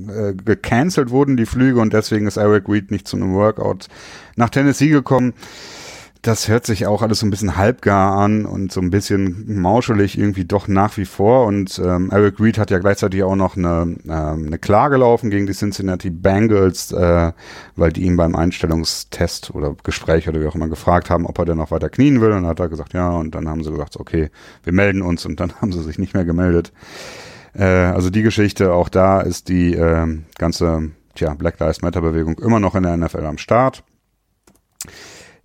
äh, 0.07 0.33
gecancelt 0.33 1.09
wurden, 1.09 1.37
die 1.37 1.45
Flüge, 1.45 1.79
und 1.79 1.93
deswegen 1.93 2.27
ist 2.27 2.37
Eric 2.37 2.69
Reed 2.69 2.91
nicht 2.91 3.07
zu 3.07 3.17
einem 3.17 3.33
Workout 3.33 3.87
nach 4.35 4.49
Tennessee 4.49 4.89
gekommen 4.89 5.33
das 6.21 6.49
hört 6.49 6.65
sich 6.65 6.85
auch 6.85 7.01
alles 7.01 7.19
so 7.19 7.25
ein 7.25 7.29
bisschen 7.29 7.55
halbgar 7.55 8.17
an 8.17 8.45
und 8.45 8.73
so 8.73 8.81
ein 8.81 8.89
bisschen 8.89 9.61
mauschelig 9.61 10.17
irgendwie 10.17 10.43
doch 10.43 10.67
nach 10.67 10.97
wie 10.97 11.05
vor. 11.05 11.45
Und 11.45 11.79
ähm, 11.79 12.09
Eric 12.11 12.41
Reed 12.41 12.57
hat 12.57 12.71
ja 12.71 12.79
gleichzeitig 12.79 13.23
auch 13.23 13.37
noch 13.37 13.55
eine, 13.55 13.95
ähm, 14.05 14.47
eine 14.47 14.59
Klage 14.59 14.97
laufen 14.97 15.29
gegen 15.29 15.45
die 15.45 15.53
Cincinnati 15.53 16.09
Bengals, 16.09 16.91
äh, 16.91 17.31
weil 17.77 17.93
die 17.93 18.03
ihn 18.03 18.17
beim 18.17 18.35
Einstellungstest 18.35 19.55
oder 19.55 19.75
Gespräch 19.81 20.27
oder 20.27 20.41
wie 20.41 20.47
auch 20.47 20.55
immer 20.55 20.67
gefragt 20.67 21.09
haben, 21.09 21.25
ob 21.25 21.39
er 21.39 21.45
denn 21.45 21.57
noch 21.57 21.71
weiter 21.71 21.89
knien 21.89 22.19
will. 22.19 22.31
Und 22.31 22.45
hat 22.45 22.59
er 22.59 22.67
gesagt, 22.67 22.93
ja. 22.93 23.11
Und 23.11 23.33
dann 23.33 23.47
haben 23.47 23.63
sie 23.63 23.71
gesagt, 23.71 23.95
okay, 23.95 24.29
wir 24.63 24.73
melden 24.73 25.01
uns. 25.01 25.25
Und 25.25 25.39
dann 25.39 25.53
haben 25.61 25.71
sie 25.71 25.83
sich 25.83 25.99
nicht 25.99 26.13
mehr 26.13 26.25
gemeldet. 26.25 26.73
Äh, 27.53 27.63
also 27.63 28.09
die 28.09 28.23
Geschichte, 28.23 28.73
auch 28.73 28.89
da 28.89 29.21
ist 29.21 29.47
die 29.47 29.73
äh, 29.73 30.19
ganze 30.37 30.91
tja, 31.15 31.33
Black 31.33 31.59
Lives 31.59 31.81
Matter 31.81 32.01
Bewegung 32.01 32.39
immer 32.39 32.59
noch 32.59 32.75
in 32.75 32.83
der 32.83 32.97
NFL 32.97 33.25
am 33.25 33.37
Start. 33.37 33.83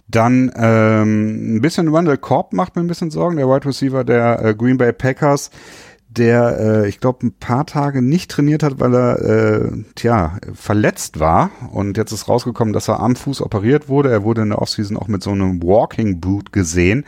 Dann 0.07 0.53
ähm, 0.57 1.57
ein 1.57 1.61
bisschen 1.61 1.93
Wendell 1.93 2.19
Korb 2.19 2.53
macht 2.53 2.77
mir 2.77 2.83
ein 2.83 2.87
bisschen 2.87 3.11
Sorgen, 3.11 3.37
der 3.37 3.49
Wide 3.49 3.67
Receiver 3.67 4.05
der 4.05 4.45
äh, 4.45 4.55
Green 4.55 4.77
Bay 4.77 4.93
Packers, 4.93 5.51
der, 6.17 6.59
äh, 6.61 6.89
ich 6.89 7.01
glaube, 7.01 7.27
ein 7.27 7.33
paar 7.33 7.67
Tage 7.67 8.03
nicht 8.03 8.31
trainiert 8.31 8.63
hat, 8.63 8.79
weil 8.81 8.95
er, 8.95 9.19
äh, 9.21 9.71
tja, 9.95 10.39
verletzt 10.53 11.21
war. 11.21 11.51
Und 11.73 11.97
jetzt 11.97 12.13
ist 12.13 12.29
rausgekommen, 12.29 12.73
dass 12.73 12.89
er 12.89 13.01
am 13.01 13.17
Fuß 13.17 13.43
operiert 13.43 13.89
wurde. 13.89 14.11
Er 14.11 14.23
wurde 14.23 14.43
in 14.43 14.51
der 14.51 14.63
Offseason 14.63 14.97
auch 14.97 15.09
mit 15.09 15.23
so 15.23 15.31
einem 15.31 15.63
Walking 15.63 16.21
Boot 16.21 16.53
gesehen. 16.53 17.05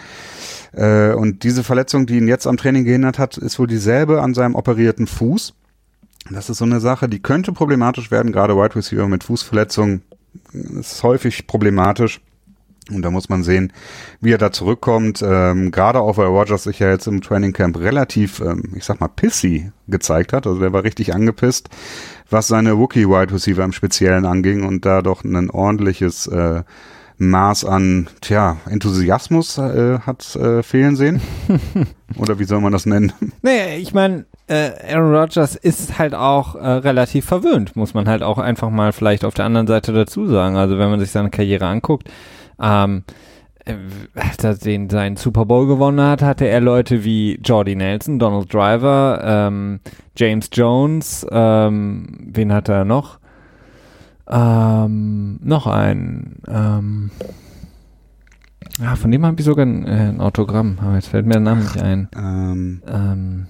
Äh, 0.72 1.12
und 1.12 1.44
diese 1.44 1.62
Verletzung, 1.62 2.06
die 2.06 2.16
ihn 2.16 2.28
jetzt 2.28 2.46
am 2.46 2.56
Training 2.56 2.84
gehindert 2.84 3.18
hat, 3.18 3.36
ist 3.38 3.58
wohl 3.58 3.66
dieselbe 3.66 4.22
an 4.22 4.34
seinem 4.34 4.54
operierten 4.54 5.06
Fuß. 5.06 5.54
Das 6.30 6.50
ist 6.50 6.58
so 6.58 6.64
eine 6.64 6.80
Sache, 6.80 7.08
die 7.08 7.22
könnte 7.22 7.52
problematisch 7.52 8.10
werden, 8.10 8.32
gerade 8.32 8.56
Wide 8.56 8.74
Receiver 8.74 9.06
mit 9.06 9.22
Fußverletzungen. 9.22 10.02
ist 10.52 11.02
häufig 11.04 11.46
problematisch. 11.46 12.20
Und 12.90 13.02
da 13.02 13.10
muss 13.10 13.28
man 13.28 13.42
sehen, 13.42 13.72
wie 14.20 14.32
er 14.32 14.38
da 14.38 14.52
zurückkommt. 14.52 15.22
Ähm, 15.26 15.72
Gerade 15.72 16.00
auch, 16.00 16.18
weil 16.18 16.26
Rogers 16.26 16.64
sich 16.64 16.78
ja 16.78 16.90
jetzt 16.90 17.06
im 17.08 17.20
Training 17.20 17.52
Camp 17.52 17.78
relativ, 17.78 18.40
ähm, 18.40 18.74
ich 18.76 18.84
sag 18.84 19.00
mal, 19.00 19.08
pissy 19.08 19.72
gezeigt 19.88 20.32
hat. 20.32 20.46
Also 20.46 20.60
der 20.60 20.72
war 20.72 20.84
richtig 20.84 21.12
angepisst, 21.12 21.68
was 22.30 22.46
seine 22.46 22.72
Rookie-Wide 22.72 23.32
Receiver 23.32 23.64
im 23.64 23.72
Speziellen 23.72 24.24
anging 24.24 24.64
und 24.64 24.84
da 24.84 25.02
doch 25.02 25.24
ein 25.24 25.50
ordentliches 25.50 26.28
äh, 26.28 26.62
Maß 27.18 27.64
an, 27.64 28.08
tja, 28.20 28.58
Enthusiasmus 28.68 29.56
äh, 29.56 30.00
hat 30.00 30.36
äh, 30.36 30.62
fehlen 30.62 30.96
sehen. 30.96 31.20
Oder 32.18 32.38
wie 32.38 32.44
soll 32.44 32.60
man 32.60 32.72
das 32.72 32.84
nennen? 32.84 33.12
Nee, 33.40 33.78
ich 33.78 33.94
meine, 33.94 34.26
äh, 34.48 34.70
Aaron 34.92 35.14
Rodgers 35.14 35.56
ist 35.56 35.98
halt 35.98 36.14
auch 36.14 36.56
äh, 36.56 36.58
relativ 36.58 37.24
verwöhnt, 37.24 37.74
muss 37.74 37.94
man 37.94 38.06
halt 38.06 38.22
auch 38.22 38.38
einfach 38.38 38.68
mal 38.68 38.92
vielleicht 38.92 39.24
auf 39.24 39.32
der 39.32 39.46
anderen 39.46 39.66
Seite 39.66 39.92
dazu 39.92 40.26
sagen. 40.26 40.56
Also 40.56 40.78
wenn 40.78 40.90
man 40.90 41.00
sich 41.00 41.10
seine 41.10 41.30
Karriere 41.30 41.66
anguckt, 41.66 42.10
ähm, 42.60 43.04
als 44.14 44.44
er 44.44 44.54
den 44.54 44.88
seinen 44.88 45.16
Super 45.16 45.44
Bowl 45.44 45.66
gewonnen 45.66 46.00
hat, 46.00 46.22
hatte 46.22 46.46
er 46.46 46.60
Leute 46.60 47.04
wie 47.04 47.40
Jordy 47.42 47.74
Nelson, 47.74 48.18
Donald 48.18 48.52
Driver, 48.52 49.20
ähm, 49.22 49.80
James 50.16 50.48
Jones, 50.52 51.26
ähm, 51.30 52.06
wen 52.32 52.52
hat 52.52 52.68
er 52.68 52.84
noch? 52.84 53.18
Ähm, 54.28 55.38
noch 55.42 55.66
einen. 55.66 56.42
Ähm, 56.48 57.10
ja, 58.80 58.94
von 58.94 59.10
dem 59.10 59.24
habe 59.24 59.36
ich 59.38 59.44
sogar 59.44 59.66
ein, 59.66 59.86
äh, 59.86 60.08
ein, 60.08 60.20
Autogramm, 60.20 60.78
aber 60.80 60.94
jetzt 60.94 61.08
fällt 61.08 61.26
mir 61.26 61.34
der 61.34 61.42
Name 61.42 61.62
nicht 61.62 61.80
ein. 61.80 62.08
Ähm, 62.16 62.82
ähm, 62.86 63.46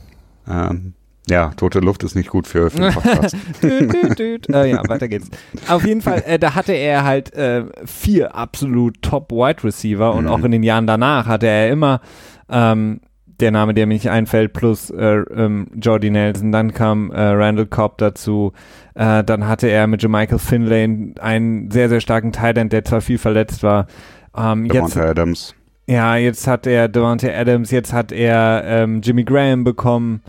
ähm 0.48 0.94
ja, 1.28 1.50
tote 1.56 1.80
Luft 1.80 2.04
ist 2.04 2.14
nicht 2.14 2.30
gut 2.30 2.46
für, 2.46 2.70
für 2.70 2.78
den 2.78 2.92
Podcast. 2.92 3.36
düt, 3.62 3.92
düt, 3.92 4.18
düt. 4.18 4.48
Äh, 4.48 4.70
ja, 4.70 4.82
weiter 4.88 5.08
geht's. 5.08 5.28
Auf 5.68 5.84
jeden 5.84 6.00
Fall, 6.00 6.22
äh, 6.26 6.38
da 6.38 6.54
hatte 6.54 6.72
er 6.72 7.04
halt 7.04 7.34
äh, 7.34 7.64
vier 7.84 8.34
absolut 8.34 9.02
top 9.02 9.32
Wide 9.32 9.64
Receiver 9.64 10.14
und 10.14 10.24
mhm. 10.24 10.30
auch 10.30 10.44
in 10.44 10.52
den 10.52 10.62
Jahren 10.62 10.86
danach 10.86 11.26
hatte 11.26 11.46
er 11.48 11.70
immer 11.70 12.00
ähm, 12.48 13.00
der 13.40 13.50
Name, 13.50 13.74
der 13.74 13.86
mir 13.86 13.94
nicht 13.94 14.08
einfällt, 14.08 14.52
plus 14.52 14.90
äh, 14.90 15.16
ähm, 15.34 15.66
Jordy 15.74 16.10
Nelson. 16.10 16.52
Dann 16.52 16.72
kam 16.72 17.10
äh, 17.10 17.20
Randall 17.20 17.66
Cobb 17.66 17.98
dazu. 17.98 18.52
Äh, 18.94 19.24
dann 19.24 19.46
hatte 19.46 19.66
er 19.66 19.86
mit 19.88 20.02
Jermichael 20.02 20.38
Finlay 20.38 21.12
einen 21.20 21.70
sehr, 21.70 21.88
sehr 21.88 22.00
starken 22.00 22.32
Tight 22.32 22.56
der 22.56 22.84
zwar 22.84 23.00
viel 23.00 23.18
verletzt 23.18 23.62
war. 23.62 23.88
Ähm, 24.36 24.66
jetzt, 24.66 24.96
Adams. 24.96 25.54
Ja, 25.86 26.16
jetzt 26.16 26.46
hat 26.46 26.66
er 26.66 26.88
Devontae 26.88 27.34
Adams, 27.34 27.70
jetzt 27.70 27.92
hat 27.92 28.10
er 28.10 28.62
ähm, 28.64 29.00
Jimmy 29.02 29.24
Graham 29.24 29.64
bekommen 29.64 30.22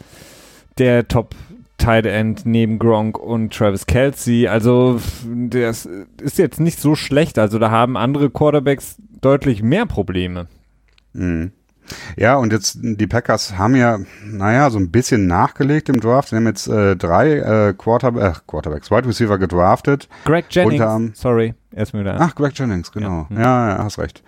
der 0.80 1.08
Top 1.08 1.36
Tight 1.78 2.06
End 2.06 2.46
neben 2.46 2.80
Gronk 2.80 3.20
und 3.20 3.54
Travis 3.54 3.86
Kelsey. 3.86 4.48
Also 4.48 5.00
das 5.26 5.88
ist 6.22 6.38
jetzt 6.38 6.60
nicht 6.60 6.80
so 6.80 6.96
schlecht. 6.96 7.38
Also 7.38 7.60
da 7.60 7.70
haben 7.70 7.98
andere 7.98 8.30
Quarterbacks 8.30 8.98
deutlich 9.22 9.62
mehr 9.62 9.86
Probleme. 9.86 10.48
Mhm. 11.14 11.52
Ja, 12.18 12.36
und 12.36 12.52
jetzt 12.52 12.80
die 12.82 13.08
Packers 13.08 13.58
haben 13.58 13.76
ja, 13.76 14.00
naja, 14.26 14.70
so 14.70 14.78
ein 14.78 14.92
bisschen 14.92 15.28
nachgelegt 15.28 15.88
im 15.88 16.00
Draft. 16.00 16.30
Sie 16.30 16.36
haben 16.36 16.46
jetzt 16.46 16.68
äh, 16.68 16.96
drei 16.96 17.38
äh, 17.38 17.74
Quarter 17.74 18.10
äh, 18.16 18.34
Quarterbacks, 18.46 18.92
Wide 18.92 19.08
Receiver 19.08 19.38
gedraftet. 19.38 20.10
Greg 20.26 20.46
Jennings, 20.50 20.82
unter, 20.82 21.12
sorry. 21.14 21.54
Ach, 22.20 22.36
Greg 22.36 22.58
Jennings, 22.58 22.92
genau. 22.92 23.28
Ja, 23.30 23.36
mhm. 23.36 23.40
ja, 23.40 23.70
ja 23.70 23.84
hast 23.84 24.00
recht. 24.00 24.24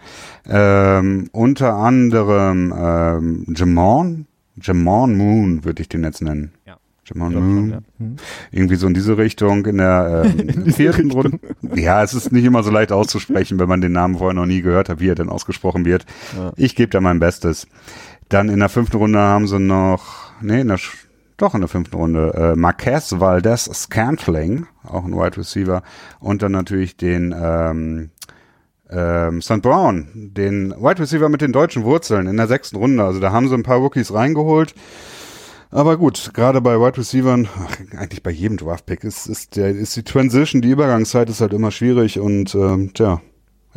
Ähm, 0.47 1.29
unter 1.31 1.73
anderem 1.73 2.73
ähm, 2.77 3.45
Jamon, 3.55 4.27
Jamon 4.61 5.17
Moon 5.17 5.63
würde 5.63 5.81
ich 5.81 5.89
den 5.89 6.03
jetzt 6.03 6.21
nennen. 6.21 6.51
Ja. 6.65 6.77
Jamon 7.05 7.33
Moon. 7.33 7.69
Ja. 7.71 7.79
Hm. 7.97 8.15
Irgendwie 8.51 8.75
so 8.75 8.87
in 8.87 8.93
diese 8.93 9.17
Richtung 9.17 9.65
in 9.65 9.77
der 9.77 10.25
äh, 10.37 10.71
vierten 10.71 11.11
Runde. 11.11 11.39
Ja, 11.75 12.03
es 12.03 12.13
ist 12.13 12.31
nicht 12.31 12.45
immer 12.45 12.63
so 12.63 12.71
leicht 12.71 12.91
auszusprechen, 12.91 13.59
wenn 13.59 13.69
man 13.69 13.81
den 13.81 13.91
Namen 13.91 14.17
vorher 14.17 14.33
noch 14.33 14.45
nie 14.45 14.61
gehört 14.61 14.89
hat, 14.89 14.99
wie 14.99 15.09
er 15.09 15.15
denn 15.15 15.29
ausgesprochen 15.29 15.85
wird. 15.85 16.05
Ja. 16.37 16.53
Ich 16.55 16.75
gebe 16.75 16.89
da 16.89 17.01
mein 17.01 17.19
Bestes. 17.19 17.67
Dann 18.29 18.49
in 18.49 18.59
der 18.59 18.69
fünften 18.69 18.97
Runde 18.97 19.19
haben 19.19 19.47
sie 19.47 19.59
noch, 19.59 20.31
nee, 20.41 20.61
in 20.61 20.67
der, 20.67 20.79
doch 21.37 21.55
in 21.55 21.61
der 21.61 21.67
fünften 21.67 21.95
Runde, 21.95 22.33
äh, 22.35 22.55
Marquez 22.55 23.19
Valdez 23.19 23.65
Scantling, 23.73 24.67
auch 24.83 25.03
ein 25.03 25.13
Wide 25.13 25.37
Receiver. 25.37 25.81
Und 26.19 26.43
dann 26.43 26.51
natürlich 26.51 26.95
den 26.95 27.33
ähm, 27.35 28.11
ähm, 28.89 29.41
St. 29.41 29.61
Brown, 29.61 30.07
den 30.13 30.71
Wide 30.71 30.99
Receiver 30.99 31.29
mit 31.29 31.41
den 31.41 31.51
deutschen 31.51 31.83
Wurzeln 31.83 32.27
in 32.27 32.37
der 32.37 32.47
sechsten 32.47 32.77
Runde. 32.77 33.03
Also 33.03 33.19
da 33.19 33.31
haben 33.31 33.47
sie 33.47 33.55
ein 33.55 33.63
paar 33.63 33.77
Rookies 33.77 34.13
reingeholt. 34.13 34.73
Aber 35.71 35.97
gut, 35.97 36.31
gerade 36.33 36.61
bei 36.61 36.79
Wide 36.79 36.97
Receivern, 36.97 37.47
ach, 37.55 37.77
eigentlich 37.95 38.23
bei 38.23 38.31
jedem 38.31 38.57
Draft-Pick 38.57 39.03
ist, 39.03 39.27
ist, 39.27 39.55
der, 39.55 39.69
ist 39.69 39.95
die 39.95 40.03
Transition, 40.03 40.63
die 40.63 40.71
Übergangszeit 40.71 41.29
ist 41.29 41.41
halt 41.41 41.53
immer 41.53 41.69
schwierig 41.69 42.19
und 42.19 42.55
ähm, 42.55 42.91
tja, 42.95 43.21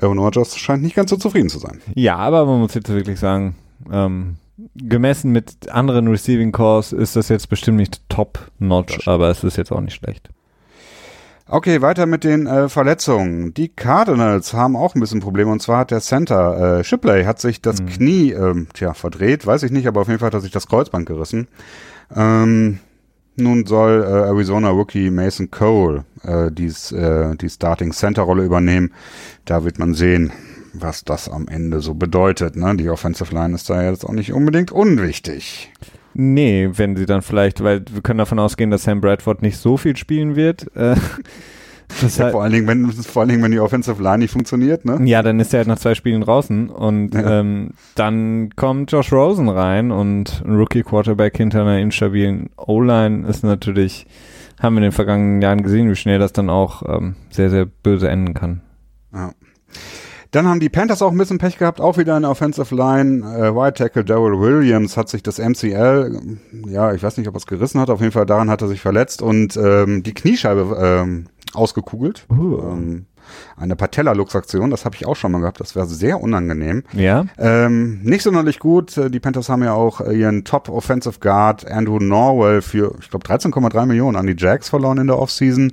Aaron 0.01 0.19
Rodgers 0.19 0.57
scheint 0.57 0.83
nicht 0.83 0.97
ganz 0.97 1.11
so 1.11 1.17
zufrieden 1.17 1.51
zu 1.51 1.59
sein. 1.59 1.83
Ja, 1.95 2.17
aber 2.17 2.47
man 2.47 2.61
muss 2.61 2.73
jetzt 2.73 2.89
wirklich 2.89 3.21
sagen, 3.21 3.57
ähm, 3.91 4.37
gemessen 4.75 5.33
mit 5.33 5.69
anderen 5.71 6.09
Receiving 6.09 6.53
Cores 6.53 6.93
ist 6.93 7.15
das 7.15 7.29
jetzt 7.29 7.51
bestimmt 7.51 7.77
nicht 7.77 8.09
top-notch, 8.09 9.07
aber 9.07 9.29
es 9.29 9.45
ist 9.45 9.59
jetzt 9.59 9.71
auch 9.71 9.81
nicht 9.81 9.95
schlecht. 9.95 10.31
Okay, 11.49 11.83
weiter 11.83 12.07
mit 12.07 12.25
den 12.25 12.47
äh, 12.47 12.69
Verletzungen. 12.69 13.53
Die 13.53 13.69
Cardinals 13.69 14.55
haben 14.55 14.77
auch 14.77 14.95
ein 14.95 15.01
bisschen 15.01 15.21
Probleme 15.21 15.51
und 15.51 15.61
zwar 15.61 15.79
hat 15.79 15.91
der 15.91 16.01
Center 16.01 16.79
äh, 16.79 16.85
Shipley 16.85 17.25
hat 17.25 17.41
sich 17.41 17.61
das 17.61 17.83
mhm. 17.83 17.87
Knie 17.87 18.33
ähm, 18.33 18.69
tja, 18.75 18.95
verdreht, 18.95 19.47
weiß 19.47 19.65
ich 19.65 19.73
nicht, 19.73 19.89
aber 19.89 20.03
auf 20.03 20.09
jeden 20.09 20.21
Fall 20.21 20.29
hat 20.29 20.35
er 20.35 20.41
sich 20.41 20.53
das 20.53 20.69
Kreuzband 20.69 21.07
gerissen. 21.07 21.49
Ähm, 22.15 22.79
nun 23.37 23.67
soll 23.67 24.03
äh, 24.03 24.29
Arizona 24.29 24.71
Rookie 24.71 25.11
Mason 25.11 25.51
Cole 25.51 26.05
äh, 26.23 26.51
dies, 26.53 26.93
äh, 26.93 27.35
die 27.37 27.49
Starting 27.49 27.93
Center 27.93 28.23
Rolle 28.23 28.45
übernehmen. 28.45 28.93
Da 29.45 29.65
wird 29.65 29.79
man 29.79 29.95
sehen, 29.95 30.33
was 30.75 31.05
das 31.05 31.29
am 31.29 31.49
Ende 31.49 31.81
so 31.81 31.95
bedeutet. 31.95 32.57
Ne? 32.57 32.77
Die 32.77 32.91
Offensive 32.91 33.35
Line 33.35 33.55
ist 33.55 33.69
da 33.69 33.83
jetzt 33.83 34.05
auch 34.05 34.13
nicht 34.13 34.33
unbedingt 34.33 34.71
unwichtig. 34.71 35.73
Nee, 36.15 36.71
wenn 36.75 36.97
sie 36.97 37.07
dann 37.07 37.23
vielleicht, 37.23 37.63
weil 37.63 37.83
wir 37.91 38.03
können 38.03 38.19
davon 38.19 38.39
ausgehen, 38.39 38.71
dass 38.71 38.85
Sam 38.85 39.01
Bradford 39.01 39.43
nicht 39.43 39.57
so 39.57 39.77
viel 39.77 39.97
spielen 39.97 40.37
wird. 40.37 40.75
Äh, 40.77 40.97
ja, 42.17 42.31
vor, 42.31 42.43
allen 42.43 42.53
Dingen, 42.53 42.67
wenn, 42.67 42.93
vor 42.93 43.21
allen 43.21 43.29
Dingen, 43.31 43.43
wenn 43.43 43.53
die 43.53 43.61
Offensive 43.61 44.03
Line 44.03 44.19
nicht 44.19 44.31
funktioniert, 44.31 44.85
ne? 44.85 44.99
Ja, 45.05 45.23
dann 45.23 45.41
ist 45.41 45.53
er 45.53 45.59
halt 45.59 45.69
nach 45.69 45.79
zwei 45.79 45.95
Spielen 45.95 46.23
draußen 46.23 46.71
und 46.71 47.15
ja. 47.15 47.41
ähm, 47.41 47.71
dann 47.95 48.51
kommt 48.57 48.93
Josh 48.93 49.13
Rosen 49.13 49.49
rein 49.49 49.91
und 49.91 50.43
ein 50.45 50.57
Rookie-Quarterback 50.57 51.37
hinter 51.37 51.63
einer 51.63 51.79
instabilen 51.79 52.51
O-Line 52.57 53.27
ist 53.27 53.45
natürlich, 53.45 54.07
haben 54.61 54.75
wir 54.75 54.79
in 54.79 54.85
den 54.85 54.93
vergangenen 54.93 55.43
Jahren 55.43 55.63
gesehen, 55.63 55.91
wie 55.91 55.97
schnell 55.97 56.19
das 56.19 56.33
dann 56.33 56.51
auch 56.51 56.83
ähm, 56.89 57.17
sehr, 57.31 57.51
sehr 57.51 57.67
böse 57.67 58.09
enden 58.09 58.35
kann. 58.35 58.61
Ja. 59.13 59.33
Dann 60.33 60.49
haben 60.49 60.61
die 60.61 60.71
Panthers 60.71 61.03
auch 61.03 61.13
ein 61.13 61.19
bisschen 61.19 61.37
Pech 61.37 61.59
gehabt, 61.59 61.79
auch 61.79 61.99
wieder 61.99 62.17
eine 62.17 62.29
Offensive 62.29 62.75
Line. 62.75 63.21
Äh, 63.37 63.55
White 63.55 63.75
Tackle 63.75 64.03
Daryl 64.03 64.41
Williams 64.41 64.97
hat 64.97 65.11
sich 65.11 65.23
das 65.23 65.39
MCL, 65.39 66.39
ja, 66.67 66.95
ich 66.95 67.03
weiß 67.03 67.19
nicht, 67.19 67.29
ob 67.29 67.35
er 67.35 67.39
es 67.39 67.47
gerissen 67.47 67.81
hat, 67.81 67.91
auf 67.91 68.01
jeden 68.01 68.13
Fall 68.13 68.25
daran 68.25 68.49
hat 68.49 68.63
er 68.63 68.69
sich 68.69 68.81
verletzt 68.81 69.21
und 69.21 69.57
ähm, 69.59 70.03
die 70.03 70.15
Kniescheibe 70.15 70.77
ähm, 70.81 71.27
ausgekugelt. 71.53 72.25
Uh. 72.31 72.63
Ähm, 72.63 73.07
eine 73.59 73.77
Patella-Luxaktion, 73.77 74.71
das 74.71 74.87
habe 74.87 74.97
ich 74.97 75.07
auch 75.07 75.17
schon 75.17 75.33
mal 75.33 75.41
gehabt, 75.41 75.61
das 75.61 75.77
wäre 75.77 75.87
sehr 75.87 76.21
unangenehm. 76.21 76.83
Ja. 76.95 77.27
Ähm, 77.39 78.01
nicht 78.03 78.23
sonderlich 78.23 78.59
gut. 78.59 78.97
Die 78.97 79.21
Panthers 79.21 79.51
haben 79.51 79.63
ja 79.63 79.75
auch 79.75 80.01
ihren 80.01 80.45
Top 80.45 80.71
Offensive 80.71 81.21
Guard 81.21 81.71
Andrew 81.71 81.99
Norwell 81.99 82.63
für, 82.63 82.95
ich 83.01 83.11
glaube, 83.11 83.27
13,3 83.27 83.87
Millionen 83.87 84.17
an 84.17 84.27
die 84.27 84.37
Jacks 84.37 84.71
verloren 84.71 84.99
in 84.99 85.07
der 85.07 85.19
Offseason 85.19 85.73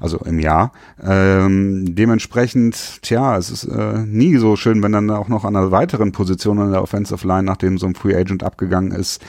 also 0.00 0.18
im 0.18 0.40
Jahr. 0.40 0.72
Ähm, 1.00 1.94
dementsprechend, 1.94 3.02
tja, 3.02 3.36
es 3.36 3.50
ist 3.50 3.64
äh, 3.64 3.98
nie 3.98 4.36
so 4.38 4.56
schön, 4.56 4.82
wenn 4.82 4.92
dann 4.92 5.10
auch 5.10 5.28
noch 5.28 5.44
an 5.44 5.54
einer 5.54 5.70
weiteren 5.70 6.10
Position 6.12 6.58
in 6.58 6.72
der 6.72 6.82
Offensive 6.82 7.26
Line, 7.26 7.44
nachdem 7.44 7.78
so 7.78 7.86
ein 7.86 7.94
Free 7.94 8.16
Agent 8.16 8.42
abgegangen 8.42 8.90
ist, 8.90 9.22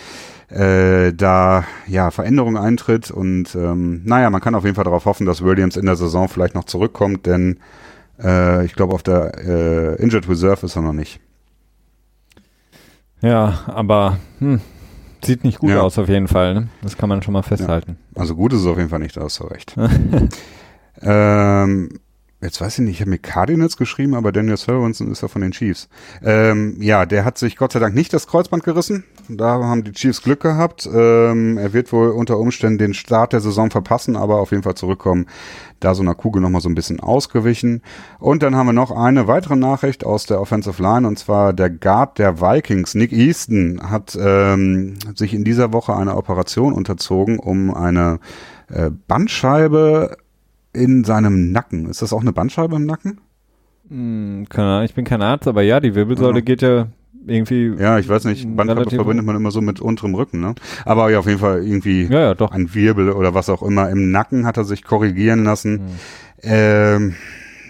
äh, 0.50 1.14
da 1.14 1.66
ja 1.88 2.12
Veränderung 2.12 2.58
eintritt 2.58 3.12
und 3.12 3.56
ähm, 3.56 4.02
naja, 4.06 4.30
man 4.30 4.42
kann 4.42 4.56
auf 4.56 4.64
jeden 4.64 4.76
Fall 4.76 4.84
darauf 4.84 5.06
hoffen, 5.06 5.26
dass 5.26 5.44
Williams 5.44 5.78
in 5.78 5.86
der 5.86 5.96
Saison 5.96 6.28
vielleicht 6.28 6.56
noch 6.56 6.66
zurückkommt, 6.66 7.26
denn 7.26 7.60
äh, 8.22 8.66
ich 8.66 8.74
glaube 8.74 8.94
auf 8.94 9.04
der 9.04 9.38
äh, 9.38 10.02
Injured 10.02 10.28
Reserve 10.28 10.66
ist 10.66 10.76
er 10.76 10.82
noch 10.82 10.94
nicht. 10.94 11.20
Ja, 13.22 13.60
aber 13.68 14.18
hm, 14.40 14.62
sieht 15.24 15.44
nicht 15.44 15.60
gut 15.60 15.70
ja. 15.70 15.82
aus 15.82 16.00
auf 16.00 16.10
jeden 16.10 16.28
Fall. 16.28 16.54
Ne? 16.54 16.68
Das 16.82 16.98
kann 16.98 17.08
man 17.08 17.22
schon 17.22 17.34
mal 17.34 17.44
festhalten. 17.44 17.98
Ja. 18.16 18.22
Also 18.22 18.36
gut 18.36 18.52
ist 18.54 18.62
es 18.62 18.68
auf 18.68 18.78
jeden 18.78 18.90
Fall 18.90 19.00
nicht, 19.00 19.16
da 19.16 19.22
hast 19.22 19.40
du 19.40 19.46
recht. 19.46 19.76
Ähm, 21.04 21.90
jetzt 22.42 22.60
weiß 22.60 22.80
ich 22.80 22.86
nicht, 22.86 22.96
ich 22.96 23.02
habe 23.02 23.12
mir 23.12 23.20
Cardinals 23.20 23.78
geschrieben, 23.78 24.16
aber 24.16 24.32
Daniel 24.32 24.58
Sorensen 24.58 25.12
ist 25.12 25.22
ja 25.22 25.28
von 25.28 25.42
den 25.42 25.52
Chiefs. 25.52 25.90
Ähm, 26.24 26.78
ja, 26.80 27.06
der 27.06 27.24
hat 27.24 27.38
sich 27.38 27.56
Gott 27.56 27.72
sei 27.72 27.80
Dank 27.80 27.94
nicht 27.94 28.14
das 28.14 28.28
Kreuzband 28.28 28.64
gerissen. 28.64 29.04
Da 29.30 29.64
haben 29.64 29.84
die 29.84 29.92
Chiefs 29.92 30.24
Glück 30.24 30.42
gehabt. 30.42 30.90
Ähm, 30.92 31.58
er 31.58 31.74
wird 31.74 31.92
wohl 31.94 32.10
unter 32.10 32.40
Umständen 32.40 32.80
den 32.80 32.94
Start 32.94 33.34
der 33.34 33.42
Saison 33.42 33.70
verpassen, 33.70 34.16
aber 34.16 34.40
auf 34.40 34.52
jeden 34.52 34.64
Fall 34.64 34.76
zurückkommen. 34.76 35.28
Da 35.80 35.94
so 35.96 36.02
einer 36.02 36.16
Kugel 36.16 36.42
nochmal 36.42 36.62
so 36.62 36.70
ein 36.70 36.76
bisschen 36.76 37.00
ausgewichen. 37.00 37.82
Und 38.20 38.44
dann 38.44 38.56
haben 38.56 38.68
wir 38.68 38.74
noch 38.74 38.92
eine 38.92 39.28
weitere 39.28 39.56
Nachricht 39.56 40.04
aus 40.04 40.26
der 40.26 40.42
Offensive 40.42 40.82
Line 40.82 41.08
und 41.08 41.18
zwar 41.20 41.54
der 41.54 41.70
Guard 41.70 42.18
der 42.18 42.42
Vikings, 42.42 42.96
Nick 42.96 43.12
Easton, 43.12 43.82
hat 43.84 44.18
ähm, 44.20 44.96
sich 45.16 45.34
in 45.34 45.44
dieser 45.44 45.74
Woche 45.74 45.96
eine 45.96 46.16
Operation 46.16 46.74
unterzogen, 46.74 47.40
um 47.40 47.74
eine 47.74 48.20
äh, 48.68 48.90
Bandscheibe 49.08 50.18
in 50.74 51.04
seinem 51.04 51.52
Nacken. 51.52 51.90
Ist 51.90 52.02
das 52.02 52.14
auch 52.14 52.22
eine 52.22 52.34
Bandscheibe 52.34 52.76
im 52.76 52.86
Nacken? 52.86 53.22
Hm, 53.90 54.46
keine 54.50 54.68
Ahnung, 54.68 54.86
ich 54.86 54.94
bin 54.94 55.06
kein 55.06 55.22
Arzt, 55.22 55.48
aber 55.48 55.62
ja, 55.64 55.80
die 55.80 55.96
Wirbelsäule 55.96 56.40
ja. 56.40 56.42
geht 56.42 56.62
ja 56.62 56.88
irgendwie. 57.28 57.76
Ja, 57.78 58.00
ich 58.00 58.08
weiß 58.08 58.26
nicht, 58.26 58.56
Bandscheibe 58.56 58.90
verbindet 58.90 59.26
man 59.26 59.36
immer 59.36 59.52
so 59.52 59.62
mit 59.62 59.80
unterem 59.80 60.16
Rücken, 60.16 60.40
ne? 60.40 60.56
Aber 60.86 61.10
ja, 61.10 61.20
auf 61.20 61.28
jeden 61.28 61.40
Fall 61.40 61.64
irgendwie 61.64 62.06
ja, 62.06 62.20
ja, 62.20 62.34
doch. 62.34 62.52
ein 62.52 62.74
Wirbel 62.74 63.12
oder 63.12 63.34
was 63.34 63.50
auch 63.50 63.64
immer. 63.64 63.90
Im 63.90 64.12
Nacken 64.12 64.46
hat 64.46 64.58
er 64.58 64.64
sich 64.64 64.84
korrigieren 64.84 65.44
lassen. 65.44 65.80
Hm. 65.80 65.86
Ähm, 66.44 67.16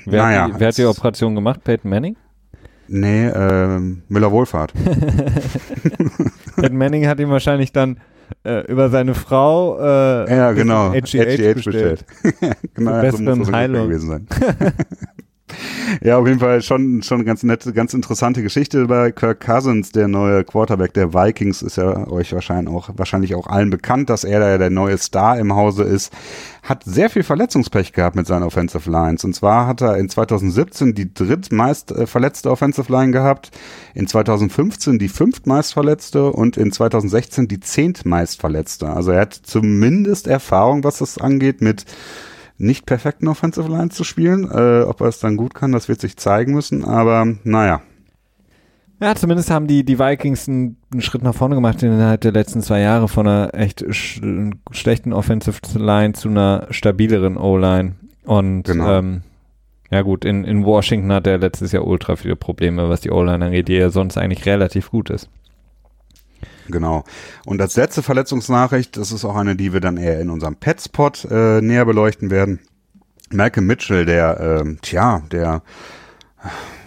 wer, 0.06 0.24
naja, 0.24 0.42
hat 0.44 0.56
die, 0.56 0.60
wer 0.60 0.68
hat 0.68 0.78
die 0.78 0.86
Operation 0.86 1.36
gemacht? 1.36 1.64
Peyton 1.64 1.90
Manning? 1.90 2.16
Nee, 2.88 3.28
äh, 3.28 3.80
Müller 4.10 4.32
Wohlfahrt. 4.32 4.74
Peyton 6.56 6.78
Manning 6.78 7.08
hat 7.08 7.20
ihm 7.20 7.30
wahrscheinlich 7.30 7.72
dann 7.72 7.98
äh, 8.44 8.66
über 8.72 8.90
seine 8.90 9.14
Frau 9.14 9.80
äh, 9.80 10.36
ja, 10.36 10.52
genau. 10.54 10.92
HGH 10.92 11.02
bestellt. 11.02 11.56
bestellt. 11.56 12.06
genau, 12.74 12.92
Zur 12.92 13.02
besseren 13.02 13.44
so 13.46 13.52
Heilung. 13.52 13.88
Gewesen 13.88 14.08
sein. 14.10 14.28
Ja, 16.04 16.18
auf 16.18 16.28
jeden 16.28 16.40
Fall 16.40 16.62
schon, 16.62 17.04
schon 17.04 17.26
ganz 17.26 17.44
nette, 17.44 17.74
ganz 17.74 17.94
interessante 17.94 18.42
Geschichte 18.42 18.86
bei 18.86 19.12
Kirk 19.12 19.42
Cousins, 19.42 19.92
der 19.92 20.08
neue 20.08 20.44
Quarterback 20.44 20.94
der 20.94 21.14
Vikings, 21.14 21.62
ist 21.62 21.76
ja 21.78 22.08
euch 22.08 22.32
wahrscheinlich 22.34 22.74
auch, 22.74 22.90
wahrscheinlich 22.96 23.36
auch 23.36 23.48
allen 23.48 23.70
bekannt, 23.70 24.10
dass 24.10 24.24
er 24.24 24.40
da 24.40 24.58
der 24.58 24.70
neue 24.70 24.98
Star 24.98 25.38
im 25.38 25.54
Hause 25.54 25.84
ist. 25.84 26.14
Hat 26.64 26.84
sehr 26.86 27.10
viel 27.10 27.24
Verletzungspech 27.24 27.92
gehabt 27.92 28.16
mit 28.16 28.28
seinen 28.28 28.44
Offensive 28.44 28.90
Lines. 28.90 29.24
Und 29.24 29.34
zwar 29.34 29.68
hat 29.68 29.82
er 29.82 29.98
in 29.98 30.10
2017 30.10 30.94
die 30.94 31.14
drittmeist 31.14 31.92
äh, 31.92 32.08
verletzte 32.08 32.52
Offensive 32.52 32.92
Line 32.92 33.12
gehabt, 33.12 33.52
in 33.94 34.08
2015 34.08 35.00
die 35.00 35.10
fünftmeist 35.10 35.74
verletzte 35.74 36.32
und 36.32 36.58
in 36.58 36.72
2016 36.72 37.48
die 37.48 37.60
zehntmeist 37.60 38.40
verletzte. 38.40 38.90
Also 38.90 39.12
er 39.12 39.22
hat 39.22 39.34
zumindest 39.34 40.28
Erfahrung, 40.28 40.84
was 40.84 41.00
das 41.00 41.18
angeht, 41.18 41.62
mit 41.62 41.86
nicht 42.62 42.86
perfekten 42.86 43.28
Offensive 43.28 43.68
Line 43.68 43.90
zu 43.90 44.04
spielen. 44.04 44.50
Äh, 44.50 44.84
ob 44.84 45.02
er 45.02 45.08
es 45.08 45.20
dann 45.20 45.38
gut 45.38 45.54
kann, 45.54 45.72
das 45.72 45.90
wird 45.90 46.00
sich 46.00 46.18
zeigen 46.18 46.54
müssen, 46.54 46.86
aber 46.86 47.28
naja. 47.44 47.82
Ja, 49.02 49.16
zumindest 49.16 49.50
haben 49.50 49.66
die, 49.66 49.84
die 49.84 49.98
Vikings 49.98 50.48
einen, 50.48 50.78
einen 50.92 51.02
Schritt 51.02 51.24
nach 51.24 51.34
vorne 51.34 51.56
gemacht 51.56 51.82
innerhalb 51.82 52.22
der 52.22 52.32
letzten 52.32 52.62
zwei 52.62 52.82
Jahre 52.82 53.08
von 53.08 53.28
einer 53.28 53.56
echt 53.56 53.84
sch 53.90 54.22
schlechten 54.70 55.12
Offensive 55.12 55.60
Line 55.76 56.14
zu 56.14 56.30
einer 56.30 56.68
stabileren 56.70 57.36
O-Line. 57.36 57.96
Und 58.26 58.64
genau. 58.64 59.00
ähm, 59.00 59.22
ja 59.90 60.04
gut, 60.04 60.24
in, 60.24 60.44
in 60.44 60.64
Washington 60.64 61.12
hat 61.12 61.26
er 61.26 61.40
letztes 61.40 61.72
Jahr 61.72 61.88
ultra 61.88 62.16
viele 62.16 62.36
Probleme, 62.36 62.90
was 62.90 63.02
die 63.02 63.10
O-Line 63.10 63.44
angeht, 63.44 63.70
die 63.70 63.74
ja 63.74 63.90
sonst 63.90 64.18
eigentlich 64.18 64.46
relativ 64.46 64.92
gut 64.92 65.10
ist. 65.10 65.30
Genau. 66.68 67.04
Und 67.46 67.62
als 67.62 67.76
letzte 67.76 68.04
Verletzungsnachricht, 68.04 68.98
das 68.98 69.12
ist 69.12 69.26
auch 69.26 69.36
eine, 69.36 69.56
die 69.56 69.74
wir 69.74 69.80
dann 69.80 69.98
eher 69.98 70.20
in 70.20 70.30
unserem 70.30 70.56
Petspot 70.56 71.26
äh, 71.30 71.62
näher 71.62 71.86
beleuchten 71.86 72.30
werden. 72.30 72.60
Malcolm 73.32 73.66
Mitchell, 73.68 74.06
der, 74.06 74.40
äh, 74.40 74.76
tja, 74.82 75.22
der 75.32 75.64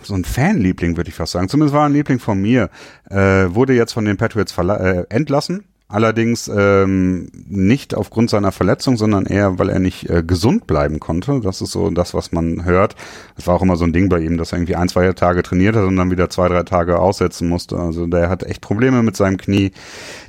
so 0.02 0.14
ein 0.14 0.24
Fanliebling, 0.24 0.96
würde 0.96 1.08
ich 1.08 1.16
fast 1.16 1.32
sagen. 1.32 1.48
Zumindest 1.48 1.74
war 1.74 1.86
ein 1.86 1.92
Liebling 1.92 2.18
von 2.18 2.40
mir. 2.40 2.70
Äh, 3.08 3.54
wurde 3.54 3.72
jetzt 3.72 3.92
von 3.92 4.04
den 4.04 4.16
Patriots 4.16 4.56
äh, 4.58 5.04
entlassen 5.08 5.64
Allerdings 5.86 6.48
ähm, 6.48 7.28
nicht 7.46 7.94
aufgrund 7.94 8.30
seiner 8.30 8.52
Verletzung, 8.52 8.96
sondern 8.96 9.26
eher, 9.26 9.58
weil 9.58 9.68
er 9.68 9.78
nicht 9.78 10.08
äh, 10.08 10.22
gesund 10.26 10.66
bleiben 10.66 10.98
konnte. 10.98 11.40
Das 11.40 11.60
ist 11.60 11.72
so 11.72 11.90
das, 11.90 12.14
was 12.14 12.32
man 12.32 12.64
hört. 12.64 12.96
Das 13.36 13.46
war 13.46 13.54
auch 13.54 13.62
immer 13.62 13.76
so 13.76 13.84
ein 13.84 13.92
Ding 13.92 14.08
bei 14.08 14.20
ihm, 14.20 14.38
dass 14.38 14.52
er 14.52 14.58
irgendwie 14.58 14.76
ein, 14.76 14.88
zwei 14.88 15.12
Tage 15.12 15.42
trainiert 15.42 15.76
hat 15.76 15.84
und 15.84 15.96
dann 15.96 16.10
wieder 16.10 16.30
zwei, 16.30 16.48
drei 16.48 16.62
Tage 16.62 16.98
aussetzen 16.98 17.48
musste. 17.48 17.76
Also 17.76 18.06
der 18.06 18.30
hat 18.30 18.44
echt 18.44 18.62
Probleme 18.62 19.02
mit 19.02 19.14
seinem 19.14 19.36
Knie. 19.36 19.72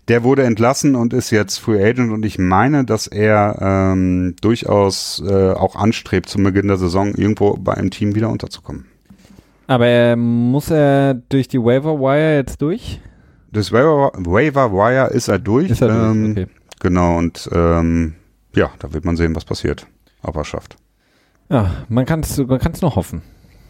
Der 0.09 0.23
wurde 0.23 0.43
entlassen 0.43 0.93
und 0.93 1.13
ist 1.13 1.31
jetzt 1.31 1.57
Free 1.57 1.81
Agent 1.81 2.11
und 2.11 2.25
ich 2.25 2.37
meine, 2.37 2.83
dass 2.83 3.07
er 3.07 3.57
ähm, 3.61 4.35
durchaus 4.41 5.23
äh, 5.25 5.51
auch 5.51 5.77
anstrebt, 5.77 6.27
zum 6.27 6.43
Beginn 6.43 6.67
der 6.67 6.77
Saison 6.77 7.15
irgendwo 7.15 7.55
bei 7.55 7.73
einem 7.75 7.91
Team 7.91 8.13
wieder 8.13 8.29
unterzukommen. 8.29 8.87
Aber 9.67 9.87
äh, 9.87 10.15
muss 10.15 10.69
er 10.69 11.15
durch 11.15 11.47
die 11.47 11.59
Waiver 11.59 11.97
Wire 11.99 12.35
jetzt 12.35 12.61
durch? 12.61 12.99
Das 13.55 13.71
Waiver, 13.71 14.11
Waiver 14.17 14.73
Wire 14.73 15.13
ist 15.13 15.29
er 15.29 15.39
durch. 15.39 15.69
Ist 15.69 15.81
er 15.81 15.87
durch? 15.87 16.11
Ähm, 16.11 16.31
okay. 16.31 16.47
Genau, 16.81 17.17
und 17.17 17.49
ähm, 17.53 18.15
ja, 18.53 18.69
da 18.79 18.91
wird 18.91 19.05
man 19.05 19.15
sehen, 19.15 19.33
was 19.33 19.45
passiert, 19.45 19.87
ob 20.23 20.35
er 20.35 20.43
schafft. 20.43 20.75
Ja, 21.47 21.71
man 21.87 22.05
kann 22.05 22.19
es 22.19 22.37
man 22.37 22.59
kann's 22.59 22.81
noch 22.81 22.97
hoffen. 22.97 23.21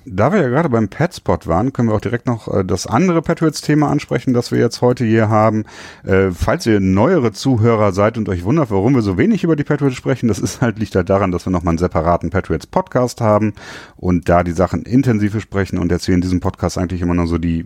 Da 0.07 0.31
wir 0.31 0.41
ja 0.41 0.49
gerade 0.49 0.69
beim 0.69 0.87
Petspot 0.87 1.45
waren, 1.45 1.71
können 1.71 1.89
wir 1.89 1.95
auch 1.95 2.01
direkt 2.01 2.25
noch 2.25 2.51
äh, 2.51 2.65
das 2.65 2.87
andere 2.87 3.21
Patriots-Thema 3.21 3.87
ansprechen, 3.87 4.33
das 4.33 4.51
wir 4.51 4.57
jetzt 4.57 4.81
heute 4.81 5.05
hier 5.05 5.29
haben. 5.29 5.65
Äh, 6.03 6.31
falls 6.31 6.65
ihr 6.65 6.79
neuere 6.79 7.31
Zuhörer 7.31 7.91
seid 7.91 8.17
und 8.17 8.27
euch 8.27 8.43
wundert, 8.43 8.71
warum 8.71 8.95
wir 8.95 9.03
so 9.03 9.19
wenig 9.19 9.43
über 9.43 9.55
die 9.55 9.63
Patriots 9.63 9.95
sprechen, 9.97 10.27
das 10.27 10.39
ist 10.47 10.61
halt 10.61 10.79
liegt 10.79 10.95
halt 10.95 11.11
daran, 11.11 11.31
dass 11.31 11.45
wir 11.45 11.51
nochmal 11.51 11.73
einen 11.73 11.77
separaten 11.77 12.31
Patriots-Podcast 12.31 13.21
haben 13.21 13.53
und 13.97 14.29
da 14.29 14.43
die 14.43 14.51
Sachen 14.51 14.81
intensiv 14.81 15.33
besprechen 15.33 15.77
und 15.77 15.91
jetzt 15.91 16.05
hier 16.07 16.15
in 16.15 16.21
diesem 16.21 16.39
Podcast 16.39 16.79
eigentlich 16.79 17.01
immer 17.01 17.13
nur 17.13 17.27
so 17.27 17.37
die 17.37 17.65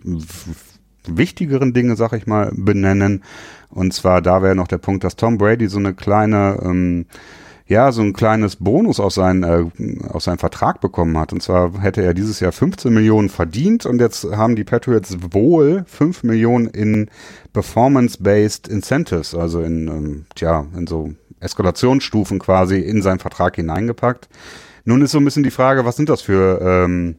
wichtigeren 1.06 1.72
Dinge, 1.72 1.96
sag 1.96 2.12
ich 2.12 2.26
mal, 2.26 2.50
benennen. 2.54 3.22
Und 3.70 3.94
zwar 3.94 4.22
da 4.22 4.42
wäre 4.42 4.54
noch 4.54 4.68
der 4.68 4.78
Punkt, 4.78 5.04
dass 5.04 5.16
Tom 5.16 5.38
Brady 5.38 5.68
so 5.68 5.78
eine 5.78 5.94
kleine, 5.94 6.58
ähm, 6.62 7.06
ja, 7.66 7.92
so 7.92 8.02
ein 8.02 8.12
kleines 8.12 8.56
Bonus 8.56 8.98
aus, 8.98 9.14
seinen, 9.14 9.42
äh, 9.44 10.08
aus 10.08 10.24
seinem 10.24 10.38
Vertrag 10.38 10.80
bekommen 10.80 11.16
hat. 11.16 11.32
Und 11.32 11.42
zwar 11.42 11.80
hätte 11.80 12.02
er 12.02 12.14
dieses 12.14 12.40
Jahr 12.40 12.52
15 12.52 12.92
Millionen 12.92 13.28
verdient 13.28 13.86
und 13.86 14.00
jetzt 14.00 14.24
haben 14.24 14.56
die 14.56 14.64
Patriots 14.64 15.16
wohl 15.30 15.84
5 15.86 16.24
Millionen 16.24 16.66
in 16.66 17.08
Performance-Based 17.52 18.66
Incentives, 18.66 19.34
also 19.34 19.60
in, 19.60 19.88
ähm, 19.88 20.26
tja, 20.34 20.66
in 20.76 20.86
so 20.86 21.10
Eskalationsstufen 21.38 22.38
quasi 22.38 22.80
in 22.80 23.02
seinen 23.02 23.18
Vertrag 23.18 23.56
hineingepackt. 23.56 24.28
Nun 24.84 25.02
ist 25.02 25.12
so 25.12 25.18
ein 25.18 25.24
bisschen 25.24 25.42
die 25.42 25.50
Frage, 25.50 25.84
was 25.84 25.96
sind 25.96 26.08
das 26.08 26.22
für, 26.22 26.60
ähm, 26.60 27.16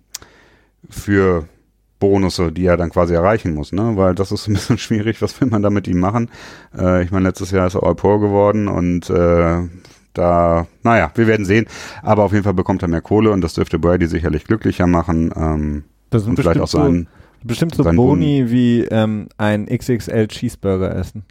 für 0.90 1.48
Bonusse, 2.02 2.52
die 2.52 2.66
er 2.66 2.76
dann 2.76 2.90
quasi 2.90 3.14
erreichen 3.14 3.54
muss, 3.54 3.72
ne? 3.72 3.94
Weil 3.96 4.14
das 4.14 4.34
ist 4.34 4.50
ein 4.50 4.54
bisschen 4.56 4.78
schwierig, 4.78 5.22
was 5.22 5.40
will 5.40 5.48
man 5.48 5.62
da 5.62 5.70
mit 5.70 5.88
ihm 5.88 6.00
machen? 6.00 6.30
Äh, 6.78 7.04
ich 7.04 7.12
meine, 7.12 7.30
letztes 7.30 7.52
Jahr 7.52 7.68
ist 7.68 7.76
er 7.76 7.84
All 7.84 7.96
Pro 7.96 8.20
geworden 8.20 8.68
und 8.68 9.10
äh, 9.10 9.62
da, 10.14 10.68
naja, 10.84 11.10
wir 11.16 11.28
werden 11.28 11.46
sehen. 11.46 11.68
Aber 12.04 12.24
auf 12.24 12.34
jeden 12.34 12.44
Fall 12.44 12.54
bekommt 12.54 12.82
er 12.82 12.90
mehr 12.90 13.02
Kohle 13.02 13.32
und 13.32 13.40
das 13.40 13.54
dürfte 13.54 13.80
Brady 13.80 14.08
sicherlich 14.08 14.44
glücklicher 14.44 14.88
machen. 14.88 15.32
Ähm, 15.34 15.84
Das 16.10 16.24
sind 16.24 16.32
und 16.32 16.36
vielleicht 16.42 16.60
auch 16.60 16.64
bestimmt 16.64 16.84
sein, 16.84 17.08
so, 17.42 17.48
bestimmt 17.48 17.76
so 17.76 17.84
Boni 17.84 18.50
wie 18.50 18.84
ähm, 18.84 19.30
ein 19.38 19.68
XXL 19.68 20.28
Cheeseburger 20.28 20.94
essen. 20.94 21.24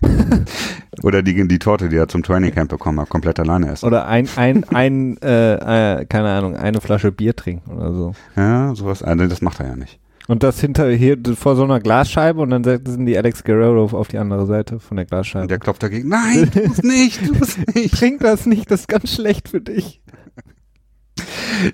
oder 1.02 1.22
die, 1.22 1.46
die 1.46 1.58
Torte, 1.58 1.88
die 1.88 1.96
er 1.96 2.08
zum 2.08 2.22
Training 2.22 2.52
Camp 2.52 2.70
bekommen 2.70 3.00
hat, 3.00 3.08
komplett 3.08 3.38
alleine 3.40 3.70
essen. 3.70 3.84
Oder 3.86 4.06
ein, 4.06 4.28
ein, 4.36 4.64
ein 4.64 5.16
äh, 5.22 6.00
äh, 6.00 6.04
keine 6.06 6.30
Ahnung, 6.30 6.56
eine 6.56 6.80
Flasche 6.80 7.12
Bier 7.12 7.36
trinken 7.36 7.72
oder 7.72 7.92
so. 7.92 8.14
Ja, 8.36 8.74
sowas, 8.74 9.02
äh, 9.02 9.16
das 9.16 9.42
macht 9.42 9.60
er 9.60 9.66
ja 9.66 9.76
nicht. 9.76 9.98
Und 10.28 10.42
das 10.42 10.60
hinter 10.60 10.88
hier 10.90 11.18
vor 11.36 11.56
so 11.56 11.64
einer 11.64 11.80
Glasscheibe 11.80 12.40
und 12.40 12.50
dann 12.50 12.62
setzen 12.62 13.06
die 13.06 13.16
Alex 13.16 13.42
Guerrero 13.42 13.84
auf 13.96 14.08
die 14.08 14.18
andere 14.18 14.46
Seite 14.46 14.78
von 14.78 14.96
der 14.96 15.06
Glasscheibe. 15.06 15.42
Und 15.42 15.50
der 15.50 15.58
klopft 15.58 15.82
dagegen, 15.82 16.08
nein, 16.08 16.48
du 16.52 16.68
musst 16.68 16.84
nicht, 16.84 17.28
du 17.28 17.34
musst 17.34 17.58
nicht. 17.74 17.94
Trink 17.94 18.20
das 18.20 18.46
nicht, 18.46 18.70
das 18.70 18.82
ist 18.82 18.88
ganz 18.88 19.12
schlecht 19.12 19.48
für 19.48 19.60
dich. 19.60 20.00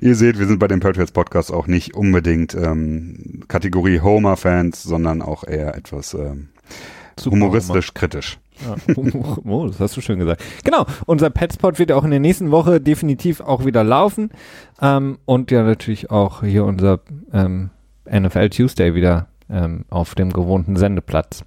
Ihr 0.01 0.15
seht, 0.15 0.39
wir 0.39 0.47
sind 0.47 0.59
bei 0.59 0.69
dem 0.69 0.81
Patriots 0.81 1.13
Podcast 1.13 1.53
auch 1.53 1.67
nicht 1.67 1.95
unbedingt 1.95 2.55
ähm, 2.55 3.45
Kategorie 3.49 4.01
Homer-Fans, 4.01 4.83
sondern 4.83 5.23
auch 5.23 5.45
eher 5.45 5.77
etwas 5.77 6.15
ähm, 6.15 6.49
humoristisch 7.25 7.95
kritisch. 7.95 8.39
Ja. 8.67 8.75
Oh, 9.45 9.69
das 9.69 9.79
hast 9.79 9.97
du 9.97 10.01
schön 10.01 10.19
gesagt. 10.19 10.43
Genau, 10.65 10.85
unser 11.07 11.31
Petspot 11.31 11.79
wird 11.79 11.91
ja 11.91 11.97
auch 11.97 12.05
in 12.05 12.11
der 12.11 12.19
nächsten 12.19 12.51
Woche 12.51 12.81
definitiv 12.81 13.41
auch 13.41 13.65
wieder 13.65 13.85
laufen. 13.85 14.31
Ähm, 14.83 15.19
und 15.25 15.51
ja 15.51 15.63
natürlich 15.63 16.11
auch 16.11 16.43
hier 16.43 16.65
unser 16.65 17.01
ähm, 17.33 17.71
NFL 18.11 18.51
Tuesday 18.51 18.95
wieder 18.95 19.29
ähm, 19.51 19.85
auf 19.91 20.15
dem 20.15 20.33
gewohnten 20.33 20.77
Sendeplatz. 20.77 21.45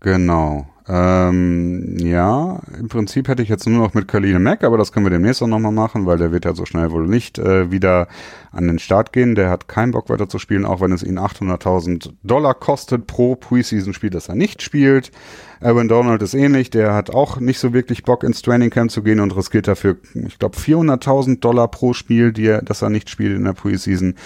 Genau. 0.00 0.66
Ähm, 0.92 1.98
ja, 1.98 2.58
im 2.76 2.88
Prinzip 2.88 3.28
hätte 3.28 3.44
ich 3.44 3.48
jetzt 3.48 3.68
nur 3.68 3.78
noch 3.78 3.94
mit 3.94 4.08
Kaline 4.08 4.40
Mack, 4.40 4.64
aber 4.64 4.76
das 4.76 4.90
können 4.90 5.06
wir 5.06 5.10
demnächst 5.10 5.40
auch 5.40 5.46
nochmal 5.46 5.70
machen, 5.70 6.04
weil 6.04 6.18
der 6.18 6.32
wird 6.32 6.46
ja 6.46 6.52
so 6.52 6.64
schnell 6.64 6.90
wohl 6.90 7.06
nicht 7.06 7.38
äh, 7.38 7.70
wieder 7.70 8.08
an 8.50 8.66
den 8.66 8.80
Start 8.80 9.12
gehen. 9.12 9.36
Der 9.36 9.50
hat 9.50 9.68
keinen 9.68 9.92
Bock 9.92 10.08
weiter 10.08 10.28
zu 10.28 10.40
spielen, 10.40 10.64
auch 10.64 10.80
wenn 10.80 10.90
es 10.90 11.04
ihn 11.04 11.16
800.000 11.16 12.14
Dollar 12.24 12.54
kostet 12.54 13.06
pro 13.06 13.36
Preseason-Spiel, 13.36 14.10
dass 14.10 14.28
er 14.28 14.34
nicht 14.34 14.62
spielt. 14.62 15.12
Aaron 15.60 15.86
Donald 15.86 16.22
ist 16.22 16.34
ähnlich, 16.34 16.70
der 16.70 16.92
hat 16.92 17.10
auch 17.10 17.38
nicht 17.38 17.60
so 17.60 17.72
wirklich 17.72 18.02
Bock 18.02 18.24
ins 18.24 18.42
Training 18.42 18.70
Camp 18.70 18.90
zu 18.90 19.04
gehen 19.04 19.20
und 19.20 19.36
riskiert 19.36 19.68
dafür, 19.68 19.98
ich 20.14 20.40
glaube, 20.40 20.56
400.000 20.56 21.38
Dollar 21.38 21.68
pro 21.68 21.92
Spiel, 21.92 22.32
die 22.32 22.46
er, 22.46 22.62
dass 22.62 22.82
er 22.82 22.90
nicht 22.90 23.10
spielt 23.10 23.36
in 23.36 23.44
der 23.44 23.52
Preseason. 23.52 24.16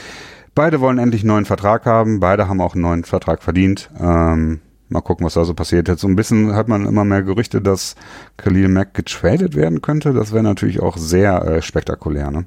Beide 0.55 0.81
wollen 0.81 0.99
endlich 0.99 1.23
einen 1.23 1.29
neuen 1.29 1.45
Vertrag 1.45 1.87
haben, 1.87 2.21
beide 2.21 2.49
haben 2.49 2.61
auch 2.61 2.75
einen 2.75 2.83
neuen 2.83 3.05
Vertrag 3.05 3.43
verdient. 3.43 3.91
Ähm, 4.01 4.61
Mal 4.95 5.01
gucken, 5.01 5.25
was 5.25 5.35
da 5.35 5.45
so 5.45 5.55
passiert. 5.55 5.89
Jetzt 5.89 6.03
so 6.03 6.09
ein 6.09 6.15
bisschen 6.15 6.55
hat 6.55 6.69
man 6.69 6.87
immer 6.87 7.05
mehr 7.05 7.23
Gerüchte, 7.23 7.61
dass 7.61 7.97
Khalil 8.37 8.69
Mack 8.69 8.95
getradet 8.95 9.57
werden 9.57 9.81
könnte. 9.81 10.13
Das 10.13 10.33
wäre 10.33 10.45
natürlich 10.45 10.81
auch 10.81 10.99
sehr 10.99 11.43
äh, 11.45 11.63
spektakulär, 11.63 12.31
ne? 12.31 12.47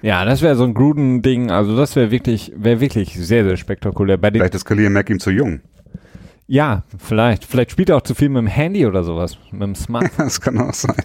Ja, 0.00 0.24
das 0.24 0.40
wäre 0.40 0.54
so 0.54 0.64
ein 0.64 0.74
Gruden-Ding. 0.74 1.50
Also 1.50 1.76
das 1.76 1.96
wäre 1.96 2.10
wirklich, 2.10 2.52
wäre 2.56 2.80
wirklich 2.80 3.14
sehr, 3.18 3.44
sehr 3.44 3.56
spektakulär. 3.56 4.18
Bei 4.18 4.30
Vielleicht 4.30 4.54
ist 4.54 4.64
Khalil 4.64 4.88
Mack 4.90 5.10
ihm 5.10 5.18
zu 5.18 5.30
jung. 5.30 5.60
ja, 6.46 6.84
vielleicht. 6.98 7.44
Vielleicht 7.44 7.72
spielt 7.72 7.88
er 7.88 7.96
auch 7.96 8.02
zu 8.02 8.14
viel 8.14 8.28
mit 8.28 8.42
dem 8.42 8.46
Handy 8.46 8.86
oder 8.86 9.02
sowas, 9.02 9.36
mit 9.50 9.62
dem 9.62 9.74
Smartphone. 9.74 10.10
Das 10.26 10.40
kann 10.40 10.58
auch 10.58 10.74
sein. 10.74 10.96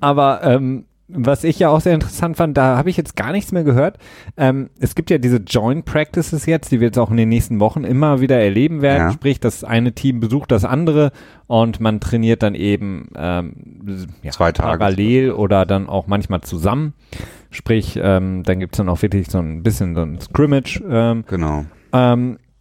Aber 0.00 0.42
ähm, 0.42 0.86
was 1.08 1.44
ich 1.44 1.58
ja 1.58 1.68
auch 1.68 1.80
sehr 1.80 1.94
interessant 1.94 2.36
fand, 2.36 2.56
da 2.56 2.76
habe 2.76 2.90
ich 2.90 2.96
jetzt 2.96 3.14
gar 3.16 3.32
nichts 3.32 3.52
mehr 3.52 3.62
gehört. 3.64 3.98
Ähm, 4.36 4.70
es 4.80 4.94
gibt 4.94 5.10
ja 5.10 5.18
diese 5.18 5.36
Joint 5.38 5.84
Practices 5.84 6.46
jetzt, 6.46 6.72
die 6.72 6.80
wir 6.80 6.88
jetzt 6.88 6.98
auch 6.98 7.10
in 7.10 7.16
den 7.16 7.28
nächsten 7.28 7.60
Wochen 7.60 7.84
immer 7.84 8.20
wieder 8.20 8.38
erleben 8.38 8.82
werden. 8.82 9.08
Ja. 9.08 9.12
Sprich, 9.12 9.38
das 9.38 9.62
eine 9.62 9.92
Team 9.92 10.20
besucht 10.20 10.50
das 10.50 10.64
andere 10.64 11.12
und 11.46 11.80
man 11.80 12.00
trainiert 12.00 12.42
dann 12.42 12.54
eben 12.54 13.08
ähm, 13.16 14.08
ja, 14.22 14.32
Zwei 14.32 14.52
Tage. 14.52 14.78
parallel 14.78 15.30
oder 15.32 15.64
dann 15.64 15.88
auch 15.88 16.06
manchmal 16.08 16.40
zusammen. 16.40 16.92
Sprich, 17.50 17.98
ähm, 18.02 18.42
dann 18.42 18.58
gibt 18.58 18.74
es 18.74 18.78
dann 18.78 18.88
auch 18.88 19.00
wirklich 19.02 19.30
so 19.30 19.38
ein 19.38 19.62
bisschen 19.62 19.94
so 19.94 20.02
ein 20.02 20.20
Scrimmage. 20.20 20.82
Ähm, 20.88 21.24
Genau. 21.28 21.64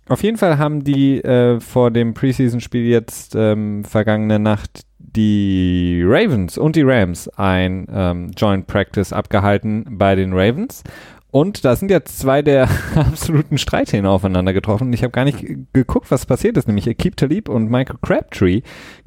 Auf 0.08 0.24
jeden 0.24 0.38
Fall 0.38 0.58
haben 0.58 0.84
die 0.84 1.24
äh, 1.24 1.60
vor 1.60 1.92
dem 1.92 2.14
Preseason-Spiel 2.14 2.86
jetzt 2.86 3.36
ähm, 3.36 3.84
vergangene 3.84 4.40
Nacht 4.40 4.82
die 5.00 6.02
Ravens 6.06 6.58
und 6.58 6.76
die 6.76 6.82
Rams 6.84 7.30
ein 7.38 7.88
ähm, 7.92 8.32
Joint 8.36 8.68
Practice 8.68 9.14
abgehalten 9.14 9.86
bei 9.90 10.16
den 10.16 10.34
Ravens. 10.34 10.84
Und 11.32 11.66
da 11.66 11.76
sind 11.76 11.92
jetzt 11.92 12.20
zwei 12.20 12.42
der 12.42 12.70
absoluten 12.96 13.58
Streithähne 13.58 14.10
aufeinander 14.10 14.54
getroffen. 14.54 14.94
Ich 14.94 15.04
habe 15.04 15.12
gar 15.12 15.26
nicht 15.26 15.46
geguckt, 15.74 16.10
was 16.10 16.26
passiert 16.26 16.56
ist, 16.56 16.68
nämlich 16.68 16.88
Akib 16.90 17.18
Talib 17.18 17.50
und 17.50 17.70
Michael 17.70 17.98
Crabtree. 18.02 18.62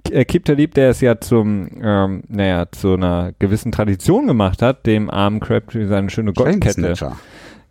K- 0.04 0.20
Akib 0.20 0.44
Talib, 0.44 0.74
der 0.74 0.90
es 0.90 1.00
ja 1.00 1.18
zum, 1.20 1.68
ähm, 1.82 2.22
naja, 2.28 2.66
zu 2.70 2.94
einer 2.94 3.32
gewissen 3.38 3.72
Tradition 3.72 4.26
gemacht 4.26 4.60
hat, 4.60 4.84
dem 4.86 5.08
armen 5.08 5.40
Crabtree 5.40 5.86
seine 5.86 6.10
schöne 6.10 6.32
Goldkette 6.34 6.74
Snatcher. 6.96 7.16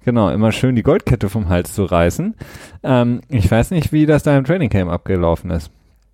Genau, 0.07 0.29
immer 0.29 0.53
schön 0.53 0.77
die 0.77 0.83
Goldkette 0.83 1.27
vom 1.27 1.49
Hals 1.49 1.73
zu 1.73 1.83
reißen. 1.83 2.33
Ähm, 2.81 3.19
ich 3.27 3.51
weiß 3.51 3.71
nicht, 3.71 3.91
wie 3.91 4.05
das 4.05 4.23
da 4.23 4.37
im 4.37 4.45
Training 4.45 4.69
Camp 4.69 4.89
abgelaufen 4.89 5.51
ist. 5.51 5.69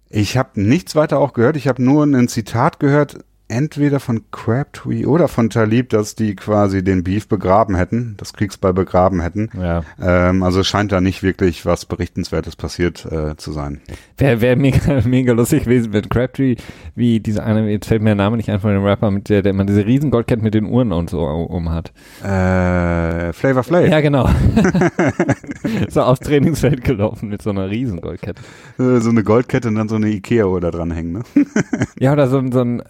Ich 0.10 0.36
habe 0.36 0.60
nichts 0.60 0.96
weiter 0.96 1.20
auch 1.20 1.34
gehört. 1.34 1.58
Ich 1.58 1.68
habe 1.68 1.84
nur 1.84 2.04
ein 2.04 2.28
Zitat 2.28 2.80
gehört, 2.80 3.24
entweder 3.48 4.00
von 4.00 4.24
Crabtree 4.32 5.06
oder 5.06 5.28
von 5.28 5.50
Talib, 5.50 5.90
dass 5.90 6.16
die 6.16 6.36
quasi 6.36 6.84
den 6.84 7.04
Beef 7.04 7.28
begraben 7.28 7.76
hätten, 7.76 8.16
das 8.18 8.34
Kriegsball 8.34 8.74
begraben 8.74 9.22
hätten. 9.22 9.50
Ja. 9.60 9.84
Ähm, 10.02 10.44
also 10.44 10.64
scheint 10.64 10.92
da 10.92 11.02
nicht 11.02 11.24
wirklich 11.24 11.66
was 11.66 11.86
Berichtenswertes 11.86 12.56
passiert 12.56 13.06
äh, 13.06 13.36
zu 13.38 13.52
sein. 13.52 13.82
Wäre 14.18 14.42
wär 14.42 14.56
mega, 14.56 15.02
mega 15.06 15.34
lustig 15.34 15.66
gewesen, 15.66 15.94
wenn 15.94 16.10
Crabtree, 16.10 16.56
wie 16.96 17.20
diese 17.20 17.44
eine, 17.44 17.70
jetzt 17.70 17.88
fällt 17.88 18.02
mir 18.02 18.10
der 18.10 18.16
Name 18.16 18.38
nicht 18.38 18.50
ein 18.50 18.60
von 18.60 18.72
dem 18.72 18.84
Rapper, 18.84 19.12
mit 19.12 19.30
der, 19.30 19.42
der 19.42 19.52
immer 19.52 19.66
diese 19.66 19.86
riesen 19.86 20.12
Goldkette 20.12 20.42
mit 20.42 20.54
den 20.54 20.66
Uhren 20.66 20.92
und 20.92 21.10
so 21.10 21.22
um 21.24 21.70
hat. 21.70 21.92
Äh, 22.24 23.34
Flavor 23.34 23.64
Flav. 23.64 23.88
Ja, 23.88 24.02
genau. 24.02 24.30
so 25.90 26.02
aufs 26.02 26.22
Trainingsfeld 26.22 26.84
gelaufen 26.84 27.30
mit 27.30 27.42
so 27.42 27.50
einer 27.50 27.70
riesen 27.70 28.02
Goldkette. 28.02 28.42
Äh, 28.80 29.00
so 29.00 29.10
eine 29.10 29.24
Goldkette 29.24 29.68
und 29.68 29.76
dann 29.76 29.90
so 29.90 29.96
eine 29.96 30.10
Ikea-Uhr 30.10 30.62
da 30.62 30.72
dran 30.72 30.92
hängen, 30.92 31.14
ne? 31.14 31.24
Ja, 32.00 32.14
oder 32.14 32.28
so, 32.28 32.42
so, 32.52 32.62
ein, 32.62 32.82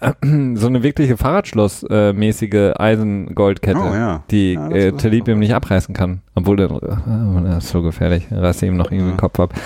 so 0.56 0.66
eine 0.66 0.82
wirkliche 0.82 1.16
Fahrradschloss-mäßige 1.16 2.72
Eisengoldkette, 2.78 3.78
Oh, 3.78 3.94
ja. 3.94 4.22
die 4.30 4.54
Ja, 4.54 4.68
äh, 4.70 4.92
Talib 4.92 5.28
ihm 5.28 5.38
nicht 5.38 5.54
abreißen 5.54 5.94
kann. 5.94 6.20
Obwohl, 6.34 6.56
der, 6.56 6.70
äh, 6.70 7.44
das 7.44 7.64
ist 7.64 7.70
so 7.70 7.82
gefährlich. 7.82 8.26
Reißt 8.30 8.62
ihm 8.62 8.76
noch 8.76 8.90
irgendwie 8.90 9.10
den 9.12 9.16
Kopf 9.16 9.38
ab. 9.40 9.54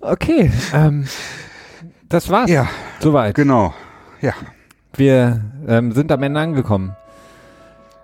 Okay, 0.00 0.52
ähm, 0.72 1.06
das 2.08 2.30
war's. 2.30 2.48
Ja, 2.48 2.68
Soweit. 3.00 3.34
genau. 3.34 3.74
Ja. 4.20 4.32
Wir 4.94 5.40
ähm, 5.66 5.90
sind 5.92 6.12
am 6.12 6.22
Ende 6.22 6.38
angekommen. 6.40 6.94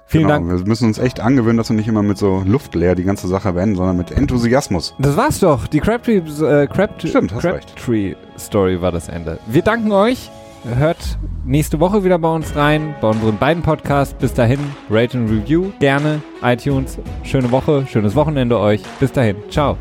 Vielen 0.06 0.24
genau. 0.24 0.34
Dank. 0.34 0.48
Wir 0.60 0.66
müssen 0.68 0.86
uns 0.88 0.98
echt 0.98 1.20
angewöhnen, 1.20 1.56
dass 1.56 1.70
wir 1.70 1.76
nicht 1.76 1.88
immer 1.88 2.02
mit 2.02 2.18
so 2.18 2.42
Luft 2.44 2.74
leer 2.74 2.94
die 2.94 3.04
ganze 3.04 3.28
Sache 3.28 3.54
wenden, 3.54 3.76
sondern 3.76 3.96
mit 3.96 4.10
Enthusiasmus. 4.10 4.94
Das 4.98 5.16
war's 5.16 5.38
doch. 5.40 5.66
Die 5.68 5.80
Crabtree, 5.80 6.16
äh, 6.18 6.66
Crabtree. 6.66 7.10
Crabtree 7.12 8.14
Story 8.38 8.82
war 8.82 8.92
das 8.92 9.08
Ende. 9.08 9.38
Wir 9.46 9.62
danken 9.62 9.90
euch. 9.92 10.30
Hört 10.64 11.18
nächste 11.44 11.80
Woche 11.80 12.04
wieder 12.04 12.18
bei 12.18 12.32
uns 12.32 12.54
rein, 12.54 12.94
bei 13.00 13.08
unseren 13.08 13.36
beiden 13.36 13.64
Podcasts. 13.64 14.14
Bis 14.14 14.32
dahin, 14.32 14.60
Rate 14.88 15.18
and 15.18 15.28
Review 15.28 15.72
gerne, 15.80 16.22
iTunes. 16.40 16.98
Schöne 17.24 17.50
Woche, 17.50 17.84
schönes 17.90 18.14
Wochenende 18.14 18.58
euch. 18.58 18.80
Bis 19.00 19.10
dahin, 19.10 19.36
ciao. 19.50 19.76